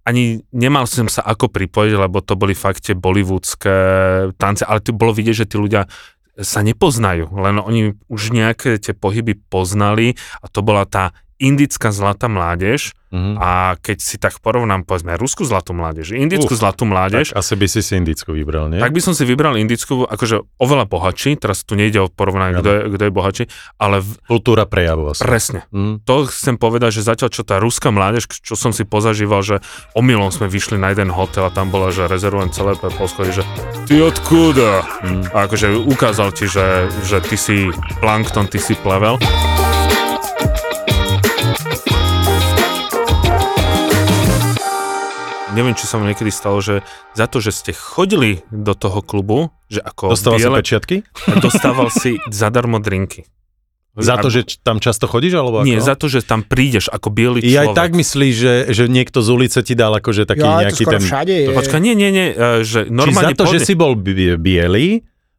ani 0.00 0.24
nemal 0.48 0.86
som 0.86 1.06
sa 1.06 1.22
ako 1.22 1.50
pripojiť, 1.50 1.94
lebo 1.98 2.18
to 2.20 2.34
boli 2.34 2.54
fakt 2.54 2.86
tie 2.86 2.94
bollywoodské 2.94 3.74
tance, 4.34 4.62
ale 4.62 4.78
tu 4.78 4.90
bolo 4.92 5.10
vidieť, 5.10 5.34
že 5.36 5.46
tí 5.46 5.56
ľudia 5.56 5.82
sa 6.40 6.60
nepoznajú, 6.64 7.28
len 7.36 7.60
oni 7.60 7.94
už 8.08 8.32
nejaké 8.32 8.80
tie 8.80 8.96
pohyby 8.96 9.36
poznali 9.36 10.16
a 10.40 10.46
to 10.48 10.64
bola 10.64 10.88
tá 10.88 11.12
indická 11.40 11.88
zlatá 11.90 12.28
mládež 12.28 12.92
Mhm. 13.10 13.42
a 13.42 13.74
keď 13.74 13.98
si 13.98 14.22
tak 14.22 14.38
porovnám, 14.38 14.86
povedzme, 14.86 15.18
ruskú 15.18 15.42
zlatú 15.42 15.74
mládež, 15.74 16.14
indickú 16.14 16.54
Uf, 16.54 16.62
zlatú 16.62 16.86
mládež, 16.86 17.34
Tak 17.34 17.42
asi 17.42 17.54
by 17.58 17.66
si 17.66 17.80
si 17.82 17.98
indickú 17.98 18.30
vybral, 18.30 18.70
nie? 18.70 18.78
tak 18.78 18.94
by 18.94 19.02
som 19.02 19.18
si 19.18 19.26
vybral 19.26 19.58
indickú, 19.58 20.06
akože 20.06 20.46
oveľa 20.62 20.86
bohatší, 20.86 21.34
teraz 21.34 21.66
tu 21.66 21.74
nejde 21.74 21.98
o 21.98 22.06
porovnanie, 22.06 22.54
kto 22.54 22.70
je, 22.70 22.80
kto 22.94 23.02
je 23.02 23.10
bohatší, 23.10 23.44
ale 23.82 23.98
v, 23.98 24.14
Kultúra 24.30 24.62
prejavu 24.62 25.10
asi. 25.10 25.26
presne. 25.26 25.66
Mhm. 25.74 26.06
To 26.06 26.30
chcem 26.30 26.54
povedať, 26.54 27.02
že 27.02 27.10
zatiaľ 27.10 27.34
čo 27.34 27.42
tá 27.42 27.58
ruská 27.58 27.90
mládež, 27.90 28.30
čo 28.30 28.54
som 28.54 28.70
si 28.70 28.86
pozažíval, 28.86 29.42
že 29.42 29.58
omylom 29.90 30.30
sme 30.30 30.46
vyšli 30.46 30.78
na 30.78 30.94
jeden 30.94 31.10
hotel 31.10 31.42
a 31.42 31.50
tam 31.50 31.66
bola, 31.66 31.90
že 31.90 32.06
rezervujem 32.06 32.54
celé 32.54 32.78
poschodie, 32.78 33.34
že 33.34 33.44
ty 33.90 33.98
odkuda? 33.98 34.86
Mm. 35.02 35.22
A 35.34 35.50
akože 35.50 35.66
ukázal 35.82 36.30
ti, 36.30 36.46
že, 36.46 36.86
že 37.02 37.18
ty 37.18 37.34
si 37.34 37.74
plankton, 37.98 38.46
ty 38.46 38.62
si 38.62 38.78
plevel. 38.78 39.18
Neviem, 45.50 45.74
či 45.74 45.82
sa 45.82 45.98
vám 45.98 46.06
niekedy 46.06 46.30
stalo, 46.30 46.58
že 46.58 46.86
za 47.12 47.26
to, 47.26 47.38
že 47.38 47.50
ste 47.50 47.72
chodili 47.72 48.46
do 48.48 48.70
toho 48.72 49.00
klubu, 49.00 49.50
že 49.66 49.80
ako 49.80 50.14
Dostal 50.14 50.34
si 50.34 50.40
biele, 50.40 50.56
pečiatky? 50.56 50.96
dostával 51.44 51.90
si 51.90 52.22
zadarmo 52.28 52.78
drinky. 52.78 53.26
Za 53.92 54.14
to, 54.16 54.30
že 54.30 54.62
tam 54.62 54.78
často 54.78 55.04
chodíš, 55.04 55.34
alebo 55.34 55.60
Nie, 55.60 55.76
ako? 55.76 55.84
za 55.84 55.94
to, 55.94 56.06
že 56.06 56.22
tam 56.22 56.40
prídeš 56.40 56.86
ako 56.86 57.10
biely 57.10 57.42
I 57.42 57.50
človek. 57.52 57.58
aj 57.60 57.68
tak 57.74 57.90
myslíš, 57.92 58.34
že, 58.36 58.54
že 58.70 58.84
niekto 58.86 59.18
z 59.18 59.28
ulice 59.28 59.58
ti 59.60 59.74
dal 59.74 59.90
akože 59.92 60.22
taký 60.24 60.40
Ja, 60.40 60.54
to 60.54 60.62
nejaký 60.62 60.84
skoro 60.86 60.94
ten... 60.94 61.02
všade 61.02 61.34
je. 61.34 61.46
Počkaj, 61.50 61.80
nie, 61.80 61.94
nie, 61.94 62.10
nie, 62.10 62.26
e, 62.30 62.36
že 62.62 62.80
Či 62.80 62.94
normálne 62.94 63.34
za 63.34 63.36
to, 63.36 63.44
že 63.48 63.58
podne- 63.58 63.66
si 63.66 63.74
bol 63.74 63.92
bi- 63.92 64.38
biely, 64.38 64.86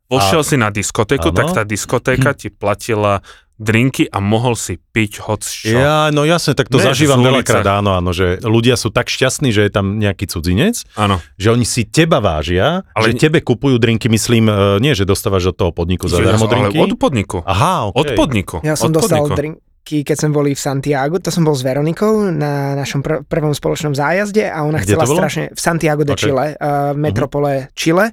vošiel 0.05 0.43
a- 0.43 0.45
si 0.45 0.55
na 0.57 0.67
diskotéku, 0.67 1.31
Áno. 1.31 1.37
tak 1.39 1.47
tá 1.53 1.63
diskotéka 1.63 2.35
ti 2.37 2.51
platila 2.51 3.23
drinky 3.61 4.03
a 4.05 4.17
mohol 4.17 4.53
si 4.53 4.75
piť 4.75 5.21
hoc 5.21 5.39
čo. 5.39 5.69
Ja, 5.71 6.09
no 6.09 6.23
jasne, 6.23 6.51
tak 6.51 6.65
to 6.65 6.75
Ne, 6.75 6.83
zažívam 6.83 7.21
veľakrát, 7.21 7.61
áno, 7.63 7.93
áno, 7.93 8.09
že 8.09 8.41
ľudia 8.41 8.73
sú 8.73 8.89
tak 8.89 9.05
šťastní, 9.05 9.49
že 9.49 9.61
je 9.61 9.71
tam 9.71 9.95
nejaký 9.95 10.25
cudzinec, 10.25 10.81
Áno. 10.95 11.21
že 11.35 11.47
oni 11.47 11.61
si 11.63 11.85
teba 11.85 12.17
vážia, 12.17 12.81
Ale- 12.91 13.13
že 13.13 13.21
tebe 13.21 13.39
kupujú 13.39 13.77
drinky, 13.77 14.09
myslím, 14.09 14.45
e, 14.45 14.53
nie, 14.79 14.91
že 14.91 15.05
dostávaš 15.05 15.45
od 15.47 15.55
toho 15.55 15.71
podniku 15.71 16.09
zadarmo 16.09 16.41
ale 16.43 16.73
drinky. 16.73 16.77
od 16.79 16.91
podniku. 16.95 17.37
Aha, 17.43 17.87
Od 17.87 17.95
okay. 17.95 18.17
podniku. 18.17 18.57
Ja 18.59 18.73
som 18.73 18.89
od 18.89 18.97
dostal 18.97 19.23
podniku. 19.23 19.37
drinky, 19.37 19.97
keď 20.01 20.15
sme 20.17 20.29
boli 20.31 20.51
v 20.51 20.59
Santiago, 20.59 21.15
to 21.15 21.29
som 21.29 21.41
bol 21.41 21.53
s 21.53 21.61
Veronikou 21.61 22.11
na 22.27 22.73
našom 22.75 22.99
pr- 22.99 23.21
prvom 23.23 23.51
spoločnom 23.51 23.93
zájazde 23.93 24.41
a 24.43 24.61
ona 24.61 24.77
Kde 24.77 24.89
chcela 24.89 25.05
strašne 25.05 25.43
v 25.47 25.59
Santiago 25.59 26.01
de 26.01 26.11
Ok. 26.11 26.19
Chile, 26.19 26.45
uh, 26.51 26.91
v 26.91 26.99
metropole 26.99 27.51
Chile. 27.73 28.09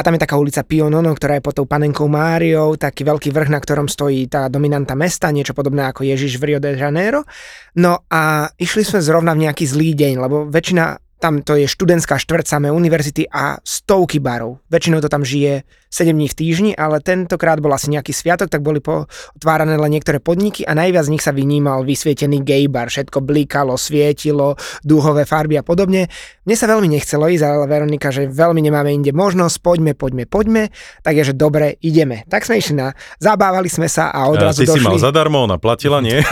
A 0.00 0.06
tam 0.06 0.16
je 0.16 0.24
taká 0.24 0.40
ulica 0.40 0.64
Pionono, 0.64 1.12
ktorá 1.12 1.36
je 1.36 1.44
pod 1.44 1.60
tou 1.60 1.68
panenkou 1.68 2.08
Máriou, 2.08 2.72
taký 2.80 3.04
veľký 3.04 3.36
vrch, 3.36 3.52
na 3.52 3.60
ktorom 3.60 3.84
stojí 3.84 4.32
tá 4.32 4.48
dominanta 4.48 4.96
mesta, 4.96 5.28
niečo 5.28 5.52
podobné 5.52 5.92
ako 5.92 6.08
Ježiš 6.08 6.40
v 6.40 6.56
Rio 6.56 6.58
de 6.64 6.72
Janeiro. 6.72 7.28
No 7.76 8.08
a 8.08 8.48
išli 8.56 8.80
sme 8.80 9.04
zrovna 9.04 9.36
v 9.36 9.44
nejaký 9.44 9.68
zlý 9.68 9.92
deň, 9.92 10.14
lebo 10.24 10.48
väčšina 10.48 10.96
tam 11.20 11.44
to 11.44 11.52
je 11.60 11.68
študentská 11.68 12.16
štvrť 12.16 12.48
samé 12.48 12.72
univerzity 12.72 13.28
a 13.28 13.60
stovky 13.60 14.24
barov. 14.24 14.64
Väčšinou 14.72 15.04
to 15.04 15.12
tam 15.12 15.20
žije 15.20 15.68
7 15.90 16.14
dní 16.14 16.30
v 16.30 16.36
týždni, 16.38 16.70
ale 16.78 17.02
tentokrát 17.02 17.58
bol 17.58 17.74
asi 17.74 17.90
nejaký 17.90 18.14
sviatok, 18.14 18.46
tak 18.46 18.62
boli 18.62 18.78
otvárané 18.78 19.74
len 19.74 19.90
niektoré 19.90 20.22
podniky 20.22 20.62
a 20.62 20.78
najviac 20.78 21.10
z 21.10 21.12
nich 21.18 21.22
sa 21.26 21.34
vynímal 21.34 21.82
vysvietený 21.82 22.46
gay 22.46 22.70
bar. 22.70 22.94
Všetko 22.94 23.18
blikalo, 23.18 23.74
svietilo, 23.74 24.54
dúhové 24.86 25.26
farby 25.26 25.58
a 25.58 25.66
podobne. 25.66 26.06
Mne 26.46 26.54
sa 26.54 26.70
veľmi 26.70 26.86
nechcelo 26.86 27.26
ísť, 27.26 27.42
ale 27.42 27.66
Veronika, 27.66 28.14
že 28.14 28.30
veľmi 28.30 28.62
nemáme 28.62 28.94
inde 28.94 29.10
možnosť, 29.10 29.58
poďme, 29.58 29.98
poďme, 29.98 30.30
poďme. 30.30 30.62
Tak 31.02 31.12
je, 31.18 31.22
že 31.26 31.34
dobre, 31.34 31.74
ideme. 31.82 32.22
Tak 32.30 32.46
sme 32.46 32.62
išli 32.62 32.78
na, 32.78 32.94
zabávali 33.18 33.66
sme 33.66 33.90
sa 33.90 34.14
a 34.14 34.30
A 34.30 34.30
odrazu 34.30 34.62
ty 34.62 34.70
si 34.70 34.78
došli. 34.78 34.86
mal 34.86 34.98
zadarmo, 35.02 35.42
ona 35.42 35.58
platila, 35.58 35.98
nie? 35.98 36.22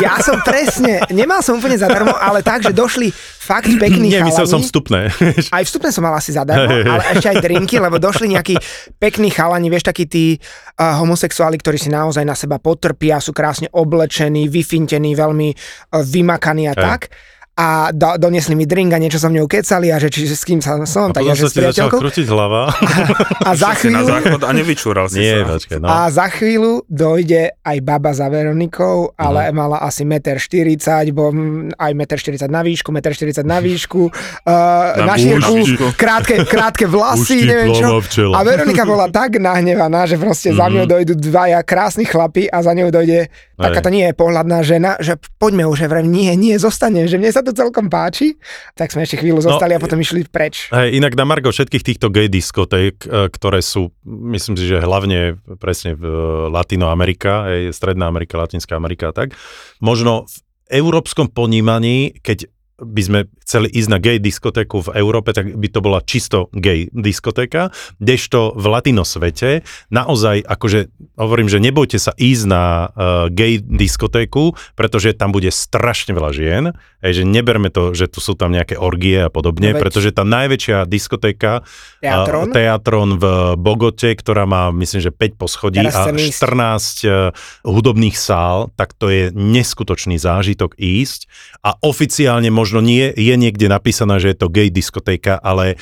Ja 0.00 0.18
som 0.24 0.40
presne, 0.40 1.04
nemal 1.12 1.44
som 1.44 1.60
úplne 1.60 1.76
zadarmo, 1.76 2.16
ale 2.16 2.40
tak, 2.40 2.64
že 2.64 2.72
došli 2.72 3.12
fakt 3.42 3.68
pekní 3.76 4.08
nie, 4.08 4.24
myslel 4.24 4.48
som 4.48 4.64
vstupné. 4.64 5.12
Aj 5.56 5.62
vstupné 5.62 5.92
som 5.92 6.00
mal 6.00 6.16
asi 6.16 6.32
zadarmo, 6.32 6.64
ale 6.70 7.02
ešte 7.12 7.28
aj 7.28 7.38
drinky, 7.44 7.76
lebo 7.76 8.00
došli 8.00 8.32
nejakí 8.32 8.54
pekní 9.02 9.34
chalani, 9.34 9.66
vieš, 9.66 9.90
takí 9.90 10.06
tí 10.06 10.38
uh, 10.38 10.94
homosexuáli, 11.02 11.58
ktorí 11.58 11.74
si 11.74 11.90
naozaj 11.90 12.22
na 12.22 12.38
seba 12.38 12.62
potrpia, 12.62 13.18
sú 13.18 13.34
krásne 13.34 13.66
oblečení, 13.74 14.46
vyfintení, 14.46 15.18
veľmi 15.18 15.48
uh, 15.50 16.06
vymakaní 16.06 16.70
a 16.70 16.78
Hej. 16.78 16.86
tak. 16.86 17.00
A 17.62 17.94
do, 17.94 18.18
doniesli 18.18 18.58
mi 18.58 18.66
drink 18.66 18.90
a 18.90 18.98
niečo 18.98 19.22
so 19.22 19.30
mnou 19.30 19.46
kecali 19.46 19.94
a 19.94 20.02
že 20.02 20.10
či, 20.10 20.26
s 20.26 20.42
kým 20.42 20.58
sa 20.58 20.82
som, 20.82 21.14
A 21.14 21.14
tak 21.14 21.22
potom 21.22 21.30
ja 21.30 21.34
že 21.38 21.46
sa 21.46 21.50
s 21.50 21.54
priateľkou. 21.54 21.98
krútiť 22.02 22.26
hlava. 22.26 22.74
A 23.48 23.50
za 23.54 23.74
Si 23.74 23.90
na 23.90 24.02
chvíľu, 24.02 24.06
záchod 24.06 24.42
a 24.46 24.50
nevyčúral 24.54 25.06
si 25.10 25.18
Nie, 25.18 25.42
sa. 25.42 25.58
počkaj, 25.58 25.78
no. 25.82 25.86
a 25.90 26.06
za 26.14 26.30
chvíľu 26.30 26.86
dojde 26.86 27.58
aj 27.66 27.78
baba 27.82 28.14
za 28.14 28.30
Veronikou, 28.30 29.10
ale 29.18 29.50
mala 29.50 29.82
asi 29.82 30.06
1,40 30.06 30.78
m, 30.78 31.10
bo 31.10 31.34
mm, 31.34 31.74
aj 31.74 31.90
1,40 31.90 32.46
m 32.46 32.52
na 32.54 32.62
výšku, 32.62 32.88
1,40 32.94 33.42
m 33.42 33.48
na 33.50 33.58
výšku, 33.58 34.00
uh, 34.06 34.10
na, 35.10 35.14
Na 35.14 35.16
šírku, 35.18 35.90
krátke, 35.98 36.46
krátke 36.46 36.86
vlasy, 36.86 37.46
neviem 37.46 37.74
čo. 37.74 37.98
A 38.30 38.46
Veronika 38.46 38.86
bola 38.86 39.10
tak 39.10 39.42
nahnevaná, 39.42 40.06
že 40.06 40.18
proste 40.22 40.54
za 40.54 40.70
ňou 40.70 40.86
dojdú 40.86 41.18
dvaja 41.18 41.66
krásni 41.66 42.06
chlapi 42.06 42.46
a 42.46 42.62
za 42.62 42.72
ňou 42.78 42.94
dojde 42.94 43.26
takáto 43.62 43.90
nie 43.94 44.10
je 44.10 44.14
pohľadná 44.14 44.58
žena, 44.66 44.98
že 44.98 45.14
poďme 45.38 45.70
už, 45.70 45.86
že 45.86 45.86
vrem, 45.86 46.10
nie, 46.10 46.34
nie, 46.34 46.58
zostane, 46.58 47.06
že 47.06 47.14
mne 47.14 47.30
sa 47.30 47.46
to 47.46 47.51
celkom 47.56 47.88
páči. 47.88 48.36
Tak 48.76 48.92
sme 48.92 49.08
ešte 49.08 49.20
chvíľu 49.20 49.40
zostali 49.40 49.76
a 49.76 49.80
potom 49.80 49.96
išli 49.96 50.28
preč. 50.28 50.68
Hej, 50.68 51.00
inak 51.00 51.16
na 51.16 51.24
Margo 51.24 51.48
všetkých 51.48 51.86
týchto 51.86 52.12
gay 52.12 52.28
diskoték, 52.28 53.08
e, 53.08 53.32
ktoré 53.32 53.64
sú, 53.64 53.92
myslím 54.04 54.60
si, 54.60 54.68
že 54.68 54.84
hlavne 54.84 55.40
presne 55.56 55.96
v 55.96 56.04
Latinoamerika, 56.52 57.48
hej, 57.48 57.72
Stredná 57.72 58.08
Amerika, 58.08 58.36
Latinská 58.36 58.76
Amerika 58.76 59.10
a 59.10 59.16
tak, 59.16 59.32
možno 59.80 60.28
v 60.28 60.36
európskom 60.72 61.28
ponímaní, 61.28 62.16
keď 62.24 62.51
by 62.82 62.98
sme 63.00 63.20
chceli 63.40 63.70
ísť 63.70 63.88
na 63.88 63.96
gay 63.96 64.18
diskotéku 64.18 64.82
v 64.82 64.96
Európe, 64.96 65.30
tak 65.30 65.54
by 65.54 65.68
to 65.68 65.78
bola 65.78 66.02
čisto 66.02 66.50
gay 66.50 66.90
diskotéka, 66.90 67.70
kdežto 67.96 68.52
v 68.52 68.64
latino 68.66 69.02
svete 69.02 69.62
naozaj, 69.88 70.42
akože 70.42 70.90
hovorím, 71.14 71.46
že 71.46 71.58
nebojte 71.58 71.96
sa 71.96 72.10
ísť 72.12 72.44
na 72.44 72.64
uh, 72.84 72.86
gay 73.28 73.58
diskotéku, 73.58 74.42
pretože 74.72 75.12
tam 75.12 75.30
bude 75.30 75.48
strašne 75.48 76.10
veľa 76.10 76.30
žien, 76.32 76.64
hej, 76.98 77.12
že 77.12 77.24
neberme 77.24 77.68
to, 77.68 77.92
že 77.92 78.08
tu 78.08 78.18
sú 78.18 78.34
tam 78.34 78.50
nejaké 78.50 78.74
orgie 78.74 79.22
a 79.22 79.30
podobne, 79.30 79.70
No 79.70 79.76
veď- 79.76 79.82
pretože 79.82 80.10
tá 80.10 80.22
najväčšia 80.22 80.82
diskotéka 80.84 81.62
Teatron? 81.98 82.48
uh, 82.48 82.52
Teatron 82.52 83.10
v 83.14 83.24
Bogote, 83.54 84.10
ktorá 84.12 84.42
má 84.42 84.72
myslím, 84.72 85.00
že 85.00 85.10
5 85.10 85.36
poschodí 85.36 85.78
Teraz 85.78 85.94
a 85.94 86.02
chcem 86.08 86.16
ísť. 86.18 86.40
14 86.40 86.56
uh, 87.04 87.12
hudobných 87.62 88.16
sál, 88.16 88.72
tak 88.74 88.92
to 88.92 89.06
je 89.06 89.28
neskutočný 89.30 90.16
zážitok 90.16 90.74
ísť 90.74 91.28
a 91.60 91.76
oficiálne 91.78 92.48
možno 92.48 92.71
nie 92.80 93.12
je 93.12 93.34
niekde 93.36 93.68
napísané, 93.68 94.22
že 94.22 94.32
je 94.32 94.38
to 94.40 94.48
gay 94.48 94.72
diskotéka, 94.72 95.36
ale 95.36 95.76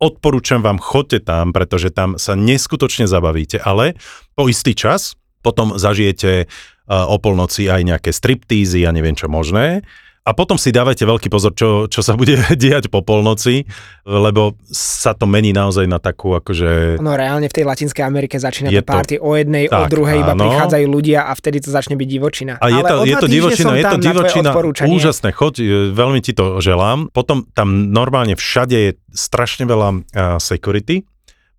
odporúčam 0.00 0.64
vám, 0.64 0.80
choďte 0.80 1.28
tam, 1.28 1.52
pretože 1.52 1.92
tam 1.92 2.16
sa 2.16 2.38
neskutočne 2.38 3.10
zabavíte, 3.10 3.60
ale 3.60 3.98
po 4.38 4.48
istý 4.48 4.72
čas 4.72 5.18
potom 5.40 5.76
zažijete 5.76 6.46
uh, 6.46 7.08
o 7.08 7.16
polnoci 7.20 7.68
aj 7.68 7.82
nejaké 7.84 8.10
striptízy 8.12 8.84
a 8.84 8.92
neviem 8.92 9.16
čo 9.16 9.28
možné. 9.28 9.84
A 10.20 10.36
potom 10.36 10.60
si 10.60 10.68
dávajte 10.68 11.08
veľký 11.08 11.32
pozor, 11.32 11.56
čo, 11.56 11.88
čo 11.88 12.04
sa 12.04 12.12
bude 12.12 12.36
diať 12.60 12.92
po 12.92 13.00
polnoci, 13.00 13.64
lebo 14.04 14.52
sa 14.68 15.16
to 15.16 15.24
mení 15.24 15.56
naozaj 15.56 15.88
na 15.88 15.96
takú 15.96 16.36
akože... 16.36 17.00
No 17.00 17.16
reálne 17.16 17.48
v 17.48 17.54
tej 17.56 17.64
Latinskej 17.64 18.04
Amerike 18.04 18.36
začína 18.36 18.68
Je 18.68 18.84
to 18.84 18.88
party 18.88 19.16
o 19.16 19.32
jednej, 19.32 19.72
o 19.72 19.88
tak, 19.88 19.88
druhej, 19.88 20.20
iba 20.20 20.36
áno. 20.36 20.44
prichádzajú 20.44 20.86
ľudia 20.86 21.24
a 21.24 21.32
vtedy 21.32 21.64
to 21.64 21.72
začne 21.72 21.96
byť 21.96 22.08
divočina. 22.08 22.52
A 22.60 22.68
je 22.68 22.82
to, 22.84 22.94
o 23.00 23.04
je 23.08 23.16
to 23.16 23.28
divočina, 23.32 23.72
je 23.80 23.84
to 23.88 23.98
divočina, 23.98 24.50
úžasné, 24.86 25.28
choď, 25.32 25.54
e, 25.58 25.64
veľmi 25.96 26.20
ti 26.20 26.36
to 26.36 26.60
želám. 26.60 27.08
Potom 27.10 27.48
tam 27.56 27.88
normálne 27.88 28.36
všade 28.36 28.76
je 28.76 28.90
strašne 29.10 29.66
veľa 29.66 29.88
uh, 29.90 30.02
security, 30.38 31.02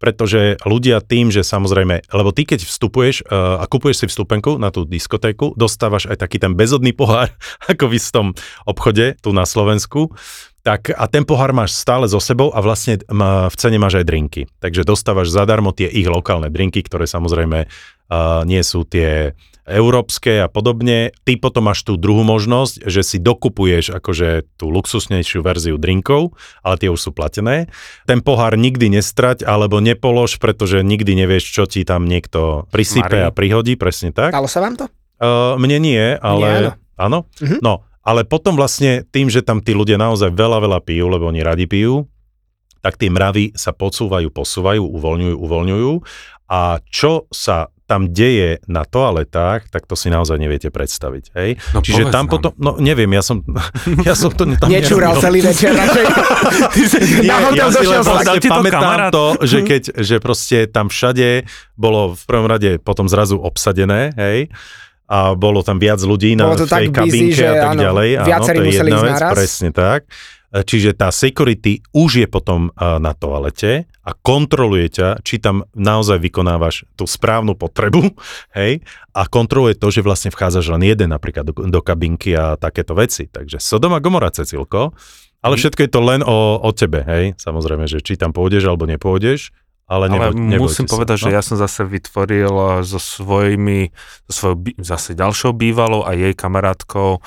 pretože 0.01 0.57
ľudia 0.65 0.97
tým, 1.05 1.29
že 1.29 1.45
samozrejme, 1.45 2.09
lebo 2.09 2.33
ty 2.33 2.49
keď 2.49 2.65
vstupuješ 2.65 3.29
uh, 3.29 3.61
a 3.61 3.69
kupuješ 3.69 4.03
si 4.03 4.05
vstupenku 4.09 4.57
na 4.57 4.73
tú 4.73 4.83
diskotéku, 4.83 5.53
dostávaš 5.53 6.09
aj 6.09 6.17
taký 6.17 6.41
ten 6.41 6.57
bezodný 6.57 6.91
pohár, 6.97 7.29
ako 7.71 7.93
v 7.93 8.01
istom 8.01 8.25
obchode 8.65 9.15
tu 9.21 9.29
na 9.29 9.45
Slovensku, 9.45 10.09
tak 10.65 10.93
a 10.93 11.05
ten 11.09 11.25
pohár 11.25 11.53
máš 11.53 11.77
stále 11.77 12.05
so 12.09 12.21
sebou 12.21 12.53
a 12.53 12.61
vlastne 12.61 13.01
m, 13.09 13.49
v 13.49 13.55
cene 13.57 13.77
máš 13.81 14.01
aj 14.01 14.05
drinky. 14.05 14.41
Takže 14.61 14.85
dostávaš 14.85 15.33
zadarmo 15.33 15.73
tie 15.73 15.89
ich 15.89 16.05
lokálne 16.05 16.49
drinky, 16.53 16.85
ktoré 16.85 17.05
samozrejme 17.05 17.65
uh, 17.65 18.41
nie 18.45 18.61
sú 18.61 18.85
tie 18.85 19.37
európske 19.65 20.41
a 20.41 20.47
podobne. 20.49 21.13
Ty 21.25 21.37
potom 21.37 21.69
máš 21.69 21.85
tú 21.85 21.97
druhú 21.97 22.25
možnosť, 22.25 22.85
že 22.89 23.01
si 23.05 23.17
dokupuješ 23.21 23.93
akože 23.97 24.57
tú 24.57 24.73
luxusnejšiu 24.73 25.45
verziu 25.45 25.77
drinkov, 25.77 26.33
ale 26.65 26.75
tie 26.81 26.89
už 26.89 26.99
sú 26.99 27.11
platené. 27.13 27.69
Ten 28.09 28.25
pohár 28.25 28.57
nikdy 28.57 28.89
nestrať 28.89 29.45
alebo 29.45 29.77
nepolož, 29.77 30.41
pretože 30.41 30.81
nikdy 30.81 31.13
nevieš, 31.13 31.53
čo 31.53 31.63
ti 31.69 31.85
tam 31.85 32.09
niekto 32.09 32.65
prisype 32.73 33.17
Marí. 33.21 33.27
a 33.27 33.29
prihodí, 33.29 33.73
presne 33.77 34.09
tak. 34.09 34.33
Stalo 34.33 34.49
sa 34.49 34.59
vám 34.61 34.75
to? 34.77 34.85
Uh, 35.21 35.53
mne 35.61 35.77
nie, 35.77 36.03
ale... 36.17 36.47
Mne 36.49 36.57
áno. 36.57 36.71
áno? 36.97 37.19
Mhm. 37.37 37.57
No, 37.61 37.73
ale 38.01 38.25
potom 38.25 38.57
vlastne 38.57 39.05
tým, 39.13 39.29
že 39.29 39.45
tam 39.45 39.61
tí 39.61 39.77
ľudia 39.77 40.01
naozaj 40.01 40.33
veľa, 40.33 40.57
veľa 40.57 40.79
pijú, 40.81 41.05
lebo 41.05 41.29
oni 41.29 41.45
radi 41.45 41.69
pijú, 41.69 42.09
tak 42.81 42.97
tie 42.97 43.13
mravy 43.13 43.53
sa 43.53 43.77
podsúvajú, 43.77 44.33
posúvajú, 44.33 44.81
uvoľňujú, 44.81 45.35
uvoľňujú 45.37 45.91
a 46.49 46.81
čo 46.89 47.29
sa 47.29 47.69
tam 47.91 48.07
deje 48.07 48.63
na 48.71 48.87
toaletách, 48.87 49.67
tak 49.67 49.83
to 49.83 49.99
si 49.99 50.07
naozaj 50.07 50.39
neviete 50.39 50.71
predstaviť. 50.71 51.35
Hej? 51.35 51.59
No 51.75 51.83
Čiže 51.83 52.07
tam 52.07 52.23
nám. 52.23 52.31
potom, 52.31 52.51
no 52.55 52.79
neviem, 52.79 53.11
ja 53.11 53.19
som, 53.19 53.43
ja 54.07 54.15
som 54.15 54.31
to 54.31 54.47
tam 54.55 54.71
Nečúral 54.71 55.19
celý 55.19 55.43
večer. 55.43 55.75
radšej. 55.83 56.05
Na 57.27 57.51
hotel 57.51 57.59
ja 57.59 57.67
si 57.67 57.83
došiel 57.83 58.03
to 58.07 58.47
pamätám 58.47 58.79
kamarát? 58.79 59.11
to, 59.11 59.25
že 59.43 59.59
keď, 59.67 59.81
že 59.99 60.15
proste 60.23 60.57
tam 60.71 60.87
všade 60.87 61.43
bolo 61.75 62.15
v 62.15 62.23
prvom 62.23 62.47
rade 62.47 62.79
potom 62.79 63.11
zrazu 63.11 63.35
obsadené, 63.35 64.15
hej, 64.15 64.47
a 65.11 65.35
bolo 65.35 65.59
tam 65.59 65.75
viac 65.75 65.99
ľudí 65.99 66.39
na 66.39 66.47
Bolo 66.47 66.63
to 66.63 66.71
tej 66.71 66.87
tak 66.87 67.03
busy, 67.03 67.35
kabinke 67.35 67.35
že 67.35 67.43
a 67.43 67.53
tak 67.59 67.71
áno, 67.75 67.81
ďalej. 67.83 68.09
viacerí 68.23 68.55
to 68.55 68.63
je 68.63 68.71
jedna 68.79 68.99
vec, 69.03 69.15
naraz. 69.19 69.31
presne 69.35 69.69
tak. 69.75 69.99
E, 70.07 70.63
Čiže 70.63 70.89
tá 70.95 71.11
security 71.11 71.83
už 71.91 72.23
je 72.23 72.27
potom 72.31 72.71
a, 72.71 72.95
na 72.95 73.11
toalete 73.11 73.90
a 74.01 74.11
kontroluje 74.11 74.87
ťa, 74.91 75.21
či 75.21 75.37
tam 75.37 75.69
naozaj 75.71 76.17
vykonávaš 76.17 76.89
tú 76.93 77.05
správnu 77.05 77.53
potrebu, 77.53 78.13
hej, 78.59 78.81
a 79.11 79.21
kontroluje 79.25 79.77
to, 79.77 79.89
že 79.89 80.01
vlastne 80.01 80.29
vchádzaš 80.29 80.73
len 80.73 80.83
jeden 80.83 81.09
napríklad 81.09 81.45
do, 81.45 81.53
do 81.53 81.81
kabinky 81.81 82.33
a 82.33 82.57
takéto 82.57 82.93
veci. 82.93 83.25
Takže 83.25 83.57
Sodoma 83.57 84.01
Gomora, 84.01 84.29
Cecilko, 84.29 84.93
ale 85.39 85.53
Mhm. 85.53 85.59
všetko 85.59 85.79
je 85.81 85.91
to 85.91 86.01
len 86.01 86.21
o, 86.21 86.37
o 86.57 86.69
tebe, 86.71 87.01
hej, 87.01 87.33
samozrejme, 87.35 87.85
že 87.85 87.97
či 87.99 88.13
tam 88.13 88.29
pôjdeš 88.29 88.65
alebo 88.65 88.85
nepôjdeš, 88.85 89.53
ale, 89.85 90.07
Ale 90.07 90.31
neboj, 90.31 90.33
nebojte 90.39 90.63
musím 90.63 90.85
sa. 90.85 90.91
povedať, 90.95 91.17
no. 91.17 91.23
že 91.23 91.29
ja 91.31 91.41
som 91.43 91.57
zase 91.59 91.81
vytvoril 91.83 92.47
eh, 92.47 92.69
so 92.81 92.95
svojimi, 92.95 93.91
so 94.23 94.31
svojou 94.31 94.55
zase 94.79 95.13
ďalšou 95.13 95.51
bývalou 95.51 96.01
a 96.01 96.13
jej 96.13 96.31
kamarátkou 96.31 97.19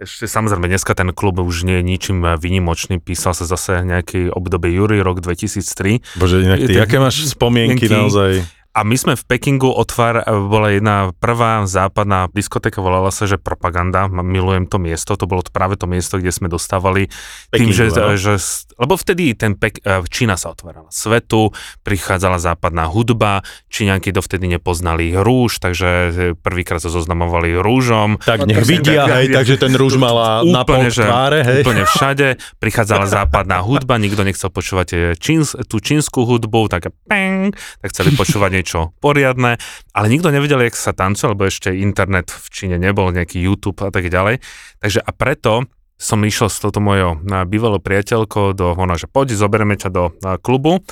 ešte 0.00 0.24
samozrejme 0.24 0.64
dneska 0.64 0.96
ten 0.96 1.12
klub 1.12 1.36
už 1.44 1.68
nie 1.68 1.78
je 1.78 1.84
ničím 1.84 2.24
výnimočný, 2.40 2.96
písal 2.98 3.36
sa 3.36 3.44
zase 3.44 3.84
nejaký 3.84 4.32
obdobie 4.32 4.72
Jury, 4.72 5.04
rok 5.04 5.20
2003 5.20 6.16
Bože, 6.16 6.40
inak 6.40 6.58
ty, 6.64 6.72
Je 6.72 6.80
aké 6.80 6.96
máš 6.96 7.28
Spomienky. 7.28 7.84
naozaj? 7.86 8.59
A 8.70 8.86
my 8.86 8.94
sme 8.94 9.18
v 9.18 9.24
Pekingu 9.26 9.66
otvár, 9.66 10.22
eh, 10.22 10.30
bola 10.30 10.70
jedna 10.70 11.10
prvá 11.18 11.66
západná 11.66 12.30
diskotéka, 12.30 12.78
volala 12.78 13.10
sa, 13.10 13.26
že 13.26 13.34
Propaganda, 13.34 14.06
milujem 14.06 14.70
to 14.70 14.78
miesto, 14.78 15.18
to 15.18 15.26
bolo 15.26 15.42
to 15.42 15.50
práve 15.50 15.74
to 15.74 15.90
miesto, 15.90 16.22
kde 16.22 16.30
sme 16.30 16.46
dostávali 16.46 17.10
tým, 17.50 17.66
Pekingu, 17.66 17.74
že, 17.74 17.84
áno. 17.90 18.14
že, 18.14 18.38
lebo 18.78 18.94
vtedy 18.94 19.34
ten 19.34 19.58
Pek, 19.58 19.82
eh, 19.82 19.98
Čína 20.06 20.38
sa 20.38 20.54
otvárala 20.54 20.86
svetu, 20.94 21.50
prichádzala 21.82 22.38
západná 22.38 22.86
hudba, 22.86 23.42
Číňanky 23.66 24.14
dovtedy 24.14 24.46
nepoznali 24.46 25.18
rúž, 25.18 25.58
takže 25.58 25.88
eh, 25.90 26.12
prvýkrát 26.38 26.78
sa 26.78 26.94
zoznamovali 26.94 27.58
rúžom. 27.58 28.22
Tak 28.22 28.46
No 28.46 28.54
nech 28.54 28.62
vidia, 28.62 29.02
tak- 29.02 29.18
hej, 29.18 29.26
takže 29.34 29.54
ten 29.58 29.74
rúž 29.74 29.98
mala 30.06 30.46
na 30.46 30.62
pol 30.62 30.86
tváre, 30.86 31.42
hej. 31.42 31.66
úplne 31.66 31.82
všade, 31.90 32.38
prichádzala 32.62 33.10
západná 33.18 33.66
hudba, 33.66 33.98
nikto 33.98 34.22
nechcel 34.22 34.46
počúvať 34.46 35.18
číns, 35.18 35.58
tú 35.66 35.82
čínsku 35.82 36.22
hudbu, 36.22 36.70
tak 36.70 36.94
peng, 37.10 37.50
tak 37.82 37.90
chceli 37.90 38.14
počúvať 38.14 38.59
niečo 38.60 38.92
poriadne, 39.00 39.56
ale 39.96 40.06
nikto 40.12 40.28
nevedel, 40.28 40.68
jak 40.68 40.76
sa 40.76 40.92
tancuje, 40.92 41.32
lebo 41.32 41.48
ešte 41.48 41.72
internet 41.72 42.28
v 42.28 42.46
Číne 42.52 42.76
nebol, 42.76 43.08
nejaký 43.08 43.40
YouTube 43.40 43.80
a 43.80 43.88
tak 43.88 44.12
ďalej. 44.12 44.44
Takže 44.84 45.00
a 45.00 45.10
preto 45.16 45.64
som 45.96 46.20
išiel 46.20 46.52
s 46.52 46.60
touto 46.60 46.80
mojou 46.80 47.16
bývalou 47.48 47.80
priateľkou 47.80 48.52
do, 48.52 48.76
ona, 48.76 49.00
že 49.00 49.08
poď, 49.08 49.36
zoberieme 49.36 49.80
ťa 49.80 49.88
do 49.88 50.04
klubu, 50.44 50.84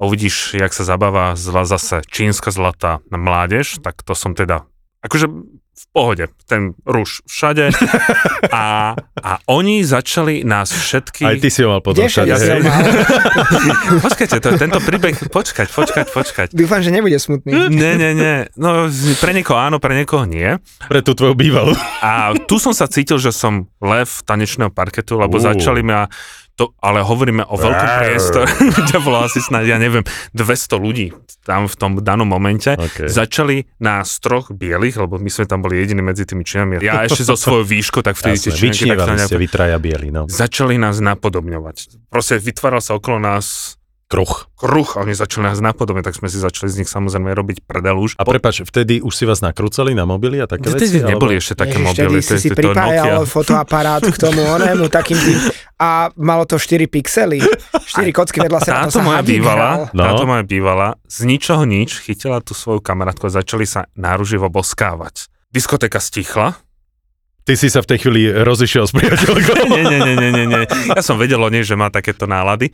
uvidíš, 0.00 0.56
jak 0.56 0.72
sa 0.72 0.88
zabáva 0.88 1.36
zla, 1.36 1.68
zase 1.68 2.00
čínska 2.08 2.48
zlatá 2.48 3.04
mládež, 3.12 3.84
tak 3.84 4.00
to 4.00 4.16
som 4.16 4.32
teda, 4.32 4.64
akože 5.04 5.28
v 5.80 5.84
pohode, 5.96 6.24
ten 6.44 6.76
rúž 6.84 7.24
všade 7.24 7.72
a, 8.52 8.92
a 9.00 9.32
oni 9.48 9.80
začali 9.80 10.44
nás 10.44 10.68
všetky... 10.68 11.24
Aj 11.24 11.40
ty 11.40 11.48
si 11.48 11.64
ho 11.64 11.72
mal 11.72 11.80
potom 11.80 12.04
všade, 12.04 12.28
ho 12.28 12.36
hej. 12.36 12.60
mal? 12.60 12.84
Počkajte, 14.04 14.36
to, 14.44 14.48
tento 14.60 14.78
príbeh, 14.84 15.16
počkať, 15.32 15.68
počkať, 15.72 16.06
počkať. 16.12 16.48
Dúfam, 16.52 16.84
že 16.84 16.92
nebude 16.92 17.16
smutný. 17.16 17.72
Nie, 17.72 17.96
nie, 17.96 18.12
nie. 18.12 18.36
No, 18.60 18.92
pre 19.24 19.32
niekoho 19.32 19.56
áno, 19.56 19.80
pre 19.80 19.96
niekoho 19.96 20.28
nie. 20.28 20.60
Pre 20.84 21.00
tú 21.00 21.16
tvoju 21.16 21.32
bývalú. 21.32 21.72
A 22.04 22.36
tu 22.44 22.60
som 22.60 22.76
sa 22.76 22.84
cítil, 22.84 23.16
že 23.16 23.32
som 23.32 23.64
lev 23.80 24.08
tanečného 24.28 24.68
parketu, 24.68 25.16
lebo 25.16 25.40
Ú. 25.40 25.42
začali 25.42 25.80
ma 25.80 26.12
to, 26.60 26.76
ale 26.84 27.00
hovoríme 27.00 27.48
o 27.48 27.56
veľkom 27.56 27.88
priestore, 28.04 28.52
kde 28.84 28.96
bolo 29.00 29.24
asi 29.24 29.40
snad, 29.40 29.64
ja 29.64 29.80
neviem, 29.80 30.04
200 30.36 30.76
ľudí 30.76 31.16
tam 31.40 31.64
v 31.64 31.74
tom 31.80 31.96
danom 32.04 32.28
momente. 32.28 32.76
Okay. 32.76 33.08
Začali 33.08 33.64
nás 33.80 34.20
troch 34.20 34.52
bielých, 34.52 35.00
lebo 35.00 35.16
my 35.16 35.32
sme 35.32 35.48
tam 35.48 35.64
boli 35.64 35.80
jediní 35.80 36.04
medzi 36.04 36.28
tými 36.28 36.44
činami. 36.44 36.84
Ja 36.84 37.08
ešte 37.08 37.24
so 37.24 37.40
svojou 37.40 37.64
výškou, 37.64 38.04
tak 38.04 38.20
vtedy 38.20 38.36
tie 38.36 38.52
činenky 38.52 38.92
tak 38.92 39.00
ste, 39.00 39.16
nejak- 39.16 39.40
vy 39.40 39.48
traja 39.48 39.78
bieli, 39.80 40.12
no. 40.12 40.28
začali 40.28 40.76
nás 40.76 41.00
napodobňovať. 41.00 42.04
Proste 42.12 42.36
vytváral 42.36 42.84
sa 42.84 43.00
okolo 43.00 43.16
nás 43.16 43.79
Kruh. 44.10 44.50
kruh 44.58 44.90
a 44.98 45.06
oni 45.06 45.14
začali 45.14 45.46
nás 45.46 45.62
napodobňovať, 45.62 46.10
tak 46.10 46.18
sme 46.18 46.26
si 46.26 46.42
začali 46.42 46.66
z 46.66 46.76
nich 46.82 46.90
samozrejme 46.90 47.30
robiť 47.30 47.62
prdel 47.62 47.94
už. 47.94 48.18
A 48.18 48.26
prepač, 48.26 48.66
vtedy 48.66 48.98
už 48.98 49.14
si 49.14 49.22
vás 49.22 49.38
nakrúcali 49.38 49.94
na 49.94 50.02
mobily 50.02 50.42
a 50.42 50.50
také 50.50 50.66
veci? 50.66 50.90
Vtedy 50.90 51.06
neboli 51.06 51.38
ešte 51.38 51.54
také 51.62 51.78
Ježiš, 51.78 51.86
mobily, 51.86 52.18
vtedy 52.18 52.26
to 52.26 52.42
si 52.42 52.48
si 52.50 52.50
pripájal 52.50 53.22
fotoaparát 53.22 54.02
k 54.02 54.16
tomu 54.18 54.42
onému 54.42 54.90
takým 54.90 55.14
tým 55.14 55.38
a 55.80 56.10
malo 56.18 56.44
to 56.44 56.60
4 56.60 56.90
pixely. 56.92 57.40
4 57.40 58.10
kocky 58.12 58.42
vedľa 58.44 58.60
seba. 58.60 58.84
Táto 58.84 58.92
to 58.92 59.00
sa 59.00 59.06
moja 59.06 59.22
bývala. 59.24 59.88
No. 59.96 60.02
táto 60.04 60.26
moja 60.28 60.44
bývala, 60.44 61.00
z 61.08 61.24
ničoho 61.24 61.64
nič 61.64 62.04
chytila 62.04 62.44
tú 62.44 62.52
svoju 62.52 62.84
kamarátku 62.84 63.30
a 63.30 63.32
začali 63.32 63.64
sa 63.64 63.88
náruživo 63.96 64.52
boskávať. 64.52 65.32
Diskotéka 65.54 66.02
stichla. 66.02 66.58
Ty 67.50 67.58
si 67.58 67.66
sa 67.66 67.82
v 67.82 67.90
tej 67.90 67.98
chvíli 68.06 68.30
rozišiel 68.30 68.86
s 68.86 68.94
priateľkou. 68.94 69.66
Nie, 69.74 69.82
nie, 69.82 69.98
nie, 69.98 70.14
nie, 70.14 70.30
nie, 70.30 70.46
nie. 70.46 70.62
Ja 70.86 71.02
som 71.02 71.18
vedel 71.18 71.42
o 71.42 71.50
nej, 71.50 71.66
že 71.66 71.74
má 71.74 71.90
takéto 71.90 72.30
nálady. 72.30 72.70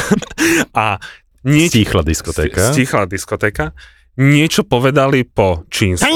A 0.72 0.96
nieč- 1.44 1.76
Stíchla 1.76 2.00
diskotéka. 2.00 2.72
Stíchla 2.72 3.04
diskotéka. 3.04 3.76
Niečo 4.16 4.64
povedali 4.64 5.28
po 5.28 5.68
čínsky. 5.68 6.08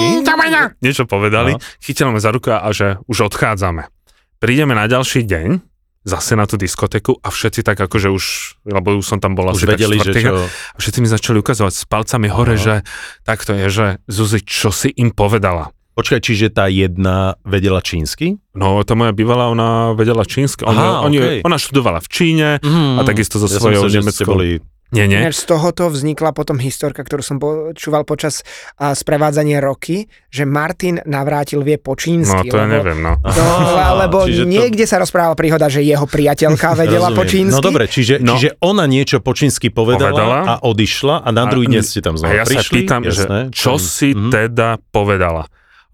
Niečo 0.80 1.04
povedali. 1.04 1.52
No. 1.52 1.60
Chytili 1.76 2.08
ma 2.08 2.24
za 2.24 2.32
ruku 2.32 2.56
a 2.56 2.64
že 2.72 2.96
už 3.04 3.28
odchádzame. 3.28 3.92
Prídeme 4.40 4.72
na 4.72 4.88
ďalší 4.88 5.28
deň, 5.28 5.60
zase 6.08 6.40
na 6.40 6.48
tú 6.48 6.56
diskotéku 6.56 7.20
a 7.20 7.28
všetci 7.28 7.60
tak 7.68 7.84
akože 7.84 8.08
už, 8.08 8.24
lebo 8.64 8.96
už 8.96 9.04
som 9.04 9.20
tam 9.20 9.36
bol 9.36 9.52
Už 9.52 9.60
asi 9.60 9.68
tak 9.68 9.76
vedeli, 9.76 10.00
že 10.00 10.24
čo... 10.24 10.48
a 10.48 10.76
všetci 10.80 11.04
mi 11.04 11.08
začali 11.08 11.36
ukazovať 11.36 11.72
s 11.76 11.84
palcami 11.84 12.32
hore, 12.32 12.56
Aha. 12.56 12.64
že 12.64 12.74
takto 13.28 13.52
je, 13.52 13.68
že 13.68 13.86
Zuzi, 14.08 14.40
čo 14.40 14.72
si 14.72 14.88
im 14.88 15.12
povedala? 15.12 15.68
Počkaj, 15.94 16.20
čiže 16.20 16.46
tá 16.48 16.66
jedna 16.66 17.38
vedela 17.42 17.78
čínsky? 17.78 18.42
No, 18.50 18.82
tá 18.82 18.92
moja 18.92 19.10
bývalá, 19.10 19.46
ona 19.46 19.68
vedela 19.92 20.22
čínsky. 20.22 20.62
Aha, 20.62 20.70
Ona, 20.70 20.86
oni, 21.02 21.16
okej. 21.16 21.38
ona 21.40 21.54
študovala 21.54 21.98
v 21.98 22.08
Číne 22.08 22.48
Mm, 22.58 22.98
a 22.98 23.02
takisto 23.02 23.36
so 23.36 23.46
ja 23.46 23.56
svojou 23.56 23.82
myslel, 23.84 24.00
nemeckou. 24.00 24.26
boli... 24.28 24.48
Nie, 24.90 25.06
nie. 25.06 25.18
Z 25.28 25.46
tohoto 25.48 25.86
vznikla 25.86 26.30
potom 26.30 26.54
historka, 26.56 27.02
ktorú 27.02 27.18
som 27.18 27.36
počúval 27.36 28.02
počas 28.04 28.46
a, 28.76 28.90
sprevádzania 28.92 29.58
roky, 29.58 30.06
že 30.28 30.44
Martin 30.44 31.02
navrátil 31.02 31.62
vie 31.62 31.74
po 31.76 31.92
No, 31.92 31.98
čínsky. 31.98 32.46
to 32.46 32.54
ja 32.54 32.62
lebo, 32.64 32.74
neviem, 32.76 32.98
no. 33.00 33.18
No, 33.18 33.42
Aha, 33.60 34.06
lebo 34.06 34.22
čiže 34.24 34.42
to- 34.42 34.50
niekde 34.52 34.84
sa 34.84 34.98
rozprávala 34.98 35.34
príhoda, 35.34 35.66
že 35.66 35.78
jeho 35.80 36.06
priateľka 36.06 36.74
vedela 36.76 37.10
po 37.10 37.22
Rozumiem. 37.22 37.32
čínsky. 37.32 37.54
No 37.54 37.60
dobre, 37.60 37.84
čiže, 37.86 38.14
No. 38.16 38.34
čiže 38.34 38.54
ona 38.60 38.84
niečo 38.84 39.18
po 39.18 39.30
čínsky 39.32 39.66
povedala, 39.68 40.10
Povedala. 40.12 40.38
a 40.44 40.54
odišla 40.60 41.16
a 41.20 41.28
na 41.28 41.42
druhý 41.44 41.66
deň 41.68 41.82
ste 41.82 41.98
tam 41.98 42.14
A 42.14 42.18
znova 42.20 42.30
ja 42.32 42.44
sa 42.44 42.54
prišli. 42.54 42.74
pýtam, 42.76 43.00
jasné, 43.02 43.38
že 43.44 43.50
čo 43.52 43.72
tam- 43.72 43.82
si 43.84 44.08
Mhm. 44.10 44.30
teda 44.30 44.68
povedala? 44.90 45.42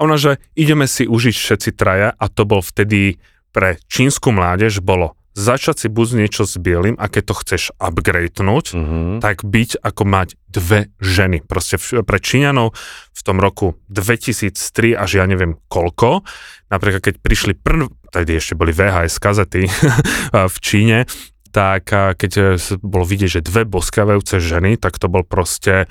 A 0.00 0.08
Ona, 0.08 0.16
že 0.16 0.40
ideme 0.56 0.88
si 0.88 1.04
užiť 1.04 1.36
všetci 1.36 1.70
traja 1.76 2.16
a 2.16 2.24
to 2.32 2.48
bol 2.48 2.64
vtedy 2.64 3.20
pre 3.52 3.76
čínsku 3.84 4.32
mládež 4.32 4.80
bolo 4.80 5.12
začať 5.36 5.86
si 5.86 5.88
buď 5.92 6.24
niečo 6.24 6.42
s 6.42 6.56
bielým 6.56 6.96
a 6.98 7.06
keď 7.06 7.22
to 7.30 7.34
chceš 7.38 7.62
upgradenúť, 7.78 8.64
Mhm. 8.74 9.20
tak 9.22 9.44
byť 9.44 9.78
ako 9.78 10.02
mať 10.02 10.28
dve 10.48 10.90
ženy. 10.98 11.44
Proste 11.44 11.76
v- 11.78 12.02
pre 12.02 12.18
Číňanov 12.18 12.74
v 13.12 13.20
tom 13.22 13.38
roku 13.38 13.78
2003 13.92 14.96
až 14.96 15.20
ja 15.20 15.24
neviem 15.28 15.60
koľko, 15.68 16.24
napríklad 16.72 17.04
keď 17.04 17.14
prišli 17.22 17.52
prv, 17.54 17.92
tedy 18.10 18.40
ešte 18.40 18.58
boli 18.58 18.72
VHS 18.74 19.20
kazety 19.20 19.68
v 20.54 20.56
Číne, 20.64 21.04
tak 21.54 21.90
keď 21.92 22.32
e, 22.34 22.42
bolo 22.82 23.04
vidieť, 23.06 23.38
že 23.38 23.46
dve 23.46 23.62
boskávajúce 23.66 24.38
ženy, 24.42 24.78
tak 24.80 24.98
to 24.98 25.06
bol 25.12 25.22
proste 25.22 25.86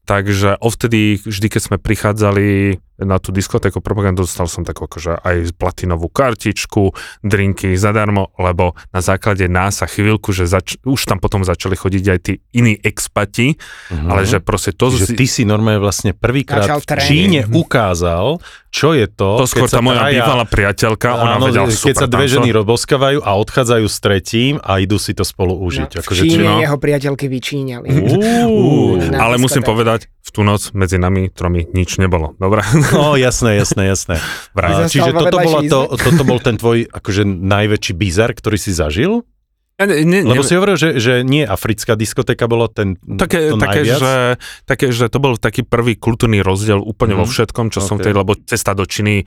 Takže 0.00 0.58
ovtedy, 0.58 1.22
vždy 1.22 1.46
keď 1.46 1.62
sme 1.62 1.76
prichádzali 1.78 2.80
na 3.02 3.16
tú 3.16 3.30
diskotéku 3.30 3.78
propagandu, 3.78 4.22
dostal 4.22 4.44
som 4.44 4.60
takú 4.60 4.84
akože 4.84 5.18
aj 5.18 5.36
platinovú 5.52 6.06
kartičku, 6.06 6.92
drinky 7.20 7.72
zadarmo, 7.72 8.32
lebo 8.36 8.72
na 8.88 9.00
základe 9.00 9.44
nás 9.44 9.78
a 9.78 9.86
chvíľku, 9.86 10.30
že 10.30 10.44
zač- 10.44 10.78
už 10.80 11.00
tam 11.02 11.16
potom 11.16 11.40
začali 11.40 11.74
chodiť 11.74 12.04
aj 12.06 12.18
tí 12.20 12.32
iní 12.52 12.76
expati, 12.76 13.56
Mhm. 13.88 14.06
ale 14.06 14.22
že 14.22 14.38
proste 14.38 14.70
to... 14.70 14.88
Čiže 14.90 15.06
si- 15.06 15.16
ty 15.16 15.26
si 15.26 15.42
normálne 15.42 15.78
vlastne 15.78 16.12
prvýkrát 16.12 16.66
v. 16.66 16.84
Číne 17.00 17.40
ukázal, 17.46 18.38
čo 18.68 18.92
je 18.92 19.06
to, 19.06 19.30
to 19.36 19.46
skôr 19.46 19.66
keď 19.66 19.72
tá 19.72 19.80
moja 19.80 19.98
traja- 20.00 20.14
bývalá 20.16 20.44
priateľka, 20.44 21.08
ona 21.16 21.34
Áno, 21.34 21.46
vedela 21.46 21.66
keď 21.66 21.74
super 21.74 21.96
sa 21.96 22.06
dve 22.06 22.26
ženy 22.28 22.48
rozboskávajú 22.52 23.18
a 23.20 23.30
odchádzajú 23.34 23.86
s 23.86 23.98
tretím 23.98 24.54
a 24.60 24.78
idú 24.78 24.94
si 24.94 25.10
to 25.10 25.22
spolu 25.22 25.56
užiť. 25.56 25.88
No, 25.88 25.96
v 25.96 26.02
akože, 26.02 26.22
Číne 26.22 26.44
no. 26.44 26.60
jeho 26.60 26.76
priateľky 26.76 27.26
vyčíňali. 27.26 27.86
Uú. 28.46 29.00
Na 29.08 29.24
Ale 29.24 29.36
musím 29.36 29.62
povedať, 29.62 30.06
v 30.20 30.30
tú 30.30 30.40
noc 30.42 30.70
medzi 30.72 30.96
nami 30.96 31.28
tromi 31.28 31.64
nič 31.66 31.96
nebolo. 31.96 32.36
Dobre? 32.36 32.60
No 32.92 33.16
jasné, 33.16 33.56
jasné, 33.56 33.88
jasné. 33.88 34.20
Čiže 34.92 35.10
toto, 35.10 35.36
bola 35.36 35.60
to, 35.64 35.80
toto 35.92 36.22
bol 36.22 36.38
ten 36.38 36.54
tvoj 36.54 36.86
akože 36.86 37.24
najväčší 37.24 37.92
bizar, 37.92 38.30
ktorý 38.30 38.56
si 38.56 38.70
zažil? 38.70 39.24
Ja 39.74 39.88
ne, 39.88 40.04
ne, 40.04 40.20
Lebo 40.20 40.44
ne- 40.44 40.46
si 40.46 40.52
hovoril, 40.52 40.76
že, 40.76 41.00
že 41.00 41.24
nie 41.24 41.40
africká 41.40 41.96
diskotéka 41.96 42.44
bolo 42.44 42.68
ten 42.68 43.00
Také, 43.00 43.48
to 43.48 43.56
také, 43.56 43.80
najviac? 43.80 43.96
že, 43.96 44.14
také, 44.68 44.84
že 44.92 45.08
to 45.08 45.16
bol 45.16 45.40
taký 45.40 45.64
prvý 45.64 45.96
kultúrny 45.96 46.44
rozdiel 46.44 46.76
úplne 46.76 47.16
vo 47.16 47.24
Mhm. 47.24 47.32
všetkom, 47.32 47.66
čo 47.72 47.80
som 47.80 47.96
Ok. 47.96 48.04
vtedy, 48.04 48.12
lebo 48.14 48.36
cesta 48.36 48.76
do 48.76 48.84
Číny 48.84 49.24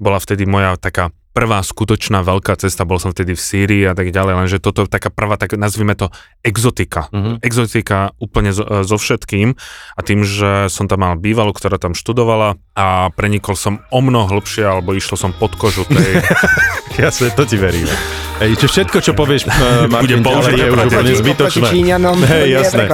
bola 0.00 0.16
vtedy 0.16 0.48
moja 0.48 0.80
taká 0.80 1.12
prvá 1.30 1.62
skutočná 1.62 2.26
veľká 2.26 2.58
cesta, 2.58 2.82
bol 2.82 2.98
som 2.98 3.14
vtedy 3.14 3.38
v 3.38 3.42
Sýrii 3.42 3.84
a 3.86 3.94
tak 3.94 4.10
ďalej, 4.10 4.34
lenže 4.44 4.58
toto 4.58 4.82
je 4.84 4.90
taká 4.90 5.14
prvá, 5.14 5.38
tak 5.38 5.54
nazvime 5.54 5.94
to 5.94 6.10
exotika. 6.42 7.06
Mhm. 7.14 7.42
Exotika 7.42 8.12
úplne 8.18 8.50
so, 8.50 8.66
so 8.82 8.96
všetkým 8.98 9.54
a 9.94 10.00
tým, 10.02 10.26
že 10.26 10.66
som 10.66 10.90
tam 10.90 11.06
mal 11.06 11.14
bývalú, 11.14 11.54
ktorá 11.54 11.78
tam 11.78 11.94
študovala 11.94 12.58
a 12.74 13.14
prenikol 13.14 13.54
som 13.54 13.82
o 13.94 14.00
mnoho 14.02 14.38
hlbšie, 14.38 14.66
alebo 14.66 14.92
išiel 14.92 15.16
som 15.16 15.30
pod 15.30 15.54
kožu 15.54 15.86
tej... 15.86 16.22
Jasné, 17.04 17.30
to 17.32 17.46
ti 17.46 17.56
veríme. 17.56 17.92
Ej, 18.40 18.56
čo 18.56 18.66
všetko, 18.72 18.98
čo 19.04 19.12
povieš, 19.12 19.46
uh, 19.48 19.52
Martin, 19.86 20.24
Bude 20.24 20.32
ďalej 20.32 20.52
je 20.56 20.68
už 20.72 20.80
úplne 20.88 21.12
zbytočné. 21.14 21.68
Číňanom 21.68 22.16
Hej, 22.24 22.40
je 22.40 22.56
jasné. 22.56 22.84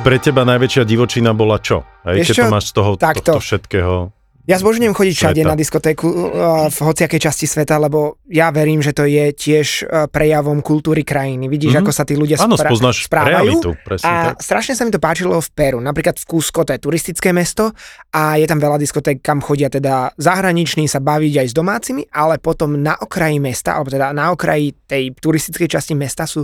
Pre 0.00 0.16
teba 0.16 0.42
najväčšia 0.42 0.82
divočina 0.82 1.30
bola 1.32 1.60
čo? 1.60 1.84
Vieš 2.02 2.24
keď 2.24 2.34
čo? 2.34 2.42
to 2.42 2.48
máš 2.50 2.64
z 2.66 2.74
toho 2.74 2.90
Takto. 2.96 3.20
tohto 3.22 3.38
všetkého. 3.38 3.96
Ja 4.42 4.56
zbožňujem 4.56 4.90
chodiť 4.90 5.14
všade 5.14 5.36
Sveta. 5.36 5.46
na 5.46 5.54
diskotéku 5.54 6.08
uh, 6.08 6.18
v 6.66 6.78
hociakej 6.80 7.20
časti 7.20 7.46
sveta, 7.46 7.76
lebo 7.78 8.18
ja 8.26 8.48
verím, 8.48 8.80
že 8.80 8.90
to 8.90 9.04
je 9.04 9.30
tiež 9.30 9.68
uh, 9.84 10.08
prejavom 10.08 10.58
kultúry 10.58 11.04
krajiny. 11.04 11.46
Vidíš, 11.46 11.76
Mhm. 11.76 11.80
ako 11.80 11.90
sa 11.92 12.02
tí 12.02 12.16
ľudia 12.16 12.34
Áno, 12.36 12.56
spra- 12.56 12.66
spoznáš 12.66 13.04
správajú. 13.04 13.30
realitu. 13.36 13.70
Presne 13.78 14.08
A 14.08 14.14
tak. 14.26 14.42
strašne 14.42 14.74
sa 14.74 14.82
mi 14.82 14.90
to 14.90 14.98
páčilo 14.98 15.36
v 15.36 15.48
Peru. 15.52 15.78
Napríklad 15.78 16.16
v 16.16 16.24
Cusco, 16.26 16.64
to 16.64 16.72
je 16.72 16.80
turistické 16.80 17.30
mesto 17.30 17.70
a 18.08 18.34
je 18.34 18.48
tam 18.48 18.58
veľa 18.58 18.80
diskoték, 18.80 19.20
kam 19.20 19.38
chodia 19.38 19.68
teda 19.68 20.16
zahraniční 20.16 20.88
sa 20.88 20.98
baviť 20.98 21.34
aj 21.36 21.46
s 21.46 21.54
domácimi, 21.54 22.02
ale 22.10 22.34
potom 22.36 22.74
na 22.74 22.96
okraji 22.96 23.38
mesta, 23.38 23.76
alebo 23.76 23.92
teda 23.92 24.10
na 24.10 24.32
okraji 24.32 24.74
tej 24.84 25.14
turistickej 25.14 25.68
časti 25.70 25.94
mesta 25.94 26.24
sú 26.24 26.42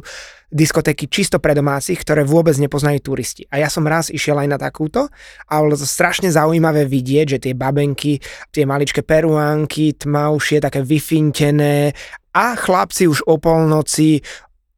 diskotéky 0.51 1.11
čisto 1.11 1.43
pre 1.43 1.59
domácich, 1.59 1.99
ktoré 1.99 2.23
vôbec 2.23 2.55
nepoznajú 2.55 3.03
turisti. 3.03 3.43
A 3.51 3.59
ja 3.59 3.69
som 3.69 3.83
raz 3.83 4.09
išiel 4.09 4.39
aj 4.39 4.49
na 4.49 4.59
takúto 4.59 5.11
a 5.51 5.53
bolo 5.59 5.75
to 5.75 5.87
strašne 5.87 6.31
zaujímavé 6.31 6.87
vidieť, 6.87 7.27
že 7.37 7.43
tie 7.51 7.55
babenky, 7.55 8.23
tie 8.55 8.63
maličké 8.63 9.03
peruánky, 9.03 9.99
tmavšie, 9.99 10.63
také 10.63 10.87
vyfintené 10.87 11.91
a 12.37 12.53
chlapci 12.55 13.09
už 13.09 13.25
o 13.27 13.41
polnoci 13.41 14.21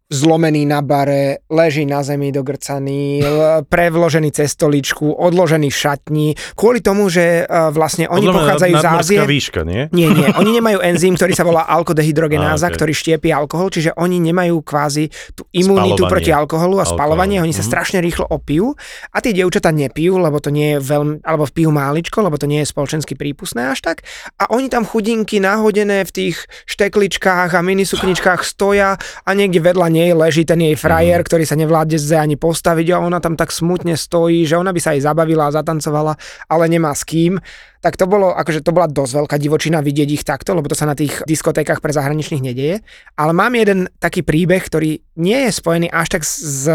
zlomený 0.09 0.65
na 0.65 0.81
bare, 0.81 1.45
leží 1.53 1.85
na 1.85 2.01
zemi 2.01 2.33
dogrcaný, 2.33 3.21
prevložený 3.69 4.33
cez 4.33 4.57
stoličku, 4.57 5.05
odložený 5.05 5.69
v 5.69 5.77
šatni, 5.77 6.29
kvôli 6.57 6.81
tomu, 6.81 7.13
že 7.13 7.45
uh, 7.45 7.69
vlastne 7.69 8.09
oni 8.09 8.25
mňa 8.25 8.37
pochádzajú 8.41 8.75
z 8.81 8.87
Ázie. 8.89 9.19
výška, 9.29 9.61
nie? 9.69 9.93
Nie, 9.93 10.09
nie, 10.09 10.33
oni 10.41 10.57
nemajú 10.57 10.81
enzym, 10.81 11.13
ktorý 11.13 11.37
sa 11.37 11.45
volá 11.45 11.69
alkodehydrogenáza, 11.77 12.69
Á, 12.69 12.71
ok. 12.73 12.77
ktorý 12.81 12.93
štiepí 12.97 13.29
alkohol, 13.29 13.69
čiže 13.69 13.93
oni 14.01 14.17
nemajú 14.17 14.65
kvázi 14.65 15.13
tú 15.37 15.45
imunitu 15.53 16.09
Spalovanie. 16.09 16.13
proti 16.17 16.31
alkoholu 16.33 16.77
a 16.81 16.89
Alkohol, 16.89 16.97
spalovanie, 16.97 17.39
oni 17.45 17.53
sa 17.53 17.61
mhm. 17.61 17.69
strašne 17.69 17.99
rýchlo 18.01 18.25
opijú 18.33 18.73
a 19.13 19.21
tie 19.21 19.37
dievčatá 19.37 19.69
nepijú, 19.77 20.17
lebo 20.17 20.41
to 20.41 20.49
nie 20.49 20.77
je 20.77 20.89
veľmi, 20.89 21.21
alebo 21.21 21.45
pijú 21.53 21.69
máličko, 21.69 22.25
lebo 22.25 22.41
to 22.41 22.49
nie 22.49 22.65
je 22.65 22.73
spoločensky 22.73 23.13
prípustné 23.13 23.77
až 23.77 23.85
tak 23.85 24.09
a 24.41 24.49
oni 24.57 24.73
tam 24.73 24.89
chudinky 24.89 25.37
nahodené 25.37 26.09
v 26.09 26.11
tých 26.15 26.37
štekličkách 26.65 27.53
a 27.53 27.61
minisukničkách 27.61 28.41
stoja 28.41 28.97
a 28.99 29.31
niekde 29.37 29.61
vedľa 29.61 29.98
nej 29.99 30.15
leží 30.15 30.47
ten 30.47 30.63
jej 30.63 30.79
frajer, 30.79 31.19
ktorý 31.27 31.43
sa 31.43 31.59
nevládne 31.59 31.99
zde 31.99 32.17
ani 32.23 32.37
postaviť 32.39 32.95
a 32.95 33.03
ona 33.03 33.19
tam 33.19 33.35
tak 33.35 33.51
smutne 33.51 33.99
stojí, 33.99 34.47
že 34.47 34.55
ona 34.55 34.71
by 34.71 34.81
sa 34.81 34.95
aj 34.95 35.03
zabavila 35.03 35.51
a 35.51 35.55
zatancovala, 35.59 36.15
ale 36.47 36.65
nemá 36.71 36.95
s 36.95 37.03
kým 37.03 37.43
tak 37.79 37.95
to 37.95 38.11
bolo, 38.11 38.35
akože 38.35 38.67
to 38.67 38.75
bola 38.75 38.91
dosť 38.91 39.13
veľká 39.23 39.37
divočina 39.39 39.79
vidieť 39.79 40.09
ich 40.11 40.27
takto, 40.27 40.51
lebo 40.51 40.67
to 40.67 40.75
sa 40.75 40.83
na 40.83 40.99
tých 40.99 41.23
diskotékach 41.23 41.79
pre 41.79 41.95
zahraničných 41.95 42.43
nedieje. 42.43 42.83
Ale 43.15 43.31
mám 43.31 43.55
jeden 43.55 43.87
taký 44.03 44.27
príbeh, 44.27 44.59
ktorý 44.59 44.99
nie 45.23 45.39
je 45.47 45.51
spojený 45.55 45.87
až 45.87 46.19
tak 46.19 46.23
z 46.27 46.67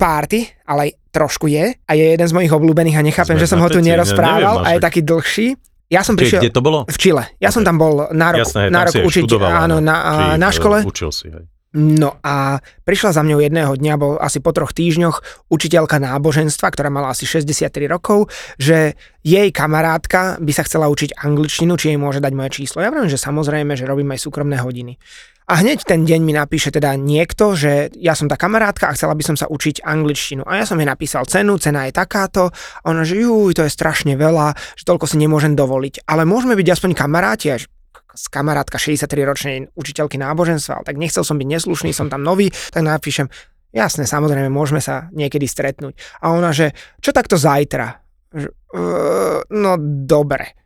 párty, 0.00 0.48
ale 0.64 0.96
trošku 1.12 1.52
je 1.52 1.76
a 1.76 1.90
je 1.92 2.04
jeden 2.16 2.24
z 2.24 2.32
mojich 2.32 2.52
obľúbených 2.52 2.96
a 2.96 3.02
nechápem, 3.04 3.36
Sme 3.36 3.44
že 3.44 3.50
som 3.52 3.60
ho 3.60 3.68
tu 3.68 3.84
nerozprával 3.84 4.64
neviem, 4.64 4.68
a 4.72 4.74
je 4.76 4.80
taký 4.80 5.00
dlhší. 5.04 5.48
Ja 5.92 6.00
som 6.00 6.16
Kde, 6.16 6.24
prišiel 6.24 6.40
kde 6.40 6.56
to 6.56 6.64
bolo? 6.64 6.88
v 6.88 6.96
Čile. 6.96 7.28
Ja 7.36 7.52
som 7.52 7.68
tam 7.68 7.76
bol 7.76 8.08
na 8.16 8.32
rok, 8.32 8.48
Jasné, 8.48 8.72
na 8.72 8.88
rok 8.88 8.96
učiť 8.96 9.28
študoval, 9.28 9.68
áno, 9.68 9.76
na, 9.84 9.96
Či, 10.00 10.40
na 10.40 10.48
e, 10.48 10.54
škole. 10.56 10.76
Učil 10.88 11.12
si, 11.12 11.28
hej. 11.28 11.44
No 11.72 12.20
a 12.20 12.60
prišla 12.84 13.16
za 13.16 13.24
mňou 13.24 13.40
jedného 13.40 13.72
dňa, 13.72 13.94
bol 13.96 14.20
asi 14.20 14.44
po 14.44 14.52
troch 14.52 14.76
týždňoch, 14.76 15.48
učiteľka 15.48 15.96
náboženstva, 16.04 16.68
ktorá 16.68 16.92
mala 16.92 17.16
asi 17.16 17.24
63 17.24 17.88
rokov, 17.88 18.28
že 18.60 18.92
jej 19.24 19.48
kamarátka 19.48 20.36
by 20.36 20.52
sa 20.52 20.68
chcela 20.68 20.92
učiť 20.92 21.16
angličtinu, 21.16 21.72
či 21.80 21.96
jej 21.96 21.98
môže 21.98 22.20
dať 22.20 22.32
moje 22.36 22.60
číslo. 22.60 22.84
Ja 22.84 22.92
viem, 22.92 23.08
že 23.08 23.16
samozrejme, 23.16 23.72
že 23.72 23.88
robím 23.88 24.12
aj 24.12 24.20
súkromné 24.20 24.60
hodiny. 24.60 25.00
A 25.48 25.58
hneď 25.58 25.82
ten 25.88 26.04
deň 26.04 26.20
mi 26.22 26.36
napíše 26.36 26.70
teda 26.70 26.94
niekto, 26.94 27.58
že 27.58 27.90
ja 27.98 28.14
som 28.14 28.30
tá 28.30 28.38
kamarátka 28.38 28.86
a 28.86 28.94
chcela 28.94 29.16
by 29.16 29.24
som 29.26 29.36
sa 29.36 29.50
učiť 29.50 29.82
angličtinu. 29.82 30.46
A 30.46 30.62
ja 30.62 30.64
som 30.68 30.78
jej 30.78 30.86
napísal 30.86 31.26
cenu, 31.26 31.58
cena 31.58 31.88
je 31.88 31.92
takáto. 31.92 32.52
A 32.52 32.84
ona, 32.86 33.02
že 33.02 33.18
juj, 33.18 33.58
to 33.58 33.66
je 33.66 33.72
strašne 33.72 34.14
veľa, 34.14 34.54
že 34.78 34.84
toľko 34.86 35.08
si 35.10 35.18
nemôžem 35.18 35.58
dovoliť. 35.58 36.06
Ale 36.06 36.28
môžeme 36.28 36.54
byť 36.54 36.68
aspoň 36.78 36.90
kamaráti, 36.94 37.46
a 37.50 37.58
že 37.58 37.66
z 38.12 38.24
kamarátka 38.28 38.76
63-ročnej 38.76 39.72
učiteľky 39.72 40.20
náboženstva, 40.20 40.80
ale 40.80 40.86
tak 40.86 40.96
nechcel 41.00 41.24
som 41.24 41.40
byť 41.40 41.48
neslušný, 41.48 41.90
som 41.96 42.12
tam 42.12 42.20
nový, 42.20 42.52
tak 42.70 42.84
napíšem, 42.84 43.26
jasne, 43.72 44.04
samozrejme, 44.04 44.52
môžeme 44.52 44.84
sa 44.84 45.08
niekedy 45.10 45.48
stretnúť. 45.48 45.96
A 46.20 46.36
ona, 46.36 46.52
že 46.52 46.76
čo 47.00 47.10
takto 47.10 47.40
zajtra? 47.40 48.04
Že, 48.32 48.48
"Uh, 48.72 49.40
no 49.52 49.76
dobre. 49.80 50.56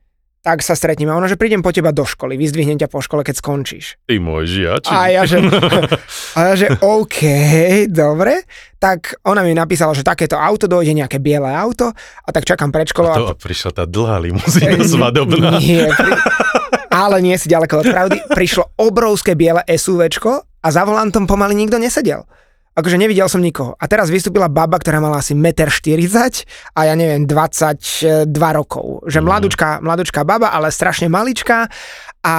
Tak 0.47 0.63
sa 0.63 0.79
stretneme. 0.79 1.11
A 1.11 1.19
ona, 1.19 1.27
že 1.27 1.35
prídem 1.35 1.59
po 1.59 1.75
teba 1.75 1.91
do 1.91 2.07
školy, 2.07 2.39
vyzdvihnem 2.39 2.79
ťa 2.79 2.87
po 2.87 3.03
škole, 3.03 3.27
keď 3.27 3.43
skončíš. 3.43 3.99
Ty 4.07 4.23
môj 4.23 4.47
žiač. 4.47 4.87
A 4.87 5.11
ja, 5.11 5.27
že, 5.27 5.43
a 6.39 6.41
ja, 6.47 6.55
že 6.55 6.67
OK, 6.79 7.19
dobre. 7.91 8.47
Tak 8.79 9.27
ona 9.27 9.43
mi 9.43 9.59
napísala, 9.59 9.91
že 9.91 10.07
takéto 10.07 10.39
auto 10.39 10.71
dojde, 10.71 10.95
nejaké 10.95 11.19
biele 11.19 11.51
auto 11.51 11.91
a 11.99 12.29
tak 12.31 12.47
čakám 12.47 12.71
pred 12.71 12.87
školou. 12.87 13.11
A 13.11 13.19
to 13.19 13.35
a 13.35 13.35
prišla 13.35 13.75
tá 13.75 13.85
dlhá 13.91 14.23
limuzína 14.23 14.87
svadobná. 14.95 15.59
Nie, 15.59 15.91
pri... 15.91 16.15
ale 16.91 17.23
nie 17.23 17.37
si 17.37 17.51
ďaleko 17.51 17.83
od 17.83 17.87
pravdy. 17.91 18.17
Prišlo 18.31 18.79
obrovské 18.81 19.39
biele 19.39 19.63
SUVčko 19.67 20.33
a 20.63 20.69
za 20.69 20.83
volantom 20.83 21.29
pomaly 21.29 21.55
nikto 21.55 21.79
nesedel. 21.79 22.27
Akože 22.77 23.01
nevidel 23.01 23.25
som 23.33 23.41
nikoho. 23.41 23.73
A 23.81 23.89
teraz 23.89 24.13
vystúpila 24.13 24.53
baba, 24.53 24.77
ktorá 24.77 25.01
mala 25.01 25.25
asi 25.25 25.33
1,40 25.33 25.97
m 25.97 26.21
a 26.77 26.81
ja 26.85 26.93
neviem, 26.93 27.25
22 27.25 28.29
rokov. 28.53 29.09
Že 29.09 29.25
mladučká, 29.25 29.81
mladučká 29.81 30.29
baba, 30.29 30.53
ale 30.53 30.69
strašne 30.69 31.09
maličká 31.09 31.73
a 32.21 32.37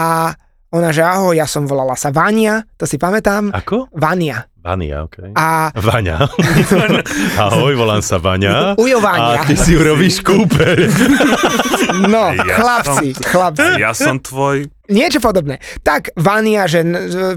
ona, 0.70 0.94
že 0.94 1.02
ahoj, 1.02 1.34
ja 1.34 1.50
som 1.50 1.66
volala 1.66 1.98
sa 1.98 2.14
Vania, 2.14 2.62
to 2.78 2.86
si 2.86 3.02
pamätám. 3.02 3.50
Ako? 3.50 3.90
Vania. 3.98 4.46
Vania, 4.68 5.08
okej. 5.08 5.32
A 5.32 5.72
Vaňa. 5.72 6.28
Ahoj, 7.48 7.72
volám 7.80 8.04
sa 8.04 8.20
Vaňa. 8.20 8.76
Ujo 8.76 9.00
Vania. 9.00 9.40
A 9.40 9.48
ty 9.48 9.56
si 9.56 9.80
urobíš 9.80 10.20
kúpeľ. 10.20 10.78
No, 11.98 12.30
Ja 12.36 12.62
chlapci, 12.62 13.16
chlapci. 13.16 13.80
Ja 13.82 13.96
som 13.96 14.22
tvoj 14.22 14.70
Niečo 14.88 15.20
podobné. 15.20 15.60
Tak 15.84 16.16
Vania, 16.16 16.64
že 16.64 16.80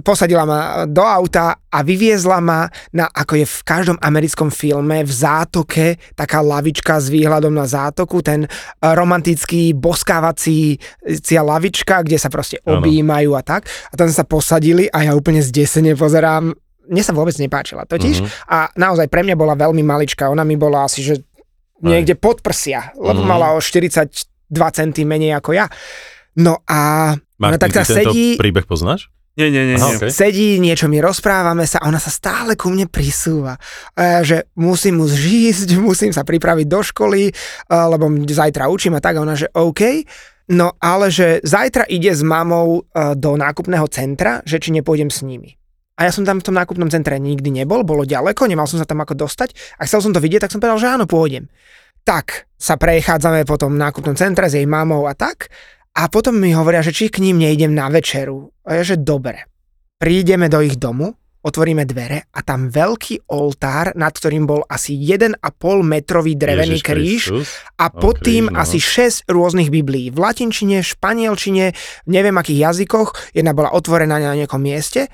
posadila 0.07 0.47
ma 0.47 0.87
do 0.87 1.03
auta 1.03 1.59
a 1.66 1.83
vyviezla 1.83 2.39
ma 2.39 2.70
na, 2.95 3.11
ako 3.11 3.43
je 3.43 3.47
v 3.47 3.59
každom 3.66 3.99
americkom 3.99 4.55
filme, 4.55 5.03
v 5.03 5.11
zátoke, 5.11 5.99
taká 6.14 6.47
lavička 6.47 7.03
s 7.03 7.11
výhľadom 7.11 7.51
na 7.51 7.66
zátoku, 7.66 8.22
ten 8.22 8.47
eh, 8.47 8.51
romantický 8.95 9.74
boskávací 9.74 10.78
cia 11.26 11.43
lavička, 11.43 12.07
kde 12.07 12.22
sa 12.22 12.31
proste 12.31 12.62
objímajú 12.62 13.35
a 13.35 13.43
tak. 13.43 13.66
A 13.91 13.99
tam 13.99 14.07
sa 14.14 14.22
posadili 14.22 14.87
a 14.87 15.11
ja 15.11 15.18
úplne 15.18 15.43
zdesene 15.43 15.99
pozerám. 15.99 16.55
Mne 16.91 17.03
sa 17.07 17.14
vôbec 17.14 17.38
nepáčila 17.38 17.86
totiž. 17.86 18.16
Mhm. 18.20 18.28
A 18.51 18.59
naozaj 18.74 19.07
pre 19.07 19.22
mňa 19.22 19.38
bola 19.38 19.55
veľmi 19.55 19.80
maličká. 19.80 20.26
Ona 20.26 20.43
mi 20.43 20.59
bola 20.59 20.84
asi, 20.84 21.01
že 21.01 21.22
niekde 21.80 22.12
pod 22.12 22.43
prsia, 22.43 22.91
lebo 22.99 23.22
Mhm. 23.22 23.28
mala 23.30 23.55
o 23.55 23.62
42 23.62 24.11
centy 24.74 25.07
menej 25.07 25.38
ako 25.38 25.55
ja. 25.55 25.70
No 26.36 26.61
a 26.66 27.14
ona 27.14 27.57
Martin, 27.57 27.62
tak 27.62 27.72
sa 27.72 27.84
sedí, 27.86 28.34
príbeh 28.36 28.66
poznáš? 28.66 29.09
Nie, 29.38 29.47
nie, 29.49 29.72
nie. 29.72 29.76
Aha, 29.78 29.97
okej. 29.97 30.11
sedí, 30.11 30.59
niečo 30.59 30.91
mi 30.91 30.99
rozprávame 30.99 31.64
sa 31.64 31.80
a 31.80 31.88
ona 31.88 31.97
sa 31.97 32.11
stále 32.11 32.59
ku 32.59 32.68
mne 32.68 32.91
prisúva. 32.91 33.57
Že 33.97 34.51
musím 34.59 35.01
už 35.01 35.14
ísť, 35.16 35.68
musím 35.80 36.11
sa 36.11 36.26
pripraviť 36.26 36.66
do 36.66 36.80
školy, 36.82 37.30
lebo 37.70 38.11
zajtra 38.26 38.66
učím 38.66 38.99
a 38.99 39.01
tak. 39.01 39.16
A 39.16 39.24
ona, 39.24 39.38
že 39.38 39.47
OK. 39.55 40.03
No 40.51 40.74
ale 40.82 41.14
že 41.14 41.38
zajtra 41.47 41.86
ide 41.86 42.11
s 42.11 42.26
mamou 42.26 42.82
do 43.14 43.30
nákupného 43.38 43.86
centra, 43.86 44.43
že 44.43 44.59
či 44.59 44.74
nepôjdem 44.74 45.07
s 45.07 45.22
nimi. 45.22 45.55
A 46.01 46.09
ja 46.09 46.16
som 46.16 46.24
tam 46.24 46.40
v 46.40 46.46
tom 46.48 46.57
nákupnom 46.57 46.88
centre 46.88 47.20
nikdy 47.20 47.53
nebol, 47.53 47.84
bolo 47.84 48.09
ďaleko, 48.09 48.48
nemal 48.48 48.64
som 48.64 48.80
sa 48.80 48.88
tam 48.88 49.05
ako 49.05 49.20
dostať 49.20 49.76
a 49.76 49.84
chcel 49.84 50.01
som 50.01 50.16
to 50.16 50.24
vidieť, 50.24 50.48
tak 50.48 50.53
som 50.57 50.57
povedal, 50.57 50.80
že 50.80 50.88
áno, 50.88 51.05
pôjdem. 51.05 51.53
Tak 52.09 52.48
sa 52.57 52.80
prechádzame 52.80 53.44
po 53.44 53.61
tom 53.61 53.76
nákupnom 53.76 54.16
centre 54.16 54.48
s 54.48 54.57
jej 54.57 54.64
mamou 54.64 55.05
a 55.05 55.12
tak 55.12 55.53
a 55.92 56.09
potom 56.09 56.40
mi 56.40 56.57
hovoria, 56.57 56.80
že 56.80 56.96
či 56.96 57.12
k 57.12 57.20
ním 57.20 57.44
nejdem 57.44 57.76
na 57.76 57.92
večeru. 57.92 58.48
A 58.64 58.80
ja, 58.80 58.82
že 58.86 58.96
dobre. 58.96 59.44
Prídeme 60.01 60.48
do 60.48 60.64
ich 60.64 60.80
domu, 60.80 61.12
otvoríme 61.44 61.84
dvere 61.84 62.32
a 62.32 62.40
tam 62.40 62.72
veľký 62.72 63.28
oltár, 63.28 63.92
nad 63.96 64.12
ktorým 64.12 64.48
bol 64.48 64.64
asi 64.64 64.96
1,5 64.96 65.36
metrový 65.84 66.32
drevený 66.36 66.80
Ježiš 66.80 66.84
kríž 66.84 67.22
a 67.76 67.92
pod 67.92 68.24
tým 68.24 68.48
no. 68.48 68.57
asi 68.57 68.80
6 68.80 69.28
rôznych 69.28 69.68
biblií. 69.68 70.09
V 70.09 70.20
latinčine, 70.20 70.80
španielčine, 70.80 71.76
neviem 72.09 72.36
akých 72.40 72.72
jazykoch. 72.72 73.36
Jedna 73.36 73.53
bola 73.53 73.76
otvorená 73.76 74.16
na 74.16 74.32
nejakom 74.32 74.61
mieste. 74.61 75.12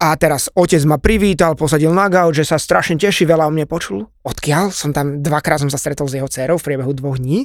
A 0.00 0.16
teraz 0.16 0.48
otec 0.56 0.80
ma 0.88 0.96
privítal, 0.96 1.52
posadil 1.52 1.92
na 1.92 2.08
gauč, 2.08 2.40
že 2.40 2.48
sa 2.48 2.56
strašne 2.56 2.96
teší, 2.96 3.28
veľa 3.28 3.44
o 3.44 3.52
mne 3.52 3.68
počul. 3.68 4.08
Odkiaľ? 4.24 4.72
Som 4.72 4.96
tam 4.96 5.20
dvakrát 5.20 5.60
som 5.60 5.68
sa 5.68 5.76
stretol 5.76 6.08
s 6.08 6.16
jeho 6.16 6.24
dcerou 6.24 6.56
v 6.56 6.64
priebehu 6.64 6.96
dvoch 6.96 7.20
dní. 7.20 7.44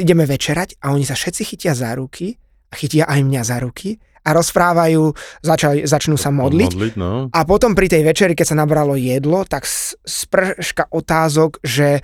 Ideme 0.00 0.24
večerať 0.24 0.80
a 0.80 0.96
oni 0.96 1.04
sa 1.04 1.12
všetci 1.12 1.42
chytia 1.44 1.76
za 1.76 1.92
ruky 1.92 2.40
a 2.72 2.74
chytia 2.80 3.04
aj 3.04 3.20
mňa 3.28 3.42
za 3.44 3.60
ruky 3.60 4.00
a 4.22 4.32
rozprávajú, 4.32 5.12
začali, 5.42 5.84
začnú 5.84 6.14
sa 6.16 6.30
modliť. 6.32 6.72
Modliť, 6.72 6.94
no. 6.96 7.26
A 7.28 7.38
potom 7.42 7.74
pri 7.74 7.90
tej 7.90 8.06
večeri, 8.06 8.32
keď 8.38 8.54
sa 8.54 8.56
nabralo 8.56 8.94
jedlo, 8.94 9.42
tak 9.44 9.66
s- 9.66 9.98
sprška 10.06 10.88
otázok, 10.88 11.58
že 11.60 12.00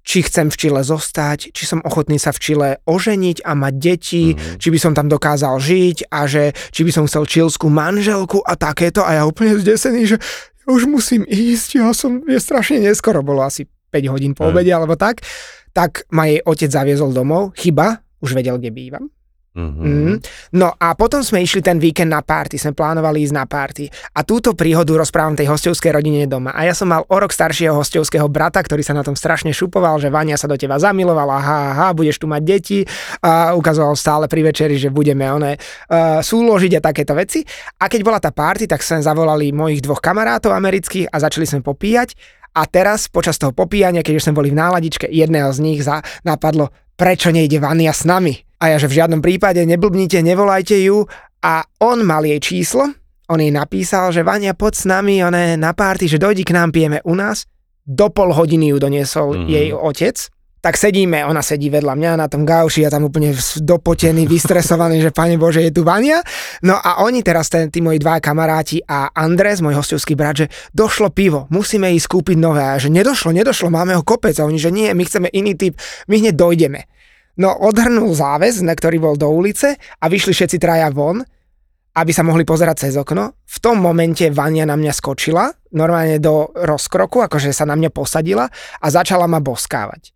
či 0.00 0.24
chcem 0.24 0.48
v 0.48 0.56
Čile 0.56 0.80
zostať, 0.80 1.52
či 1.52 1.64
som 1.64 1.84
ochotný 1.84 2.16
sa 2.16 2.32
v 2.32 2.40
Čile 2.40 2.68
oženiť 2.84 3.44
a 3.44 3.52
mať 3.54 3.74
deti, 3.76 4.24
Mhm. 4.32 4.58
či 4.58 4.68
by 4.72 4.78
som 4.80 4.92
tam 4.96 5.06
dokázal 5.06 5.60
žiť 5.60 6.08
a 6.08 6.24
že 6.24 6.56
či 6.72 6.80
by 6.82 6.90
som 6.90 7.04
chcel 7.04 7.24
čilskú 7.28 7.68
manželku 7.68 8.40
a 8.40 8.56
takéto. 8.56 9.04
A 9.04 9.20
ja 9.20 9.22
úplne 9.28 9.60
zdesený, 9.60 10.06
že 10.06 10.16
ja 10.60 10.68
už 10.68 10.88
musím 10.88 11.24
ísť, 11.28 11.80
ja 11.80 11.92
som, 11.92 12.24
je 12.24 12.40
strašne 12.40 12.80
neskoro, 12.80 13.20
bolo 13.20 13.44
asi 13.44 13.68
5 13.90 14.06
hodín 14.08 14.32
po 14.32 14.48
obede 14.48 14.70
alebo 14.70 14.96
tak. 14.96 15.20
Tak 15.70 16.10
ma 16.10 16.26
jej 16.26 16.42
otec 16.42 16.70
zaviezol 16.70 17.14
domov, 17.14 17.54
chyba, 17.54 18.02
už 18.20 18.34
vedel, 18.34 18.58
kde 18.58 18.70
bývam. 18.74 19.04
Mhm. 19.50 19.82
Mm. 19.82 20.16
No 20.54 20.70
a 20.78 20.94
potom 20.94 21.26
sme 21.26 21.42
išli 21.42 21.58
ten 21.58 21.82
víkend 21.82 22.14
na 22.14 22.22
párty, 22.22 22.54
sme 22.54 22.70
plánovali 22.70 23.26
ísť 23.26 23.34
na 23.34 23.50
párty. 23.50 23.90
A 24.14 24.22
túto 24.22 24.54
príhodu 24.54 24.94
rozprávam 24.94 25.34
tej 25.34 25.50
hostovskej 25.50 25.90
rodine 25.90 26.22
doma. 26.30 26.54
A 26.54 26.70
ja 26.70 26.74
som 26.74 26.86
mal 26.86 27.02
o 27.02 27.16
rok 27.18 27.34
staršieho 27.34 27.74
hostovského 27.74 28.30
brata, 28.30 28.62
ktorý 28.62 28.86
sa 28.86 28.94
na 28.94 29.02
tom 29.02 29.18
strašne 29.18 29.50
šupoval, 29.50 29.98
že 29.98 30.06
Vania 30.06 30.38
sa 30.38 30.46
do 30.46 30.54
teba 30.54 30.78
zamilovala, 30.78 31.36
ha, 31.42 31.60
ha, 31.74 31.86
budeš 31.90 32.22
tu 32.22 32.30
mať 32.30 32.42
deti. 32.46 32.78
A 33.26 33.58
ukazoval 33.58 33.98
stále 33.98 34.30
pri 34.30 34.54
večeri, 34.54 34.78
že 34.78 34.94
budeme 34.94 35.26
one 35.26 35.58
uh, 35.58 36.22
súložiť 36.22 36.78
a 36.78 36.84
takéto 36.86 37.18
veci. 37.18 37.42
A 37.82 37.90
keď 37.90 38.00
bola 38.06 38.22
tá 38.22 38.30
párty, 38.30 38.70
tak 38.70 38.86
sme 38.86 39.02
zavolali 39.02 39.50
mojich 39.50 39.82
dvoch 39.82 39.98
kamarátov 39.98 40.54
amerických 40.54 41.10
a 41.10 41.16
začali 41.18 41.50
sme 41.50 41.60
popíjať. 41.66 42.14
A 42.54 42.66
teraz, 42.70 43.06
počas 43.06 43.38
toho 43.38 43.50
popíjania, 43.50 44.02
keď 44.02 44.18
už 44.18 44.24
sme 44.30 44.38
boli 44.38 44.50
v 44.54 44.58
náladičke, 44.58 45.06
jedného 45.10 45.50
z 45.54 45.58
nich 45.58 45.82
za, 45.82 46.02
napadlo, 46.26 46.70
prečo 46.98 47.30
nejde 47.30 47.62
Vania 47.62 47.94
s 47.94 48.02
nami? 48.02 48.49
A 48.60 48.68
ja, 48.68 48.76
že 48.76 48.86
v 48.86 49.00
žiadnom 49.00 49.24
prípade 49.24 49.64
neblbnite, 49.64 50.20
nevolajte 50.20 50.76
ju. 50.84 51.08
A 51.40 51.64
on 51.80 52.04
mal 52.04 52.20
jej 52.28 52.36
číslo, 52.36 52.92
on 53.32 53.40
jej 53.40 53.48
napísal, 53.48 54.12
že 54.12 54.20
Vania, 54.20 54.52
poď 54.52 54.74
s 54.76 54.84
nami, 54.84 55.24
one 55.24 55.56
na 55.56 55.72
párty, 55.72 56.04
že 56.04 56.20
dojdi 56.20 56.44
k 56.44 56.52
nám, 56.52 56.68
pijeme 56.68 57.00
u 57.08 57.16
nás. 57.16 57.48
Do 57.88 58.12
pol 58.12 58.36
hodiny 58.36 58.70
ju 58.70 58.76
doniesol 58.76 59.32
Mhm. 59.32 59.36
mm-hmm. 59.40 59.50
jej 59.56 59.68
otec. 59.72 60.16
Tak 60.60 60.76
sedíme, 60.76 61.24
ona 61.24 61.40
sedí 61.40 61.72
vedľa 61.72 61.96
mňa 61.96 62.10
na 62.20 62.28
tom 62.28 62.44
gauši 62.44 62.84
a 62.84 62.92
tam 62.92 63.08
úplne 63.08 63.32
dopotený, 63.64 64.28
vystresovaný, 64.28 65.00
že 65.00 65.08
pane 65.08 65.40
Bože, 65.40 65.64
je 65.64 65.72
tu 65.72 65.88
Vania. 65.88 66.20
No 66.60 66.76
a 66.76 67.00
oni 67.00 67.24
teraz, 67.24 67.48
ten, 67.48 67.72
tí 67.72 67.80
moji 67.80 67.96
dva 67.96 68.20
kamaráti 68.20 68.84
a 68.84 69.08
Andres, 69.16 69.64
môj 69.64 69.80
hostovský 69.80 70.12
brat, 70.12 70.44
že 70.44 70.46
došlo 70.76 71.08
pivo, 71.16 71.48
musíme 71.48 71.88
ísť 71.96 72.12
kúpiť 72.12 72.36
nové. 72.36 72.60
A 72.60 72.76
že 72.76 72.92
nedošlo, 72.92 73.32
nedošlo, 73.32 73.72
máme 73.72 73.96
ho 73.96 74.04
kopec. 74.04 74.36
A 74.36 74.44
oni, 74.44 74.60
že 74.60 74.68
nie, 74.68 74.92
my 74.92 75.00
chceme 75.00 75.32
iný 75.32 75.56
typ, 75.56 75.80
my 76.12 76.20
hneď 76.20 76.36
dojdeme. 76.36 76.84
No 77.40 77.56
odhrnul 77.56 78.12
záväz, 78.12 78.60
na 78.60 78.76
ktorý 78.76 79.00
bol 79.00 79.16
do 79.16 79.32
ulice 79.32 79.72
a 79.96 80.04
vyšli 80.06 80.36
všetci 80.36 80.60
traja 80.60 80.92
von, 80.92 81.24
aby 81.90 82.12
sa 82.12 82.20
mohli 82.20 82.44
pozerať 82.44 82.86
cez 82.86 82.94
okno. 82.94 83.32
V 83.48 83.56
tom 83.58 83.80
momente 83.80 84.28
Vania 84.28 84.68
na 84.68 84.76
mňa 84.76 84.92
skočila, 84.92 85.48
normálne 85.72 86.20
do 86.20 86.52
rozkroku, 86.52 87.24
akože 87.24 87.50
sa 87.50 87.64
na 87.64 87.74
mňa 87.74 87.90
posadila 87.90 88.44
a 88.78 88.86
začala 88.92 89.24
ma 89.24 89.40
boskávať. 89.40 90.12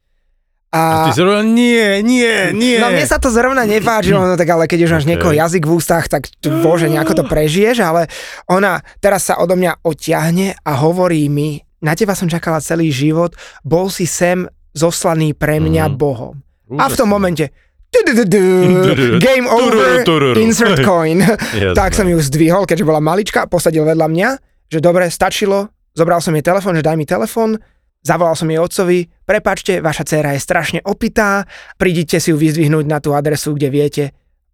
A 0.75 1.07
ty 1.07 1.15
si 1.15 1.23
hovoril, 1.23 1.55
nie, 1.55 2.03
nie, 2.03 2.51
nie. 2.51 2.77
No 2.83 2.91
mne 2.91 3.07
sa 3.07 3.23
to 3.23 3.31
zrovna 3.31 3.63
nepáčilo, 3.63 4.19
no 4.19 4.35
tak 4.35 4.51
ale 4.51 4.67
keď 4.67 4.85
už 4.85 4.93
máš 4.93 5.07
Okay. 5.07 5.13
niekoho 5.15 5.33
jazyk 5.33 5.65
v 5.65 5.73
ústach, 5.79 6.05
tak 6.11 6.29
bože, 6.43 6.91
nejako 6.91 7.23
to 7.23 7.25
prežiješ, 7.25 7.79
ale 7.79 8.11
ona 8.51 8.83
teraz 8.99 9.31
sa 9.31 9.39
odo 9.39 9.55
mňa 9.55 9.87
odtiahne 9.87 10.59
a 10.61 10.73
hovorí 10.77 11.31
mi, 11.31 11.63
na 11.79 11.95
teba 11.95 12.19
som 12.19 12.27
čakala 12.27 12.59
celý 12.59 12.91
život, 12.91 13.39
bol 13.63 13.87
si 13.87 14.03
sem 14.05 14.51
zoslaný 14.75 15.33
pre 15.33 15.63
mňa 15.63 15.89
Mhm. 15.89 15.95
Bohom. 15.95 16.44
A 16.73 16.89
v 16.89 16.95
tom 16.97 17.13
momente. 17.13 17.53
Game 19.23 19.47
over, 19.47 20.03
insert 20.35 20.83
coin. 20.83 21.23
Tak 21.79 21.95
som 21.95 22.11
ju 22.11 22.19
zdvihol, 22.19 22.67
keďže 22.67 22.87
bola 22.87 22.99
malička, 22.99 23.47
posadil 23.47 23.87
vedľa 23.87 24.07
mňa, 24.11 24.29
že 24.67 24.79
dobre, 24.83 25.07
stačilo, 25.13 25.71
zobral 25.95 26.19
som 26.19 26.35
jej 26.35 26.43
telefón, 26.43 26.75
že 26.75 26.83
daj 26.83 26.97
mi 26.99 27.07
telefón, 27.07 27.55
zavolal 28.03 28.35
som 28.35 28.51
jej 28.51 28.59
otcovi, 28.59 29.07
prepačte, 29.23 29.79
vaša 29.79 30.03
dcéra 30.11 30.35
je 30.35 30.41
strašne 30.43 30.81
opitá, 30.83 31.47
prídite 31.79 32.19
si 32.19 32.35
ju 32.35 32.37
vyzdvihnúť 32.37 32.85
na 32.85 32.99
tú 32.99 33.15
adresu, 33.15 33.55
kde 33.55 33.69
viete. 33.71 34.05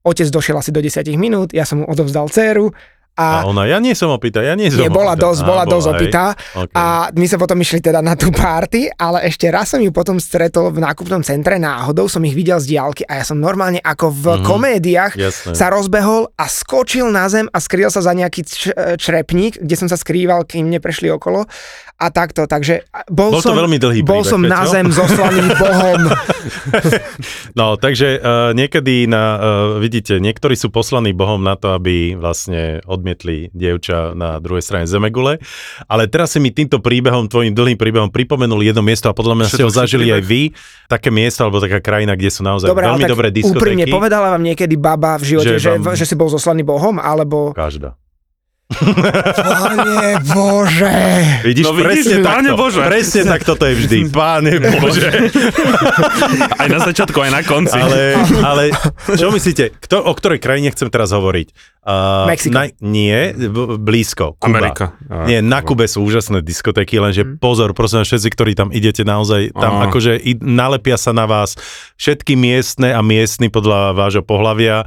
Otec 0.04 0.28
došiel 0.28 0.56
asi 0.60 0.72
do 0.72 0.80
10 0.80 1.08
minút, 1.16 1.56
ja 1.56 1.64
som 1.64 1.80
mu 1.80 1.86
odovzdal 1.88 2.28
dceru 2.28 2.72
A 3.20 3.26
a, 3.36 3.44
ona, 3.44 3.62
ja 3.64 3.76
nie 3.76 3.92
som 3.92 4.08
opýta, 4.08 4.40
ja 4.40 4.54
nie 4.54 4.66
som 4.66 4.80
nie, 4.80 4.88
bola 4.88 5.12
opýta. 5.12 5.24
dosť, 5.26 5.40
bola 5.44 5.64
dosť 5.64 5.84
hej. 5.84 5.94
opitá. 5.94 6.24
OK. 6.56 6.72
A 6.72 6.84
my 7.10 7.26
sa 7.26 7.36
potom 7.36 7.58
išli 7.58 7.78
teda 7.78 8.00
na 8.00 8.14
tú 8.14 8.32
party, 8.32 8.88
ale 8.90 9.22
ešte 9.22 9.44
raz 9.46 9.68
som 9.68 9.78
ju 9.78 9.90
potom 9.90 10.16
stretol 10.16 10.70
v 10.70 10.80
nákupnom 10.80 11.20
centre 11.20 11.54
náhodou, 11.54 12.06
som 12.06 12.22
ich 12.22 12.32
videl 12.32 12.56
z 12.56 12.72
diálky 12.72 13.04
a 13.04 13.14
ja 13.14 13.24
som 13.24 13.36
normálne 13.36 13.76
ako 13.78 14.06
v 14.08 14.24
Mhm. 14.32 14.42
komédiách 14.42 15.12
Jasné. 15.14 15.52
sa 15.52 15.68
rozbehol 15.68 16.00
a 16.34 16.46
skočil 16.46 16.80
na 17.06 17.26
zem 17.26 17.44
a 17.46 17.58
skrýl 17.58 17.86
sa 17.86 18.00
za 18.00 18.10
nejaký 18.10 18.40
č- 18.42 18.72
črepník, 18.96 19.58
kde 19.58 19.74
som 19.74 19.84
sa 19.84 19.94
skrýval, 19.94 20.42
kým 20.42 20.66
neprešli 20.66 21.10
okolo 21.10 21.44
a 21.94 22.06
takto, 22.08 22.46
takže 22.46 22.80
bol, 23.06 23.28
Bol 23.30 23.38
to 23.38 23.46
som, 23.46 23.54
veľmi 23.54 23.76
dlhý 23.76 24.00
bol 24.00 24.18
príbeh, 24.18 24.30
som 24.30 24.40
na 24.40 24.64
Peťo. 24.64 24.72
zem 24.72 24.86
zoslaný 24.88 25.44
Bohom. 25.54 26.00
No, 27.58 27.74
takže 27.76 28.16
uh, 28.16 28.50
niekedy 28.54 29.04
na, 29.04 29.24
uh, 29.36 29.40
vidíte, 29.78 30.22
niektorí 30.22 30.54
sú 30.54 30.70
poslaní 30.70 31.10
Bohom 31.10 31.42
na 31.42 31.58
to, 31.58 31.74
aby 31.74 32.14
vlastne 32.14 32.78
odmietli 32.86 33.50
dievča 33.52 34.14
na 34.14 34.38
druhej 34.38 34.62
strane 34.62 34.86
Zemegule, 34.86 35.42
ale 35.86 36.06
teraz 36.06 36.34
si 36.34 36.38
mi 36.38 36.54
týmto 36.54 36.78
príbehom, 36.78 37.26
tvojim 37.26 37.52
dlhým 37.52 37.78
príbehom 37.78 38.10
pripomenul 38.10 38.62
jedno 38.62 38.80
miesto 38.80 39.10
a 39.10 39.14
podľa 39.16 39.34
mňa 39.36 39.46
ste 39.50 39.62
ho 39.66 39.72
zažili 39.72 40.08
príbeh. 40.10 40.16
aj 40.16 40.22
vy, 40.24 40.42
také 40.86 41.08
miesto 41.10 41.42
alebo 41.44 41.58
taká 41.58 41.78
krajina, 41.82 42.14
kde 42.14 42.30
sú 42.30 42.42
naozaj 42.42 42.70
Dobre, 42.70 42.86
veľmi 42.86 43.04
dobré 43.06 43.28
úprimne, 43.30 43.86
diskotéky. 43.86 43.90
povedala 43.90 44.26
vám 44.34 44.42
niekedy 44.42 44.74
baba 44.78 45.18
v 45.18 45.24
živote, 45.36 45.56
Že 45.56 45.60
že, 45.60 45.70
vám- 45.76 45.96
že, 45.98 46.04
si 46.06 46.14
bol 46.14 46.28
zoslaný 46.30 46.62
Bohom, 46.62 46.96
alebo... 46.98 47.50
Každá. 47.52 47.98
Pane 48.70 49.98
Bože! 50.24 50.98
Vidíš, 51.42 51.64
No 51.64 51.72
vidíš, 51.72 51.84
presne 51.84 52.14
Páne 52.20 52.48
takto. 52.48 52.56
Bože. 52.56 52.80
Presne 52.82 53.22
takto 53.24 53.52
to 53.52 53.64
je 53.64 53.74
vždy. 53.76 53.96
Páne 54.14 54.52
Bože. 54.58 55.10
Aj 56.54 56.68
na 56.68 56.78
začiatku, 56.80 57.18
aj 57.18 57.30
na 57.30 57.42
konci. 57.42 57.74
Ale, 57.74 58.14
ale 58.38 58.62
čo 59.10 59.28
myslíte, 59.28 59.74
kto, 59.76 60.00
o 60.00 60.12
ktorej 60.12 60.38
krajine 60.38 60.70
chcem 60.70 60.86
teraz 60.86 61.10
hovoriť? 61.10 61.50
Uh, 61.80 62.28
Mexiko. 62.28 62.52
Na, 62.52 62.62
nie, 62.78 63.18
b- 63.32 63.50
blízko. 63.76 64.36
Kuba. 64.36 64.46
Amerika. 64.52 64.84
Nie, 65.24 65.40
na 65.40 65.60
Kube 65.60 65.84
sú 65.84 66.00
úžasné 66.00 66.38
diskotéky, 66.38 66.96
lenže 66.96 67.24
Mhm. 67.24 67.36
pozor, 67.36 67.72
prosím 67.72 68.00
vás, 68.00 68.08
všetci, 68.08 68.28
ktorí 68.28 68.52
tam 68.52 68.70
idete 68.70 69.02
naozaj, 69.02 69.50
tam 69.52 69.80
Á. 69.80 69.88
akože 69.88 70.14
i, 70.14 70.36
nalepia 70.36 70.94
sa 70.94 71.10
na 71.10 71.24
vás 71.24 71.56
všetky 71.96 72.34
miestne 72.34 72.90
a 72.90 73.00
miestni 73.00 73.48
podľa 73.48 73.92
vášho 73.92 74.20
pohlavia 74.20 74.84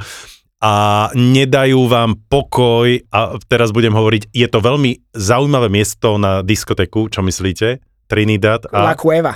a 0.63 0.73
nedajú 1.11 1.91
vám 1.91 2.15
pokoj 2.31 2.87
a 3.11 3.35
teraz 3.51 3.75
budem 3.75 3.91
hovoriť, 3.91 4.31
je 4.31 4.47
to 4.47 4.63
veľmi 4.63 5.11
zaujímavé 5.11 5.67
miesto 5.67 6.15
na 6.15 6.39
diskotéku, 6.39 7.11
čo 7.11 7.19
myslíte? 7.19 7.83
Trinidad 8.07 8.71
La 8.71 8.95
a 8.95 8.99
Cueva. 8.99 9.35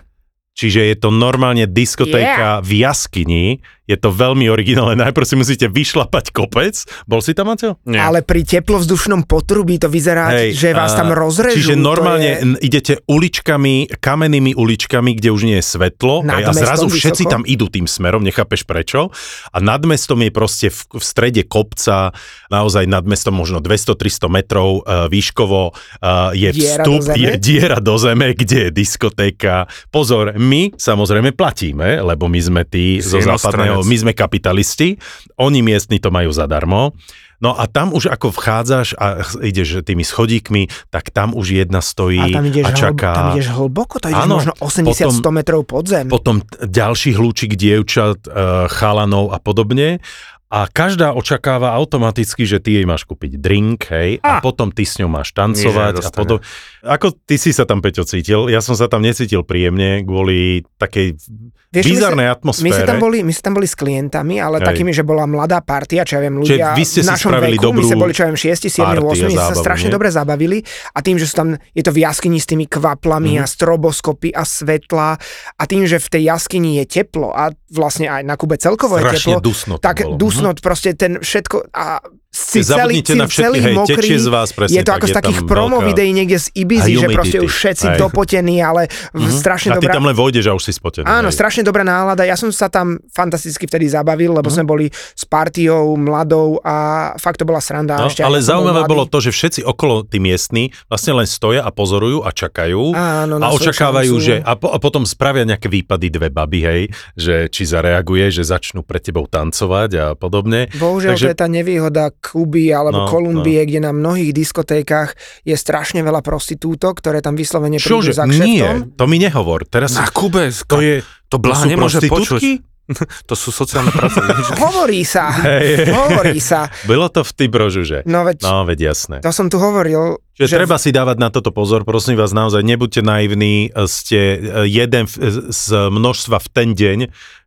Čiže 0.55 0.87
je 0.87 0.95
to 0.95 1.11
normálne 1.11 1.67
diskotéka 1.67 2.57
yeah. 2.57 2.63
v 2.63 2.71
jaskyni, 2.81 3.45
je 3.87 3.95
to 3.95 4.11
veľmi 4.11 4.51
originálne, 4.51 4.99
najprv 4.99 5.25
si 5.25 5.35
musíte 5.39 5.67
vyšlapať 5.71 6.35
kopec. 6.35 6.75
Bol 7.07 7.23
si 7.23 7.31
tam, 7.31 7.47
Maťo? 7.47 7.79
Nie. 7.87 8.03
Ale 8.03 8.19
pri 8.19 8.43
teplovzdušnom 8.43 9.23
potrubí 9.23 9.79
to 9.79 9.87
vyzerá, 9.87 10.35
Hej, 10.35 10.59
že 10.59 10.69
vás 10.75 10.91
tam 10.91 11.15
rozrežú. 11.15 11.55
Čiže 11.55 11.75
normálne 11.79 12.59
je... 12.59 12.67
idete 12.67 12.93
uličkami, 13.07 13.95
kamennými 13.95 14.51
uličkami, 14.59 15.15
kde 15.15 15.29
už 15.31 15.41
nie 15.47 15.57
je 15.63 15.65
svetlo 15.65 16.27
Nad 16.27 16.43
a 16.43 16.51
zrazu 16.51 16.91
mestom 16.91 16.99
všetci 16.99 17.23
vysoko? 17.23 17.33
tam 17.33 17.43
idú 17.47 17.71
tým 17.71 17.87
smerom, 17.87 18.21
nechápeš 18.27 18.67
prečo. 18.67 19.07
A 19.55 19.57
nad 19.63 19.79
mestom 19.87 20.19
je 20.19 20.31
proste 20.35 20.67
v, 20.67 20.99
v 20.99 21.03
strede 21.03 21.47
kopca, 21.47 22.11
naozaj 22.51 22.83
nad 22.91 23.07
mestom 23.07 23.39
možno 23.39 23.63
200-300 23.63 24.27
metrov 24.27 24.83
uh, 24.83 25.07
výškovo 25.07 25.71
uh, 25.71 26.35
je 26.35 26.51
Diera 26.51 26.83
vstup, 26.83 27.01
je 27.15 27.31
diera 27.39 27.79
do 27.79 27.95
zeme, 27.95 28.35
kde 28.35 28.67
je 28.67 28.69
diskotéka. 28.75 29.71
Pozor, 29.87 30.35
my 30.35 30.75
samozrejme 30.75 31.31
platíme, 31.31 32.03
lebo 32.03 32.27
my 32.27 32.39
sme 32.43 32.61
tí 32.67 32.99
Si 32.99 33.15
zo 33.15 33.23
západného, 33.23 33.76
my 33.83 33.95
sme 33.97 34.11
kapitalisti, 34.13 34.97
oni 35.37 35.59
miestni 35.61 35.97
to 35.97 36.09
majú 36.09 36.29
zadarmo. 36.31 36.95
No 37.37 37.53
a 37.53 37.69
tam 37.69 37.93
už 37.93 38.09
ako 38.09 38.33
vchádzaš 38.33 38.97
a 38.97 39.21
ideš 39.45 39.85
tými 39.85 40.01
schodíkmi, 40.01 40.73
tak 40.89 41.13
tam 41.13 41.37
už 41.37 41.61
jedna 41.61 41.85
stojí 41.85 42.17
A 42.17 42.41
tam 42.41 42.49
ideš, 42.49 42.65
a 42.65 42.69
hlb, 42.73 42.81
čaká. 42.81 43.11
tam 43.13 43.27
ideš 43.37 43.47
hlboko, 43.53 43.95
to 44.01 44.09
ideš 44.09 44.25
Áno, 44.25 44.35
možno 44.41 44.53
80-100 44.57 45.21
potom- 45.21 45.35
metrov 45.37 45.61
pod 45.61 45.85
zem. 45.85 46.09
Potom 46.09 46.41
ďalší 46.57 47.13
hľúčik 47.13 47.53
dievčat, 47.53 48.25
e, 48.25 48.29
chalanov 48.73 49.29
a 49.29 49.37
podobne. 49.37 50.01
A 50.49 50.63
každá 50.65 51.11
očakáva 51.11 51.73
automaticky, 51.73 52.41
že 52.41 52.57
ty 52.57 52.71
jej 52.73 52.83
máš 52.83 53.03
kúpiť 53.03 53.35
drink, 53.35 53.83
hej, 53.87 54.17
a, 54.19 54.39
A. 54.39 54.39
potom 54.39 54.69
ty 54.69 54.81
s 54.81 54.95
ňou 54.95 55.09
máš 55.09 55.31
tancovať 55.31 55.93
a 55.93 55.99
nedostane. 55.99 56.15
podobne. 56.15 56.45
Ako 56.81 57.07
ty 57.19 57.35
si 57.35 57.51
sa 57.51 57.63
tam, 57.63 57.79
Peťo, 57.79 58.01
cítil? 58.01 58.47
Ja 58.47 58.59
som 58.59 58.71
sa 58.71 58.85
tam 58.85 59.01
necítil 59.01 59.43
príjemne 59.43 60.01
kvôli 60.01 60.63
takej 60.77 61.19
Vieš, 61.67 61.83
my 61.83 61.91
bizarnej 61.91 62.25
My 62.25 62.31
atmosfére. 62.31 62.71
sme, 62.73 62.87
tam 62.87 62.97
boli, 62.97 63.17
my 63.19 63.29
sme 63.29 63.43
tam 63.43 63.53
boli 63.53 63.67
s 63.67 63.75
klientami, 63.75 64.39
ale 64.39 64.57
Hej. 64.57 64.67
takými, 64.71 64.91
že 64.93 65.03
bola 65.03 65.27
mladá 65.27 65.59
partia, 65.59 66.01
čo 66.01 66.15
ja 66.15 66.23
viem, 66.23 66.39
Čiže 66.39 66.47
ľudia 66.55 66.67
vy 66.71 66.83
ste 66.85 66.99
v 67.01 67.07
našom 67.09 67.31
veku, 67.33 67.43
my 67.43 67.57
dobrú 67.59 67.83
sme 67.83 67.97
boli, 67.99 68.13
čo 68.13 68.21
ja 68.21 68.27
viem, 68.27 68.39
6, 68.39 68.71
7, 68.71 68.79
party 68.79 68.95
a 68.95 69.03
8, 69.03 69.03
my 69.03 69.35
sme 69.35 69.43
sa 69.43 69.55
strašne 69.57 69.87
nie? 69.87 69.93
dobre 69.93 70.07
zabavili 70.07 70.57
a 70.89 70.99
tým, 71.01 71.15
že 71.17 71.27
sú 71.27 71.35
tam, 71.35 71.47
je 71.69 71.83
to 71.83 71.91
v 71.91 71.99
jaskyni 71.99 72.39
s 72.39 72.47
tými 72.47 72.65
kvaplami 72.65 73.35
Mhm. 73.35 73.41
a 73.41 73.45
stroboskopy 73.45 74.29
a 74.31 74.43
svetla 74.43 75.09
a 75.53 75.63
tým, 75.65 75.83
že 75.83 75.99
v 75.99 76.07
tej 76.07 76.23
jaskyni 76.25 76.79
je 76.79 76.85
teplo 76.87 77.29
a 77.29 77.51
vlastne 77.67 78.07
aj 78.07 78.23
na 78.23 78.33
Kube 78.33 78.55
celkovo 78.55 78.95
je 78.95 79.03
Strašne 79.03 79.35
teplo, 79.35 79.43
dusno 79.43 79.73
tak 79.75 80.07
bolo. 80.07 80.15
Dusno 80.37 80.53
proste 80.61 80.93
ten 80.93 81.17
všetko 81.21 81.73
a 81.73 81.99
si 82.37 82.61
celý, 82.61 83.01
si 83.01 83.13
na 83.13 83.25
všetky, 83.25 83.41
celý 83.41 83.59
hej, 83.59 83.73
mokrý, 83.73 84.07
z 84.15 84.27
vás, 84.27 84.49
presne 84.51 84.75
je 84.75 84.83
to 84.83 84.93
ako 84.93 85.07
z 85.07 85.15
takých 85.15 85.39
tam 85.39 85.49
promo 85.49 85.77
veľká- 85.77 85.87
videí 85.89 86.11
niekde 86.11 86.37
z 86.37 86.47
Ibizy, 86.53 86.93
že 86.95 87.07
proste 87.09 87.37
už 87.39 87.49
všetci 87.51 87.85
hej. 87.87 87.97
dopotení, 87.97 88.57
ale 88.59 88.81
v 89.11 89.25
Mhm. 89.25 89.33
strašne 89.33 89.69
a 89.69 89.75
ty 89.75 89.81
dobrá... 89.81 89.93
tam 89.93 90.05
len 90.05 90.13
vojdeš 90.13 90.45
a 90.45 90.53
už 90.53 90.63
si 90.63 90.71
spotený. 90.71 91.03
Áno, 91.03 91.27
hej. 91.27 91.35
strašne 91.35 91.61
dobrá 91.61 91.81
nálada. 91.81 92.21
Ja 92.21 92.35
som 92.35 92.49
sa 92.49 92.67
tam 92.67 92.85
fantasticky 93.09 93.65
vtedy 93.65 93.87
zabavil, 93.87 94.31
lebo 94.31 94.47
sme 94.47 94.61
boli 94.63 94.85
s 94.91 95.23
partiou 95.23 95.95
mladou 95.95 96.61
a 96.61 96.75
fakt 97.15 97.37
to 97.37 97.45
bola 97.45 97.57
sranda. 97.57 97.97
No, 97.97 98.07
ešte, 98.07 98.21
ale 98.21 98.37
zaujímavé 98.39 98.85
bolo 98.85 99.03
to, 99.03 99.17
že 99.17 99.31
všetci 99.31 99.61
okolo 99.63 100.03
tí 100.03 100.17
miestni 100.17 100.69
vlastne 100.85 101.15
len 101.15 101.25
stoja 101.25 101.61
a 101.61 101.71
pozorujú 101.71 102.21
a 102.21 102.29
čakajú 102.29 102.93
Áno, 102.93 103.37
a 103.37 103.47
očakávajú, 103.49 104.13
že 104.17 104.35
a, 104.39 104.53
po, 104.53 104.69
a 104.69 104.77
potom 104.77 105.01
spravia 105.03 105.41
nejaké 105.43 105.65
výpady 105.65 106.07
dve 106.07 106.29
baby, 106.29 106.61
hej, 106.61 106.81
že 107.13 107.47
či 107.47 107.63
zareaguje, 107.63 108.29
že 108.29 108.43
začnú 108.43 108.81
pred 108.81 108.99
tebou 108.99 109.25
tancovať 109.25 109.89
a 109.93 110.05
podobne. 110.13 110.67
Bohužiaľ, 110.73 111.15
Takže- 111.15 111.27
to 111.27 111.33
je 111.33 111.39
tá 111.39 111.47
nevýhoda 111.47 112.03
Kuby 112.27 112.69
alebo 112.69 112.97
No, 112.97 113.07
Kolumbie, 113.07 113.63
kde 113.63 113.79
na 113.79 113.91
mnohých 113.91 114.31
diskotékach 114.31 115.15
je 115.41 115.53
strašne 115.53 115.99
veľa 115.99 116.19
prostitútok, 116.19 116.97
ktoré 116.97 117.19
tam 117.19 117.33
vyslovene 117.33 117.77
prídu 117.77 118.03
Čože? 118.03 118.11
za 118.13 118.25
Nie, 118.25 118.35
kšeftom. 118.35 118.77
to 118.93 119.03
mi 119.05 119.17
nehovor. 119.17 119.63
Teraz 119.63 119.93
Na 119.93 120.05
Kube, 120.05 120.51
to 120.51 120.77
je, 120.77 120.99
to 120.99 121.07
to 121.29 121.35
Blaha 121.37 121.59
sú 121.59 121.67
nemôže 121.67 121.97
prostitútky? 121.99 122.51
počuť. 122.59 122.75
To 123.27 123.35
sú 123.35 123.51
sociálne 123.51 123.91
pracovníčky. 123.91 124.59
Hovorí 124.63 125.03
sa, 125.03 125.27
Hej. 125.43 125.91
hovorí 125.91 126.39
sa. 126.39 126.71
Bylo 126.87 127.07
to 127.07 127.19
v 127.19 127.31
ty 127.35 127.45
brožuže. 127.45 128.07
No 128.07 128.23
veď, 128.23 128.39
No, 128.39 128.63
veď 128.63 128.79
jasné. 128.87 129.15
to 129.19 129.27
som 129.29 129.51
tu 129.51 129.59
hovoril, 129.59 130.15
Čiže 130.33 130.47
že 130.47 130.55
treba 130.55 130.79
si 130.79 130.89
dávať 130.89 131.19
na 131.19 131.27
toto 131.27 131.51
pozor, 131.51 131.83
prosím 131.83 132.15
vás, 132.15 132.31
naozaj 132.31 132.63
nebuďte 132.63 133.03
naivní, 133.03 133.75
ste 133.83 134.19
e, 134.31 134.37
jeden 134.65 135.03
z 135.49 135.63
množstva 135.91 136.39
v 136.39 136.47
ten 136.47 136.69
deň, 136.71 136.99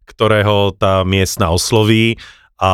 ktorého 0.04 0.74
tá 0.74 1.00
miestna 1.02 1.48
osloví 1.48 2.20
a 2.60 2.70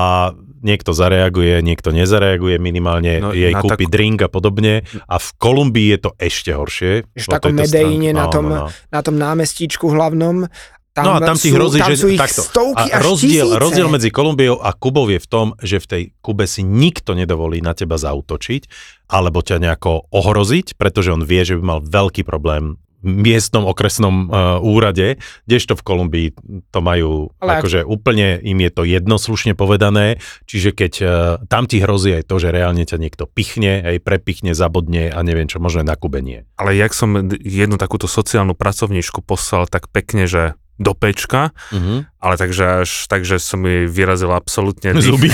niekto 0.58 0.90
zareaguje, 0.90 1.62
niekto 1.62 1.88
nezareaguje, 1.90 2.58
minimálne 2.58 3.20
No, 3.20 3.30
jej 3.30 3.54
kúpi 3.54 3.86
takú- 3.86 3.92
drink 3.92 4.18
a 4.20 4.28
podobne. 4.28 4.82
A 5.06 5.16
v 5.16 5.28
Kolumbii 5.36 5.94
je 5.94 5.98
to 6.00 6.10
ešte 6.16 6.50
horšie. 6.50 7.06
Že 7.08 7.22
v 7.22 7.28
takom 7.28 7.54
stránke. 7.56 8.10
na 8.10 8.26
No, 8.26 8.32
tom- 8.34 8.48
no, 8.48 8.56
no. 8.58 8.66
na 8.68 9.00
tom 9.00 9.14
námestíčku 9.14 9.86
hlavnom, 9.86 10.50
tam, 10.90 11.04
No 11.04 11.12
a 11.12 11.20
tam 11.20 11.36
ti 11.36 11.52
sú, 11.52 11.54
hrozí, 11.54 11.76
tam 11.76 11.92
že 11.92 11.96
sú 11.98 12.08
ich 12.08 12.16
takto. 12.16 12.40
stovky 12.42 12.88
a 12.88 12.96
až 12.96 13.02
rozdiel, 13.04 13.46
tisíce. 13.46 13.60
rozdiel 13.60 13.86
medzi 13.86 14.08
Kolumbiou 14.08 14.56
a 14.56 14.72
Kubou 14.72 15.04
je 15.06 15.20
v 15.20 15.28
tom, 15.28 15.46
že 15.60 15.76
v 15.76 15.86
tej 15.86 16.02
Kube 16.18 16.48
si 16.48 16.64
nikto 16.64 17.12
nedovolí 17.12 17.60
na 17.60 17.70
teba 17.70 17.94
zautočiť 17.94 18.64
alebo 19.06 19.38
ťa 19.38 19.60
nejako 19.60 20.08
ohroziť, 20.08 20.74
pretože 20.74 21.12
on 21.12 21.20
vie, 21.20 21.44
že 21.44 21.54
by 21.54 21.62
mal 21.62 21.80
veľký 21.80 22.24
problém 22.24 22.80
miestnom 23.04 23.68
okresnom 23.68 24.14
uh, 24.26 24.58
úrade, 24.60 25.20
kdežto 25.44 25.76
v 25.76 25.82
Kolumbii 25.82 26.28
to 26.72 26.78
majú, 26.80 27.30
Ale 27.40 27.58
ak- 27.58 27.66
akože 27.66 27.80
úplne 27.84 28.40
im 28.40 28.58
je 28.62 28.70
to 28.72 28.82
jednoslušne 28.86 29.52
povedané, 29.52 30.20
čiže 30.48 30.70
keď 30.72 30.92
uh, 31.00 31.08
tam 31.46 31.68
ti 31.68 31.80
hrozí 31.80 32.16
aj 32.16 32.24
to, 32.28 32.36
že 32.40 32.52
reálne 32.52 32.82
ťa 32.82 32.96
niekto 32.98 33.24
pichne, 33.28 33.84
aj 33.84 34.02
prepichne, 34.02 34.56
zabodne 34.56 35.12
a 35.12 35.18
neviem 35.22 35.46
čo, 35.46 35.60
možno 35.60 35.84
aj 35.84 35.88
na 35.92 35.96
Kube 35.96 36.20
nie. 36.24 36.48
Ale 36.56 36.74
jak 36.74 36.92
som 36.96 37.30
jednu 37.30 37.76
takúto 37.76 38.08
sociálnu 38.08 38.56
pracovníčku 38.56 39.20
poslal 39.22 39.68
tak 39.68 39.88
pekne, 39.92 40.26
že 40.26 40.58
do 40.76 40.92
pečka, 40.92 41.56
Mhm. 41.68 42.04
ale 42.18 42.34
takže 42.34 42.64
až, 42.82 42.90
takže 43.06 43.36
som 43.36 43.58
mi 43.58 43.84
vyrazil 43.84 44.28
absolútne 44.28 44.92
dých. 44.94 45.04
Zuby. 45.06 45.28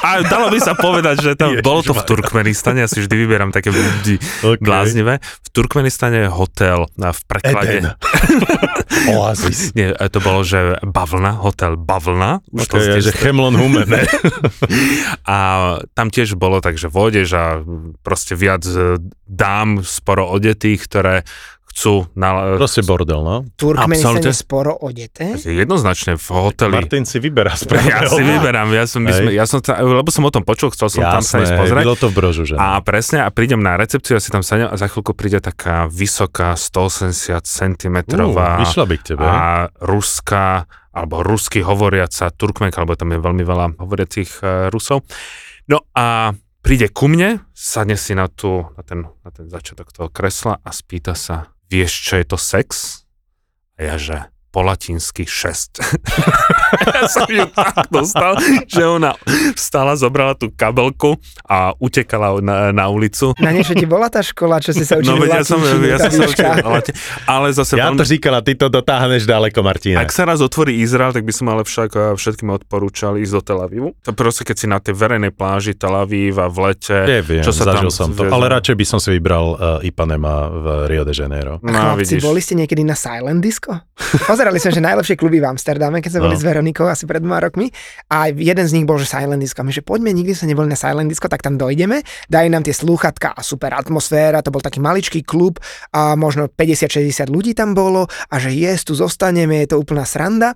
A 0.00 0.22
dalo 0.22 0.48
by 0.48 0.58
sa 0.58 0.74
povedať, 0.74 1.16
že 1.20 1.30
tam, 1.34 1.54
bolo 1.60 1.80
to 1.80 1.92
v. 1.92 2.02
Turkmenistane, 2.02 2.78
ja 2.78 2.88
si 2.88 2.98
vždy 2.98 3.14
vyberám 3.16 3.50
také 3.50 3.70
ľudí 3.70 4.18
Okay. 4.42 4.58
bláznivé. 4.58 5.18
V 5.18 5.48
Turkmenistane 5.52 6.16
je 6.20 6.28
hotel 6.28 6.86
a 6.92 7.10
v 7.10 7.20
preklade. 7.24 7.76
Oasis. 9.08 9.70
Nie, 9.72 9.92
to 10.04 10.18
bolo, 10.18 10.42
že 10.42 10.78
Bavlna, 10.82 11.36
hotel 11.36 11.76
Bavlna. 11.76 12.42
Už 12.48 12.66
to 12.66 12.76
Okay, 12.76 12.98
ste- 12.98 13.04
že 13.04 13.12
Chemlon 13.14 13.54
Humen. 13.54 13.86
ne? 13.86 14.02
A 15.26 15.36
tam 15.92 16.08
tiež 16.08 16.34
bolo 16.34 16.58
tak, 16.58 16.74
že 16.74 16.86
vôjdeš 16.86 17.28
a 17.32 17.44
proste 18.00 18.34
viac 18.34 18.62
e, 18.64 18.96
dám 19.22 19.82
sporo 19.82 20.26
odetých, 20.28 20.80
ktoré 20.82 21.14
chcú 21.76 22.08
na... 22.16 22.56
Proste 22.56 22.80
bordel, 22.80 23.20
no. 23.20 23.44
Turkmenistane 23.52 24.24
Absolútne. 24.24 24.32
sporo 24.32 24.72
odete. 24.72 25.36
Jednoznačne 25.36 26.16
v 26.16 26.26
hoteli. 26.32 26.72
Martin 26.80 27.04
si 27.04 27.20
vyberá 27.20 27.52
správne. 27.52 27.92
Ja 27.92 28.08
si 28.08 28.24
vyberám, 28.24 28.72
ja 28.72 28.88
som, 28.88 29.04
my 29.04 29.12
Hej. 29.12 29.20
sme, 29.20 29.30
ja 29.36 29.44
som, 29.44 29.60
ta- 29.60 29.84
lebo 29.84 30.08
som 30.08 30.24
o 30.24 30.32
tom 30.32 30.40
počul, 30.40 30.72
chcel 30.72 30.88
som 30.88 31.04
tam 31.04 31.20
sa 31.20 31.44
ísť 31.44 31.52
Jasné, 31.52 31.60
pozrieť. 31.60 31.84
bylo 31.84 31.98
to 32.00 32.08
v 32.08 32.14
brožu, 32.16 32.42
že? 32.48 32.56
A 32.56 32.80
presne, 32.80 33.20
a 33.20 33.28
prídem 33.28 33.60
na 33.60 33.76
recepciu, 33.76 34.16
ja 34.16 34.22
si 34.24 34.32
tam 34.32 34.40
sadnem 34.40 34.72
a 34.72 34.76
za 34.80 34.88
chvíľku 34.88 35.12
príde 35.12 35.36
taká 35.36 35.84
vysoká 35.84 36.56
180 36.56 37.12
cm 37.44 37.96
Uh, 38.16 38.64
išla 38.64 38.88
by 38.88 38.96
k 38.96 39.12
tebe. 39.12 39.20
a 39.20 39.68
ruská, 39.76 40.64
alebo 40.90 41.20
rusky 41.20 41.60
hovoriaca 41.60 42.32
Turkmenka, 42.32 42.80
lebo 42.80 42.96
tam 42.96 43.12
je 43.12 43.20
veľmi 43.20 43.44
veľa 43.44 43.76
hovoriacich 43.76 44.40
uh, 44.40 44.72
Rusov. 44.72 45.04
No 45.68 45.84
a 45.92 46.32
príde 46.64 46.88
ku 46.88 47.04
mne, 47.04 47.44
sadne 47.52 48.00
si 48.00 48.16
na, 48.16 48.32
tú, 48.32 48.64
na, 48.72 48.82
ten, 48.82 49.04
na 49.04 49.28
ten 49.28 49.44
začiatok 49.46 49.92
toho 49.92 50.08
kresla 50.08 50.56
a 50.56 50.70
spýta 50.72 51.12
sa, 51.12 51.52
vieš, 51.70 51.92
čo 52.06 52.14
je 52.20 52.24
to 52.26 52.38
sex? 52.38 53.02
A 53.76 53.92
ja, 53.92 53.96
že 54.00 54.16
po 54.56 54.64
latinsky 54.64 55.28
6. 55.28 55.84
ja 56.96 57.04
som 57.04 57.28
ju 57.28 57.44
tak 57.52 57.92
dostal, 57.92 58.40
že 58.64 58.80
ona 58.80 59.12
vstala, 59.52 59.92
zobrala 60.00 60.32
tú 60.32 60.48
kabelku 60.48 61.20
a 61.44 61.76
utekala 61.76 62.40
na, 62.40 62.72
na 62.72 62.88
ulicu. 62.88 63.36
Na 63.36 63.52
niečo 63.52 63.76
ti 63.76 63.84
bola 63.84 64.08
tá 64.08 64.24
škola, 64.24 64.56
čo 64.56 64.72
si 64.72 64.88
sa 64.88 64.96
učili 64.96 65.12
No 65.12 65.20
veď 65.20 65.28
ja 65.28 65.42
som, 65.44 65.60
ja 65.60 66.00
som 66.00 66.08
sa 66.08 66.24
učil, 66.24 66.48
ale, 66.64 66.80
ale 67.28 67.46
zase 67.52 67.76
Ja 67.76 67.92
veľmi, 67.92 68.00
to 68.00 68.04
říkala, 68.08 68.40
ty 68.40 68.56
to 68.56 68.72
dotáhneš 68.72 69.28
ďaleko, 69.28 69.60
Martina. 69.60 70.00
ak 70.00 70.08
sa 70.08 70.24
raz 70.24 70.40
otvorí 70.40 70.80
Izrael, 70.80 71.12
tak 71.12 71.28
by 71.28 71.36
som 71.36 71.52
ale 71.52 71.60
však 71.60 72.16
všetkým 72.16 72.48
odporúčal 72.48 73.20
ísť 73.20 73.32
do 73.36 73.42
Tel 73.44 73.60
Avivu. 73.60 73.92
To 74.08 74.16
proste, 74.16 74.48
keď 74.48 74.56
si 74.56 74.64
na 74.64 74.80
tej 74.80 74.96
verejnej 74.96 75.36
pláži 75.36 75.76
Tel 75.76 75.92
Aviv 75.92 76.40
a 76.40 76.48
v 76.48 76.72
lete, 76.72 76.96
Neviem, 76.96 77.44
čo 77.44 77.52
sa 77.52 77.68
zažil 77.68 77.92
tam 77.92 78.08
som 78.08 78.08
to. 78.08 78.24
Ale 78.24 78.48
radšej 78.48 78.72
by 78.72 78.86
som 78.88 79.04
si 79.04 79.12
vybral 79.12 79.44
uh, 79.52 79.58
Ipanema 79.84 80.48
v 80.48 80.64
Rio 80.88 81.04
de 81.04 81.12
Janeiro. 81.12 81.60
A 81.60 81.68
No, 81.68 81.76
chlapci, 81.92 82.16
vidíš. 82.16 82.24
boli 82.24 82.40
ste 82.40 82.56
niekedy 82.56 82.80
na 82.80 82.96
Silent 82.96 83.44
Disco? 83.44 83.76
Pozerali 84.46 84.62
sme, 84.62 84.78
že 84.78 84.86
najlepšie 84.86 85.16
kluby 85.18 85.42
v 85.42 85.50
Amsterdame, 85.50 85.98
keď 85.98 86.10
sme 86.14 86.30
boli 86.30 86.38
No. 86.38 86.40
s 86.40 86.46
Veronikou 86.46 86.86
asi 86.86 87.02
pred 87.02 87.18
dvoma 87.18 87.42
rokmi. 87.42 87.66
A 88.14 88.30
jeden 88.30 88.62
z 88.62 88.78
nich 88.78 88.86
bol, 88.86 88.94
že 88.94 89.10
Silent 89.10 89.42
Disco. 89.42 89.66
My, 89.66 89.74
že 89.74 89.82
poďme, 89.82 90.14
nikdy 90.14 90.38
sme 90.38 90.54
neboli 90.54 90.70
na 90.70 90.78
Silent 90.78 91.10
Disco, 91.10 91.26
tak 91.26 91.42
tam 91.42 91.58
dojdeme, 91.58 92.06
dajú 92.30 92.46
nám 92.54 92.62
tie 92.62 92.70
slúchatka 92.70 93.34
a 93.34 93.42
super 93.42 93.74
atmosféra, 93.74 94.46
to 94.46 94.54
bol 94.54 94.62
taký 94.62 94.78
maličký 94.78 95.26
klub 95.26 95.58
a 95.90 96.14
možno 96.14 96.46
50-60 96.46 97.26
ľudí 97.26 97.58
tam 97.58 97.74
bolo 97.74 98.06
a 98.06 98.34
že 98.38 98.54
yes, 98.54 98.86
tu 98.86 98.94
zostaneme, 98.94 99.66
je 99.66 99.74
to 99.74 99.82
úplná 99.82 100.06
sranda. 100.06 100.54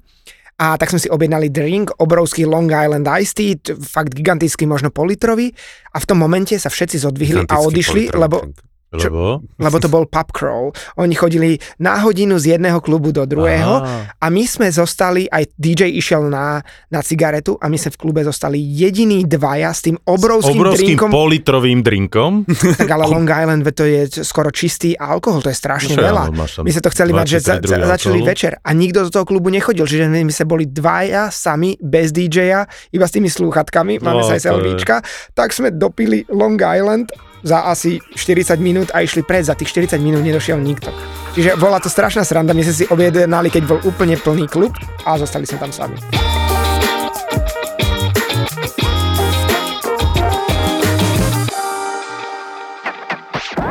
A 0.63 0.79
tak 0.79 0.95
sme 0.95 1.03
si 1.03 1.11
objednali 1.11 1.51
drink, 1.51 1.91
obrovský 1.99 2.47
Long 2.47 2.71
Island 2.71 3.11
Iced 3.11 3.35
Tea, 3.35 3.59
fakt 3.83 4.15
gigantický, 4.15 4.71
možno 4.71 4.95
politrový. 4.95 5.51
A 5.91 5.99
v 5.99 6.07
tom 6.07 6.23
momente 6.23 6.55
sa 6.63 6.71
všetci 6.71 7.03
zodvihli 7.03 7.43
a 7.51 7.59
odišli, 7.59 8.15
lebo 8.15 8.47
drink. 8.47 8.70
Lebo? 8.93 9.39
lebo 9.57 9.77
to 9.77 9.87
bol 9.87 10.03
pub 10.03 10.29
crawl. 10.31 10.69
Oni 10.97 11.13
chodili 11.13 11.51
na 11.79 12.01
hodinu 12.01 12.35
z 12.37 12.53
jedného 12.53 12.79
klubu 12.79 13.11
do 13.11 13.23
druhého 13.23 13.75
Aha. 13.77 14.19
a 14.19 14.27
my 14.27 14.43
sme 14.43 14.67
zostali, 14.69 15.25
aj 15.25 15.47
DJ 15.55 15.93
išiel 15.93 16.27
na, 16.27 16.59
na 16.87 16.99
cigaretu 16.99 17.55
a 17.55 17.67
my 17.67 17.77
sme 17.77 17.91
v 17.91 17.99
klube 18.01 18.21
zostali 18.21 18.59
jediní 18.59 19.23
dvaja 19.25 19.71
s 19.71 19.85
tým 19.85 19.95
obrovským, 19.97 20.59
Obrovským 20.59 20.87
drinkom. 20.97 21.07
politrovým 21.09 21.81
drinkom. 21.81 22.33
Tak 22.77 22.89
ale 22.89 23.07
Long 23.07 23.25
Island, 23.25 23.63
to 23.69 23.85
je 23.85 24.01
skoro 24.21 24.51
čistý 24.51 24.93
alkohol, 24.93 25.39
to 25.39 25.49
je 25.49 25.57
strašne 25.57 25.93
No 25.93 25.95
čo 25.95 26.03
veľa. 26.03 26.23
no, 26.27 26.43
tam 26.43 26.63
My 26.63 26.71
sme 26.71 26.83
to 26.83 26.91
chceli 26.91 27.11
mať, 27.13 27.27
že 27.29 27.39
23 27.39 27.47
za, 27.63 27.77
za, 27.79 27.87
začali 27.89 28.19
alkoholu. 28.19 28.27
večer 28.27 28.53
a 28.57 28.71
nikto 28.73 28.99
do 29.01 29.11
toho 29.13 29.23
klubu 29.25 29.49
nechodil, 29.49 29.85
čiže 29.85 30.05
my, 30.05 30.21
my 30.21 30.33
sme 30.33 30.47
boli 30.49 30.65
dvaja 30.67 31.31
sami, 31.31 31.79
bez 31.79 32.11
DJ-a, 32.11 32.65
iba 32.91 33.05
s 33.05 33.13
tými 33.13 33.29
slúchatkami, 33.29 33.99
máme 33.99 34.19
No, 34.19 34.27
sa 34.27 34.35
aj 34.35 34.41
je- 34.41 34.47
selvíčka, 34.47 34.95
tak 35.31 35.51
sme 35.51 35.71
dopili 35.71 36.27
Long 36.29 36.59
Island 36.59 37.07
za 37.41 37.69
asi 37.69 38.01
40 38.15 38.61
minút 38.61 38.89
a 38.93 39.01
išli 39.01 39.25
pred, 39.25 39.45
za 39.45 39.57
tých 39.57 39.73
40 39.73 40.01
minút 40.01 40.21
nedošiel 40.25 40.61
nikto. 40.61 40.93
Čiže 41.37 41.57
bola 41.57 41.81
to 41.81 41.89
strašná 41.89 42.27
sranda, 42.27 42.57
my 42.57 42.63
sme 42.67 42.75
si 42.75 42.85
objednali, 42.89 43.49
keď 43.49 43.63
bol 43.67 43.81
úplne 43.87 44.19
plný 44.19 44.51
klub 44.51 44.75
a 45.07 45.17
zostali 45.17 45.47
sme 45.49 45.59
tam 45.63 45.73
sami. 45.73 45.97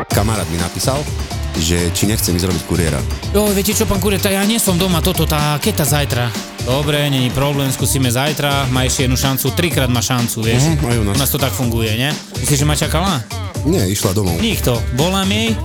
Kamarát 0.10 0.48
mi 0.52 0.60
napísal, 0.60 1.00
že 1.62 1.78
či 1.92 2.08
nechcem 2.08 2.36
ísť 2.36 2.48
robiť 2.50 2.64
kuriéra. 2.66 3.00
Jo, 3.36 3.52
viete 3.52 3.76
čo, 3.76 3.86
pán 3.86 4.00
Kureta, 4.00 4.32
ja 4.32 4.44
nie 4.48 4.58
som 4.60 4.80
doma 4.80 5.04
toto, 5.04 5.28
tá 5.28 5.60
keta 5.60 5.84
zajtra. 5.84 6.32
Dobre, 6.66 7.10
není 7.10 7.30
problém, 7.34 7.72
skúsime 7.72 8.12
zajtra, 8.12 8.68
má 8.70 8.86
ešte 8.86 9.08
jednu 9.08 9.18
šancu, 9.18 9.52
trikrát 9.56 9.90
má 9.90 10.00
šancu, 10.04 10.44
vieš. 10.44 10.64
Mhm, 10.66 10.86
aj 10.86 10.98
u 10.98 11.04
nás. 11.04 11.16
U 11.16 11.20
nás 11.20 11.32
to 11.32 11.40
tak 11.42 11.54
funguje, 11.56 11.92
ne? 11.98 12.10
Myslíš, 12.40 12.60
že 12.62 12.68
ma 12.68 12.76
čakala? 12.78 13.24
Nie, 13.68 13.88
išla 13.92 14.16
domov. 14.16 14.40
Nikto. 14.40 14.80
Volám 14.96 15.28
jej, 15.28 15.56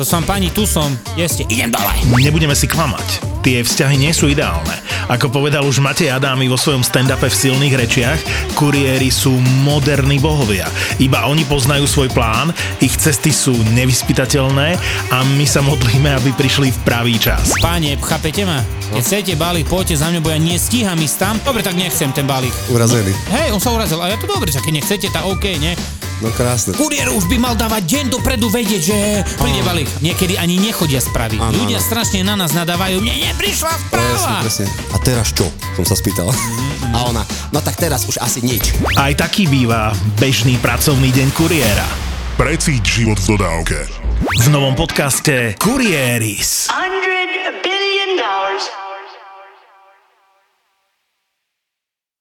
to 0.00 0.08
som 0.08 0.24
pani, 0.24 0.48
tu 0.48 0.64
som, 0.64 0.88
jeste, 1.12 1.44
idem 1.52 1.68
dole. 1.68 1.92
Nebudeme 2.24 2.56
si 2.56 2.64
klamať. 2.64 3.20
Tie 3.44 3.60
vzťahy 3.60 4.00
nie 4.00 4.16
sú 4.16 4.32
ideálne. 4.32 4.72
Ako 5.12 5.28
povedal 5.28 5.60
už 5.60 5.84
Matej 5.84 6.08
Adámy 6.08 6.48
vo 6.48 6.56
svojom 6.56 6.80
stand-upe 6.80 7.28
v 7.28 7.36
silných 7.36 7.76
rečiach, 7.76 8.16
kuriéri 8.56 9.12
sú 9.12 9.36
moderní 9.60 10.16
bohovia. 10.16 10.64
Iba 10.96 11.28
oni 11.28 11.44
poznajú 11.44 11.84
svoj 11.84 12.08
plán, 12.16 12.48
ich 12.80 12.96
cesty 12.96 13.28
sú 13.28 13.52
nevyspytateľné 13.76 14.80
a 15.12 15.20
my 15.36 15.44
sa 15.44 15.60
modlíme, 15.60 16.08
aby 16.16 16.32
prišli 16.32 16.72
v 16.72 16.78
pravý 16.80 17.20
čas. 17.20 17.52
Páne, 17.60 18.00
chápete 18.00 18.48
ma? 18.48 18.64
Keď 18.96 19.04
chcete 19.04 19.32
balík, 19.36 19.68
poďte 19.68 20.00
za 20.00 20.08
mňa, 20.08 20.24
bo 20.24 20.32
ja 20.32 20.40
nestíham 20.40 20.96
ísť 20.96 21.16
tam. 21.20 21.36
Dobre, 21.44 21.60
tak 21.60 21.76
nechcem 21.76 22.08
ten 22.16 22.24
balík. 22.24 22.56
Urazený. 22.72 23.12
Hej, 23.36 23.52
on 23.52 23.60
sa 23.60 23.68
urazil, 23.68 24.00
a 24.00 24.08
ja 24.08 24.16
to 24.16 24.24
dobre, 24.24 24.48
že 24.48 24.64
keď 24.64 24.80
nechcete, 24.80 25.12
tak 25.12 25.28
OK, 25.28 25.60
ne? 25.60 25.76
No 26.20 26.28
krásne. 26.30 26.76
Kuriér 26.76 27.08
už 27.10 27.24
by 27.32 27.36
mal 27.40 27.56
dávať 27.56 27.82
deň 27.88 28.04
dopredu 28.12 28.52
vedieť, 28.52 28.82
že 28.84 28.96
príde 29.40 29.64
balík. 29.64 29.88
Niekedy 30.04 30.36
ani 30.36 30.60
nechodia 30.60 31.00
správy. 31.00 31.40
Áno, 31.40 31.56
Ľudia 31.56 31.80
áno. 31.80 31.88
strašne 31.88 32.20
na 32.20 32.36
nás 32.36 32.52
nadávajú, 32.52 33.00
mne 33.00 33.32
neprišla 33.32 33.72
Presne, 33.88 33.88
správa. 33.88 34.34
presne. 34.44 34.66
A 34.92 34.96
teraz 35.00 35.32
čo? 35.32 35.48
Som 35.80 35.88
sa 35.88 35.96
spýtal. 35.96 36.28
A 36.96 37.06
ona, 37.06 37.22
no 37.54 37.62
tak 37.62 37.78
teraz 37.78 38.04
už 38.04 38.18
asi 38.18 38.42
nič. 38.42 38.74
Aj 38.98 39.14
taký 39.14 39.46
býva 39.46 39.94
bežný 40.18 40.58
pracovný 40.58 41.08
deň 41.08 41.28
kuriéra. 41.32 41.86
Precíť 42.34 42.82
život 42.82 43.16
v 43.16 43.26
dodávke. 43.38 43.78
V 44.20 44.48
novom 44.50 44.74
podcaste 44.74 45.54
Kurieris. 45.56 46.68
I 46.68 46.90